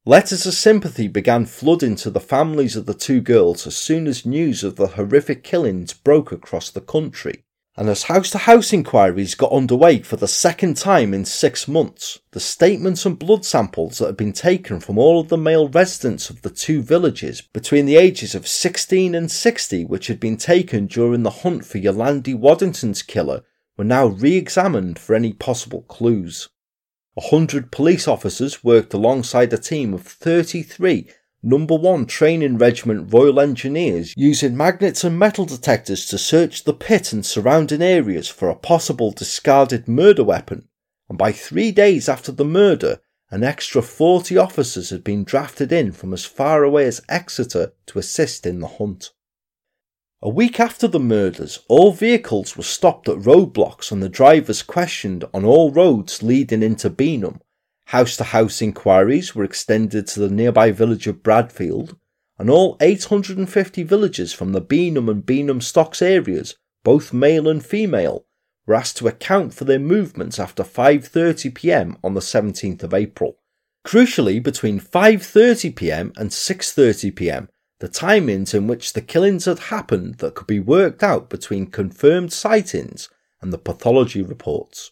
Letters 0.07 0.47
of 0.47 0.55
sympathy 0.55 1.09
began 1.09 1.45
flooding 1.45 1.97
to 1.97 2.11
the 2.11 2.21
families 2.21 2.77
of 2.77 2.87
the 2.87 2.95
two 2.95 3.21
girls 3.21 3.67
as 3.67 3.77
soon 3.77 4.07
as 4.07 4.25
news 4.25 4.63
of 4.63 4.77
the 4.77 4.89
horrific 4.89 5.43
killings 5.43 5.93
broke 5.93 6.31
across 6.31 6.71
the 6.71 6.81
country. 6.81 7.45
And 7.79 7.89
as 7.89 8.03
house 8.03 8.31
to 8.31 8.39
house 8.39 8.73
inquiries 8.73 9.37
got 9.37 9.53
underway 9.53 10.01
for 10.01 10.17
the 10.17 10.27
second 10.27 10.77
time 10.77 11.15
in 11.15 11.25
six 11.25 11.69
months, 11.69 12.19
the 12.33 12.41
statements 12.41 13.07
and 13.07 13.17
blood 13.17 13.45
samples 13.45 13.99
that 13.99 14.07
had 14.07 14.17
been 14.17 14.33
taken 14.33 14.81
from 14.81 14.99
all 14.99 15.21
of 15.21 15.29
the 15.29 15.39
male 15.39 15.69
residents 15.69 16.29
of 16.29 16.43
the 16.43 16.51
two 16.51 16.83
villages 16.83 17.41
between 17.41 17.87
the 17.87 17.95
ages 17.95 18.35
of 18.35 18.49
16 18.49 19.15
and 19.15 19.31
60, 19.31 19.85
which 19.85 20.09
had 20.09 20.19
been 20.19 20.37
taken 20.37 20.89
during 20.89 21.23
the 21.23 21.31
hunt 21.31 21.65
for 21.65 21.79
Yolande 21.79 22.35
Waddington's 22.35 23.03
killer, 23.03 23.45
were 23.77 23.85
now 23.85 24.07
re 24.07 24.35
examined 24.35 24.99
for 24.99 25.15
any 25.15 25.33
possible 25.33 25.83
clues. 25.83 26.49
A 27.17 27.29
hundred 27.29 27.71
police 27.71 28.09
officers 28.09 28.65
worked 28.65 28.93
alongside 28.93 29.53
a 29.53 29.57
team 29.57 29.95
of 29.95 30.03
33 30.03 31.11
Number 31.51 31.77
1 31.77 32.05
Training 32.05 32.59
Regiment 32.59 33.11
Royal 33.11 33.41
Engineers 33.41 34.13
using 34.19 34.55
magnets 34.55 35.03
and 35.03 35.19
metal 35.19 35.47
detectors 35.47 36.05
to 36.09 36.19
search 36.19 36.65
the 36.65 36.75
pit 36.75 37.11
and 37.15 37.25
surrounding 37.25 37.81
areas 37.81 38.29
for 38.29 38.51
a 38.51 38.55
possible 38.55 39.13
discarded 39.13 39.89
murder 39.89 40.23
weapon, 40.23 40.69
and 41.09 41.17
by 41.17 41.33
three 41.33 41.73
days 41.73 42.07
after 42.07 42.31
the 42.33 42.45
murder, 42.45 43.01
an 43.31 43.43
extra 43.43 43.81
40 43.81 44.37
officers 44.37 44.91
had 44.91 45.03
been 45.03 45.25
drafted 45.25 45.73
in 45.73 45.93
from 45.93 46.13
as 46.13 46.27
far 46.27 46.65
away 46.65 46.85
as 46.85 47.01
Exeter 47.09 47.73
to 47.87 47.99
assist 47.99 48.45
in 48.45 48.61
the 48.61 48.67
hunt. 48.67 49.13
A 50.21 50.29
week 50.29 50.61
after 50.61 50.87
the 50.87 51.01
murders, 51.01 51.61
all 51.67 51.93
vehicles 51.93 52.59
were 52.59 52.63
stopped 52.63 53.09
at 53.09 53.21
roadblocks 53.21 53.91
and 53.91 54.03
the 54.03 54.11
drivers 54.11 54.63
questioned 54.63 55.25
on 55.33 55.47
all 55.47 55.71
roads 55.71 56.23
leading 56.23 56.63
into 56.63 56.91
Beenham 56.91 57.41
House 57.89 58.19
to 58.19 58.25
house 58.25 58.61
inquiries 58.61 59.35
were 59.35 59.45
extended 59.45 60.07
to 60.07 60.21
the 60.21 60.29
nearby 60.29 60.71
village 60.71 61.07
of 61.07 61.23
Bradfield, 61.23 61.97
and 62.39 62.51
all 62.51 62.77
850 62.81 63.83
villagers 63.83 64.31
from 64.35 64.53
the 64.53 64.61
Beenham 64.61 65.09
and 65.09 65.25
Beenham 65.25 65.63
Stocks 65.63 66.03
areas, 66.03 66.55
both 66.85 67.15
male 67.15 67.49
and 67.49 67.65
female, 67.65 68.27
were 68.67 68.75
asked 68.75 68.99
to 68.99 69.09
account 69.09 69.55
for 69.55 69.65
their 69.65 69.79
movements 69.79 70.39
after 70.39 70.63
5:30 70.63 71.55
p.m. 71.55 71.97
on 72.05 72.13
the 72.13 72.21
17th 72.21 72.83
of 72.83 72.93
April. 72.93 73.39
Crucially, 73.87 74.43
between 74.43 74.79
5:30 74.79 75.75
p.m. 75.75 76.13
and 76.19 76.29
6:30 76.29 77.17
p.m., 77.17 77.49
the 77.79 77.89
timings 77.89 78.53
in 78.53 78.67
which 78.67 78.93
the 78.93 79.01
killings 79.01 79.47
had 79.47 79.71
happened 79.71 80.17
that 80.17 80.35
could 80.35 80.47
be 80.47 80.61
worked 80.61 81.03
out 81.03 81.31
between 81.31 81.67
confirmed 81.69 82.35
sightings 82.35 83.09
and 83.41 83.51
the 83.51 83.57
pathology 83.57 84.21
reports. 84.21 84.91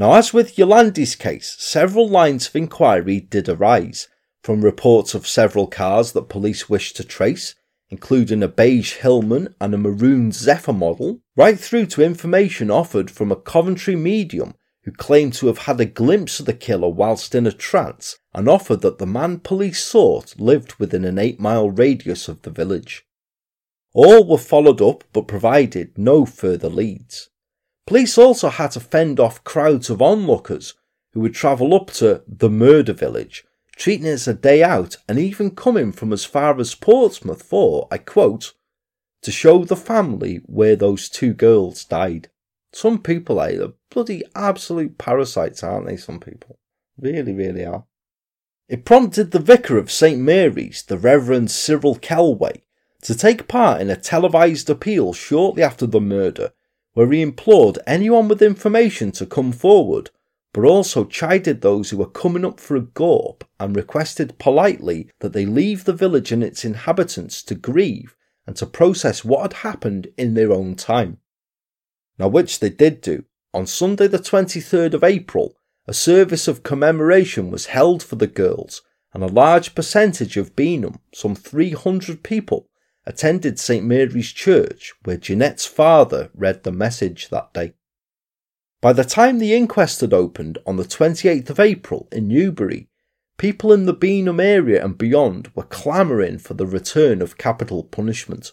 Now, 0.00 0.14
as 0.14 0.32
with 0.32 0.56
Yolande's 0.56 1.14
case, 1.14 1.56
several 1.58 2.08
lines 2.08 2.48
of 2.48 2.56
inquiry 2.56 3.20
did 3.20 3.50
arise, 3.50 4.08
from 4.42 4.62
reports 4.62 5.12
of 5.12 5.28
several 5.28 5.66
cars 5.66 6.12
that 6.12 6.30
police 6.30 6.70
wished 6.70 6.96
to 6.96 7.04
trace, 7.04 7.54
including 7.90 8.42
a 8.42 8.48
beige 8.48 8.94
Hillman 8.94 9.54
and 9.60 9.74
a 9.74 9.76
maroon 9.76 10.32
Zephyr 10.32 10.72
model, 10.72 11.20
right 11.36 11.60
through 11.60 11.84
to 11.88 12.02
information 12.02 12.70
offered 12.70 13.10
from 13.10 13.30
a 13.30 13.36
Coventry 13.36 13.94
medium 13.94 14.54
who 14.84 14.90
claimed 14.90 15.34
to 15.34 15.48
have 15.48 15.58
had 15.58 15.78
a 15.82 15.84
glimpse 15.84 16.40
of 16.40 16.46
the 16.46 16.54
killer 16.54 16.88
whilst 16.88 17.34
in 17.34 17.46
a 17.46 17.52
trance 17.52 18.16
and 18.32 18.48
offered 18.48 18.80
that 18.80 18.96
the 18.96 19.06
man 19.06 19.38
police 19.38 19.84
sought 19.84 20.34
lived 20.40 20.76
within 20.76 21.04
an 21.04 21.18
8 21.18 21.38
mile 21.38 21.68
radius 21.68 22.26
of 22.26 22.40
the 22.40 22.50
village. 22.50 23.04
All 23.92 24.26
were 24.26 24.38
followed 24.38 24.80
up 24.80 25.04
but 25.12 25.28
provided 25.28 25.98
no 25.98 26.24
further 26.24 26.70
leads. 26.70 27.29
Police 27.90 28.18
also 28.18 28.50
had 28.50 28.70
to 28.70 28.78
fend 28.78 29.18
off 29.18 29.42
crowds 29.42 29.90
of 29.90 30.00
onlookers 30.00 30.74
who 31.12 31.18
would 31.18 31.34
travel 31.34 31.74
up 31.74 31.90
to 31.94 32.22
the 32.24 32.48
murder 32.48 32.92
village, 32.92 33.44
treating 33.74 34.06
it 34.06 34.10
as 34.10 34.28
a 34.28 34.32
day 34.32 34.62
out 34.62 34.96
and 35.08 35.18
even 35.18 35.56
coming 35.56 35.90
from 35.90 36.12
as 36.12 36.24
far 36.24 36.56
as 36.60 36.76
Portsmouth 36.76 37.42
for, 37.42 37.88
I 37.90 37.98
quote, 37.98 38.54
to 39.22 39.32
show 39.32 39.64
the 39.64 39.74
family 39.74 40.36
where 40.46 40.76
those 40.76 41.08
two 41.08 41.34
girls 41.34 41.84
died. 41.84 42.28
Some 42.72 43.02
people 43.02 43.40
are 43.40 43.72
bloody 43.90 44.22
absolute 44.36 44.96
parasites, 44.96 45.64
aren't 45.64 45.88
they? 45.88 45.96
Some 45.96 46.20
people. 46.20 46.60
Really, 46.96 47.32
really 47.32 47.64
are. 47.64 47.86
It 48.68 48.84
prompted 48.84 49.32
the 49.32 49.40
vicar 49.40 49.78
of 49.78 49.90
St. 49.90 50.20
Mary's, 50.20 50.84
the 50.84 50.96
Reverend 50.96 51.50
Cyril 51.50 51.96
Kelway, 51.96 52.62
to 53.02 53.16
take 53.16 53.48
part 53.48 53.80
in 53.80 53.90
a 53.90 53.96
televised 53.96 54.70
appeal 54.70 55.12
shortly 55.12 55.64
after 55.64 55.88
the 55.88 56.00
murder 56.00 56.52
where 56.94 57.10
he 57.10 57.22
implored 57.22 57.78
anyone 57.86 58.28
with 58.28 58.42
information 58.42 59.12
to 59.12 59.26
come 59.26 59.52
forward, 59.52 60.10
but 60.52 60.64
also 60.64 61.04
chided 61.04 61.60
those 61.60 61.90
who 61.90 61.96
were 61.96 62.10
coming 62.10 62.44
up 62.44 62.58
for 62.58 62.76
a 62.76 62.80
gorp 62.80 63.44
and 63.58 63.76
requested 63.76 64.38
politely 64.38 65.08
that 65.20 65.32
they 65.32 65.46
leave 65.46 65.84
the 65.84 65.92
village 65.92 66.32
and 66.32 66.42
its 66.42 66.64
inhabitants 66.64 67.42
to 67.42 67.54
grieve 67.54 68.16
and 68.46 68.56
to 68.56 68.66
process 68.66 69.24
what 69.24 69.42
had 69.42 69.52
happened 69.52 70.08
in 70.16 70.34
their 70.34 70.50
own 70.50 70.74
time. 70.74 71.18
Now, 72.18 72.28
which 72.28 72.58
they 72.58 72.70
did 72.70 73.00
do. 73.00 73.24
On 73.54 73.66
Sunday, 73.66 74.06
the 74.06 74.18
23rd 74.18 74.94
of 74.94 75.04
April, 75.04 75.56
a 75.86 75.94
service 75.94 76.46
of 76.46 76.62
commemoration 76.62 77.50
was 77.50 77.66
held 77.66 78.02
for 78.02 78.16
the 78.16 78.26
girls, 78.26 78.82
and 79.12 79.22
a 79.22 79.28
large 79.28 79.74
percentage 79.74 80.36
of 80.36 80.54
Beenham, 80.54 81.00
some 81.12 81.34
300 81.34 82.22
people, 82.22 82.68
attended 83.10 83.58
St 83.58 83.84
Mary's 83.84 84.30
Church, 84.30 84.94
where 85.02 85.16
Jeanette's 85.16 85.66
father 85.66 86.30
read 86.32 86.62
the 86.62 86.70
message 86.70 87.28
that 87.30 87.52
day. 87.52 87.74
By 88.80 88.92
the 88.92 89.02
time 89.04 89.38
the 89.38 89.52
inquest 89.52 90.00
had 90.00 90.14
opened 90.14 90.58
on 90.64 90.76
the 90.76 90.84
28th 90.84 91.50
of 91.50 91.58
April 91.58 92.06
in 92.12 92.28
Newbury, 92.28 92.88
people 93.36 93.72
in 93.72 93.84
the 93.84 93.94
Beenham 93.94 94.40
area 94.40 94.82
and 94.82 94.96
beyond 94.96 95.50
were 95.56 95.64
clamouring 95.64 96.38
for 96.38 96.54
the 96.54 96.68
return 96.68 97.20
of 97.20 97.36
capital 97.36 97.82
punishment. 97.82 98.52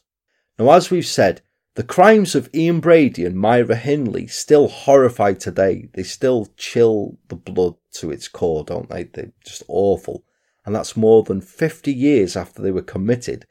Now, 0.57 0.71
as 0.71 0.89
we've 0.89 1.05
said, 1.05 1.43
the 1.75 1.83
crimes 1.83 2.33
of 2.33 2.49
Ian 2.51 2.79
Brady 2.79 3.25
and 3.25 3.37
Myra 3.37 3.75
Hindley 3.75 4.25
still 4.25 4.69
horrify 4.69 5.33
today. 5.33 5.87
They 5.93 6.01
still 6.01 6.47
chill 6.57 7.19
the 7.27 7.35
blood 7.35 7.75
to 7.99 8.09
its 8.09 8.27
core, 8.27 8.63
don't 8.63 8.89
they? 8.89 9.03
They're 9.03 9.33
just 9.45 9.61
awful. 9.67 10.23
And 10.65 10.73
that's 10.73 10.97
more 10.97 11.21
than 11.21 11.41
50 11.41 11.93
years 11.93 12.35
after 12.35 12.63
they 12.63 12.71
were 12.71 12.81
committed 12.81 13.45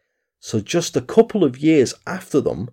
so 0.47 0.61
just 0.61 0.97
a 0.97 1.01
couple 1.01 1.43
of 1.43 1.59
years 1.59 1.93
after 2.07 2.41
them, 2.41 2.71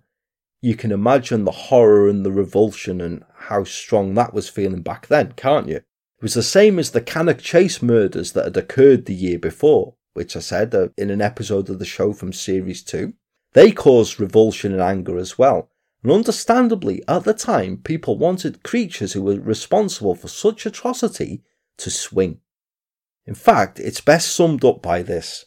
you 0.62 0.76
can 0.76 0.92
imagine 0.92 1.44
the 1.44 1.50
horror 1.50 2.08
and 2.08 2.24
the 2.24 2.30
revulsion 2.30 3.00
and 3.00 3.24
how 3.34 3.64
strong 3.64 4.14
that 4.14 4.32
was 4.32 4.48
feeling 4.48 4.80
back 4.80 5.08
then, 5.08 5.32
can't 5.32 5.66
you? 5.66 5.78
It 5.78 6.22
was 6.22 6.34
the 6.34 6.42
same 6.44 6.78
as 6.78 6.92
the 6.92 7.00
Cannock 7.00 7.40
Chase 7.40 7.82
murders 7.82 8.30
that 8.30 8.44
had 8.44 8.56
occurred 8.56 9.06
the 9.06 9.12
year 9.12 9.40
before, 9.40 9.96
which 10.12 10.36
I 10.36 10.38
said 10.38 10.72
in 10.96 11.10
an 11.10 11.20
episode 11.20 11.68
of 11.68 11.80
the 11.80 11.84
show 11.84 12.12
from 12.12 12.32
Series 12.32 12.84
2. 12.84 13.12
They 13.54 13.72
caused 13.72 14.20
revulsion 14.20 14.72
and 14.72 14.80
anger 14.80 15.18
as 15.18 15.36
well. 15.36 15.68
And 16.04 16.12
understandably, 16.12 17.02
at 17.08 17.24
the 17.24 17.34
time, 17.34 17.78
people 17.78 18.16
wanted 18.16 18.62
creatures 18.62 19.14
who 19.14 19.22
were 19.22 19.40
responsible 19.40 20.14
for 20.14 20.28
such 20.28 20.64
atrocity 20.64 21.42
to 21.78 21.90
swing. 21.90 22.38
In 23.26 23.34
fact, 23.34 23.80
it's 23.80 24.00
best 24.00 24.32
summed 24.32 24.64
up 24.64 24.80
by 24.80 25.02
this. 25.02 25.44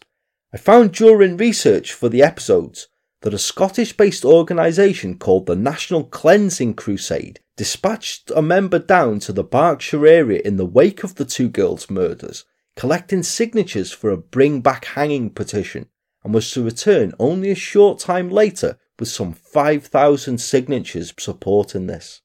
I 0.57 0.59
found 0.59 0.93
during 0.93 1.37
research 1.37 1.93
for 1.93 2.09
the 2.09 2.23
episodes 2.23 2.87
that 3.21 3.31
a 3.35 3.37
Scottish 3.37 3.95
based 3.95 4.25
organisation 4.25 5.19
called 5.19 5.45
the 5.45 5.55
National 5.55 6.03
Cleansing 6.03 6.73
Crusade 6.73 7.41
dispatched 7.55 8.31
a 8.35 8.41
member 8.41 8.79
down 8.79 9.19
to 9.19 9.31
the 9.31 9.43
Berkshire 9.43 10.07
area 10.07 10.41
in 10.43 10.57
the 10.57 10.65
wake 10.65 11.03
of 11.03 11.13
the 11.13 11.25
two 11.25 11.47
girls' 11.47 11.91
murders, 11.91 12.43
collecting 12.75 13.21
signatures 13.21 13.91
for 13.91 14.09
a 14.09 14.17
bring 14.17 14.61
back 14.61 14.85
hanging 14.85 15.29
petition. 15.29 15.89
and 16.23 16.33
was 16.33 16.49
to 16.53 16.63
return 16.63 17.13
only 17.19 17.51
a 17.51 17.55
short 17.55 17.99
time 17.99 18.31
later 18.31 18.79
with 18.97 19.09
some 19.09 19.33
5,000 19.33 20.39
signatures 20.39 21.13
supporting 21.19 21.85
this. 21.85 22.21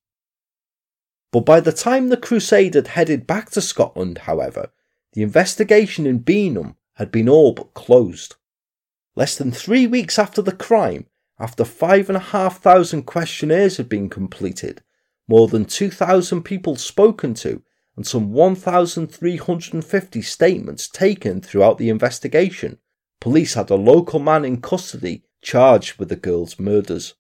But 1.32 1.44
by 1.44 1.60
the 1.60 1.70
time 1.70 2.08
the 2.08 2.16
crusade 2.16 2.72
had 2.72 2.88
headed 2.88 3.26
back 3.26 3.50
to 3.50 3.60
Scotland, 3.60 4.20
however, 4.24 4.72
the 5.12 5.22
investigation 5.22 6.06
in 6.06 6.20
Beenham 6.20 6.76
had 6.95 7.11
been 7.11 7.28
all 7.28 7.53
but 7.53 7.74
closed. 7.74 8.36
Less 9.14 9.36
than 9.36 9.53
three 9.53 9.86
weeks 9.86 10.18
after 10.18 10.43
the 10.43 10.53
crime, 10.53 11.07
after 11.38 11.64
five 11.64 12.09
and 12.09 12.16
a 12.16 12.20
half 12.20 12.61
thousand 12.61 13.03
questionnaires 13.03 13.76
had 13.76 13.88
been 13.88 14.09
completed, 14.09 14.82
more 15.28 15.49
than 15.49 15.64
2,000 15.64 16.43
people 16.43 16.76
spoken 16.76 17.34
to, 17.34 17.62
and 17.97 18.07
some 18.07 18.32
1,350 18.32 20.22
statements 20.22 20.88
taken 20.88 21.40
throughout 21.40 21.78
the 21.78 21.90
investigation, 21.90 22.78
police 23.20 23.55
had 23.55 23.70
a 23.70 23.74
local 23.74 24.18
man 24.18 24.45
in 24.45 24.61
custody 24.61 25.24
charged 25.43 25.99
with 25.99 26.09
the 26.09 26.16
girl's 26.16 26.59
murders. 26.59 27.14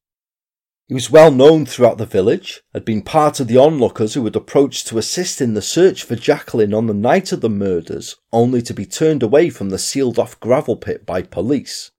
He 0.88 0.94
was 0.94 1.10
well 1.10 1.30
known 1.30 1.64
throughout 1.64 1.98
the 1.98 2.06
village, 2.06 2.62
had 2.74 2.84
been 2.84 3.02
part 3.02 3.40
of 3.40 3.46
the 3.46 3.56
onlookers 3.56 4.14
who 4.14 4.24
had 4.24 4.36
approached 4.36 4.88
to 4.88 4.98
assist 4.98 5.40
in 5.40 5.54
the 5.54 5.62
search 5.62 6.02
for 6.02 6.16
Jacqueline 6.16 6.74
on 6.74 6.86
the 6.86 6.94
night 6.94 7.32
of 7.32 7.40
the 7.40 7.48
murders, 7.48 8.16
only 8.32 8.60
to 8.62 8.74
be 8.74 8.84
turned 8.84 9.22
away 9.22 9.48
from 9.48 9.70
the 9.70 9.78
sealed 9.78 10.18
off 10.18 10.38
gravel 10.40 10.76
pit 10.76 11.06
by 11.06 11.22
police. 11.22 11.92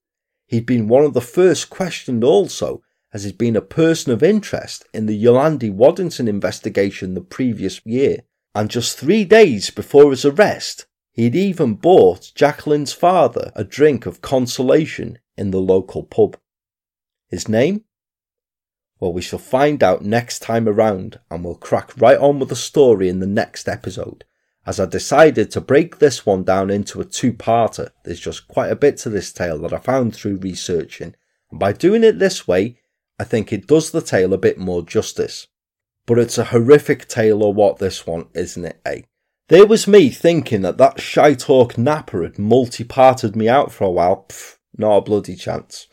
He'd 0.47 0.65
been 0.65 0.87
one 0.87 1.05
of 1.05 1.13
the 1.13 1.21
first 1.21 1.69
questioned 1.69 2.23
also, 2.23 2.83
as 3.13 3.23
he'd 3.23 3.37
been 3.37 3.55
a 3.55 3.61
person 3.61 4.11
of 4.11 4.21
interest 4.21 4.85
in 4.93 5.05
the 5.05 5.15
Yolande 5.15 5.69
Waddington 5.69 6.27
investigation 6.27 7.13
the 7.13 7.21
previous 7.21 7.79
year, 7.85 8.23
and 8.53 8.69
just 8.69 8.97
three 8.97 9.23
days 9.23 9.69
before 9.69 10.11
his 10.11 10.25
arrest, 10.25 10.87
he'd 11.13 11.35
even 11.35 11.75
bought 11.75 12.31
Jacqueline's 12.35 12.93
father 12.93 13.51
a 13.55 13.63
drink 13.63 14.05
of 14.05 14.21
consolation 14.21 15.19
in 15.37 15.51
the 15.51 15.61
local 15.61 16.03
pub. 16.03 16.37
His 17.29 17.47
name? 17.47 17.85
Well, 19.03 19.11
we 19.11 19.21
shall 19.21 19.37
find 19.37 19.83
out 19.83 20.05
next 20.05 20.39
time 20.39 20.65
around, 20.65 21.19
and 21.29 21.43
we'll 21.43 21.55
crack 21.55 21.91
right 21.97 22.17
on 22.17 22.39
with 22.39 22.47
the 22.47 22.55
story 22.55 23.09
in 23.09 23.19
the 23.19 23.27
next 23.27 23.67
episode. 23.67 24.23
As 24.65 24.79
I 24.79 24.85
decided 24.85 25.51
to 25.51 25.59
break 25.59 25.99
this 25.99 26.25
one 26.25 26.43
down 26.45 26.69
into 26.69 27.01
a 27.01 27.03
two 27.03 27.33
parter, 27.33 27.89
there's 28.05 28.21
just 28.21 28.47
quite 28.47 28.71
a 28.71 28.77
bit 28.77 28.95
to 28.99 29.09
this 29.09 29.33
tale 29.33 29.59
that 29.59 29.73
I 29.73 29.79
found 29.79 30.15
through 30.15 30.37
researching, 30.37 31.15
and 31.51 31.59
by 31.59 31.73
doing 31.73 32.05
it 32.05 32.17
this 32.17 32.47
way, 32.47 32.77
I 33.19 33.25
think 33.25 33.51
it 33.51 33.67
does 33.67 33.91
the 33.91 33.99
tale 33.99 34.33
a 34.33 34.37
bit 34.37 34.57
more 34.57 34.81
justice. 34.81 35.47
But 36.05 36.17
it's 36.17 36.37
a 36.37 36.45
horrific 36.45 37.09
tale 37.09 37.43
or 37.43 37.53
what 37.53 37.79
this 37.79 38.07
one, 38.07 38.27
isn't 38.33 38.63
it, 38.63 38.79
eh? 38.85 39.01
There 39.49 39.67
was 39.67 39.85
me 39.85 40.11
thinking 40.11 40.61
that 40.61 40.77
that 40.77 40.99
Shytalk 40.99 41.77
napper 41.77 42.23
had 42.23 42.39
multi-parted 42.39 43.35
me 43.35 43.49
out 43.49 43.73
for 43.73 43.83
a 43.83 43.91
while. 43.91 44.27
Pfft, 44.29 44.59
not 44.77 44.95
a 44.95 45.01
bloody 45.01 45.35
chance. 45.35 45.87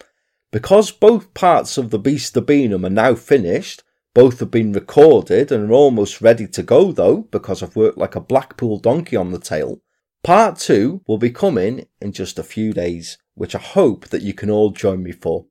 Because 0.51 0.91
both 0.91 1.33
parts 1.35 1.79
of 1.79 1.91
the 1.91 1.99
Beast 1.99 2.37
of 2.37 2.47
Beenham 2.47 2.85
are 2.85 2.91
now 2.91 3.15
finished, 3.15 3.83
both 4.15 4.41
have 4.41 4.51
been 4.51 4.73
recorded 4.73 5.53
and 5.53 5.71
are 5.71 5.75
almost 5.75 6.21
ready 6.21 6.47
to 6.49 6.63
go 6.63 6.93
though, 6.93 7.19
because 7.31 7.63
I've 7.63 7.77
worked 7.77 7.99
like 7.99 8.17
a 8.17 8.21
Blackpool 8.21 8.79
donkey 8.79 9.17
on 9.17 9.31
the 9.31 9.39
tail, 9.39 9.81
Part 10.23 10.59
2 10.59 11.03
will 11.07 11.17
be 11.17 11.31
coming 11.31 11.87
in 12.01 12.13
just 12.13 12.39
a 12.39 12.43
few 12.43 12.75
days, 12.75 13.17
which 13.35 13.55
I 13.55 13.59
hope 13.59 14.09
that 14.09 14.21
you 14.21 14.35
can 14.35 14.51
all 14.51 14.71
join 14.71 15.03
me 15.03 15.13
for. 15.13 15.47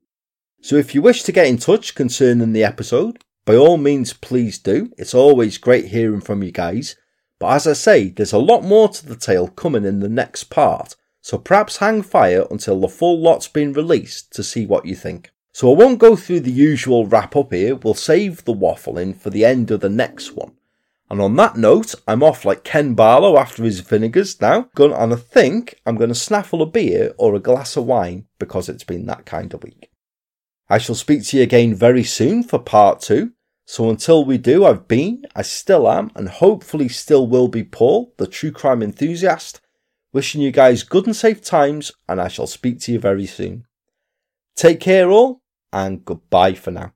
So 0.62 0.76
if 0.76 0.94
you 0.94 1.02
wish 1.02 1.24
to 1.24 1.32
get 1.32 1.48
in 1.48 1.58
touch 1.58 1.96
concerning 1.96 2.52
the 2.52 2.62
episode, 2.62 3.24
by 3.44 3.56
all 3.56 3.78
means 3.78 4.12
please 4.12 4.58
do. 4.58 4.92
It's 4.96 5.14
always 5.14 5.58
great 5.58 5.86
hearing 5.86 6.20
from 6.20 6.44
you 6.44 6.52
guys. 6.52 6.94
But 7.40 7.54
as 7.54 7.66
I 7.66 7.72
say, 7.72 8.10
there's 8.10 8.32
a 8.32 8.38
lot 8.38 8.62
more 8.62 8.88
to 8.88 9.06
the 9.06 9.16
tale 9.16 9.48
coming 9.48 9.84
in 9.84 9.98
the 9.98 10.08
next 10.08 10.44
part, 10.44 10.94
so 11.20 11.38
perhaps 11.38 11.78
hang 11.78 12.02
fire 12.02 12.46
until 12.50 12.80
the 12.80 12.88
full 12.88 13.20
lot's 13.20 13.48
been 13.48 13.72
released 13.72 14.32
to 14.32 14.42
see 14.42 14.66
what 14.66 14.86
you 14.86 14.94
think. 14.94 15.30
So 15.52 15.72
I 15.72 15.76
won't 15.76 15.98
go 15.98 16.16
through 16.16 16.40
the 16.40 16.50
usual 16.50 17.06
wrap 17.06 17.36
up 17.36 17.52
here, 17.52 17.74
we'll 17.74 17.94
save 17.94 18.44
the 18.44 18.54
waffling 18.54 19.16
for 19.16 19.30
the 19.30 19.44
end 19.44 19.70
of 19.70 19.80
the 19.80 19.88
next 19.88 20.32
one. 20.32 20.52
And 21.10 21.20
on 21.20 21.34
that 21.36 21.56
note, 21.56 21.96
I'm 22.06 22.22
off 22.22 22.44
like 22.44 22.62
Ken 22.62 22.94
Barlow 22.94 23.36
after 23.36 23.64
his 23.64 23.80
vinegars 23.80 24.40
now, 24.40 24.70
and 24.76 25.12
I 25.12 25.16
think 25.16 25.80
I'm 25.84 25.96
going 25.96 26.08
to 26.08 26.14
snaffle 26.14 26.62
a 26.62 26.66
beer 26.66 27.12
or 27.18 27.34
a 27.34 27.40
glass 27.40 27.76
of 27.76 27.84
wine 27.84 28.26
because 28.38 28.68
it's 28.68 28.84
been 28.84 29.06
that 29.06 29.26
kind 29.26 29.52
of 29.52 29.64
week. 29.64 29.90
I 30.68 30.78
shall 30.78 30.94
speak 30.94 31.24
to 31.24 31.36
you 31.36 31.42
again 31.42 31.74
very 31.74 32.04
soon 32.04 32.44
for 32.44 32.60
part 32.60 33.00
two. 33.00 33.32
So 33.66 33.90
until 33.90 34.24
we 34.24 34.38
do, 34.38 34.64
I've 34.64 34.86
been, 34.86 35.26
I 35.34 35.42
still 35.42 35.90
am, 35.90 36.12
and 36.14 36.28
hopefully 36.28 36.88
still 36.88 37.26
will 37.26 37.48
be 37.48 37.64
Paul, 37.64 38.14
the 38.16 38.28
true 38.28 38.52
crime 38.52 38.82
enthusiast, 38.82 39.60
Wishing 40.12 40.40
you 40.40 40.50
guys 40.50 40.82
good 40.82 41.06
and 41.06 41.14
safe 41.14 41.40
times, 41.42 41.92
and 42.08 42.20
I 42.20 42.28
shall 42.28 42.48
speak 42.48 42.80
to 42.80 42.92
you 42.92 42.98
very 42.98 43.26
soon. 43.26 43.66
Take 44.56 44.80
care, 44.80 45.10
all, 45.10 45.42
and 45.72 46.04
goodbye 46.04 46.54
for 46.54 46.72
now. 46.72 46.92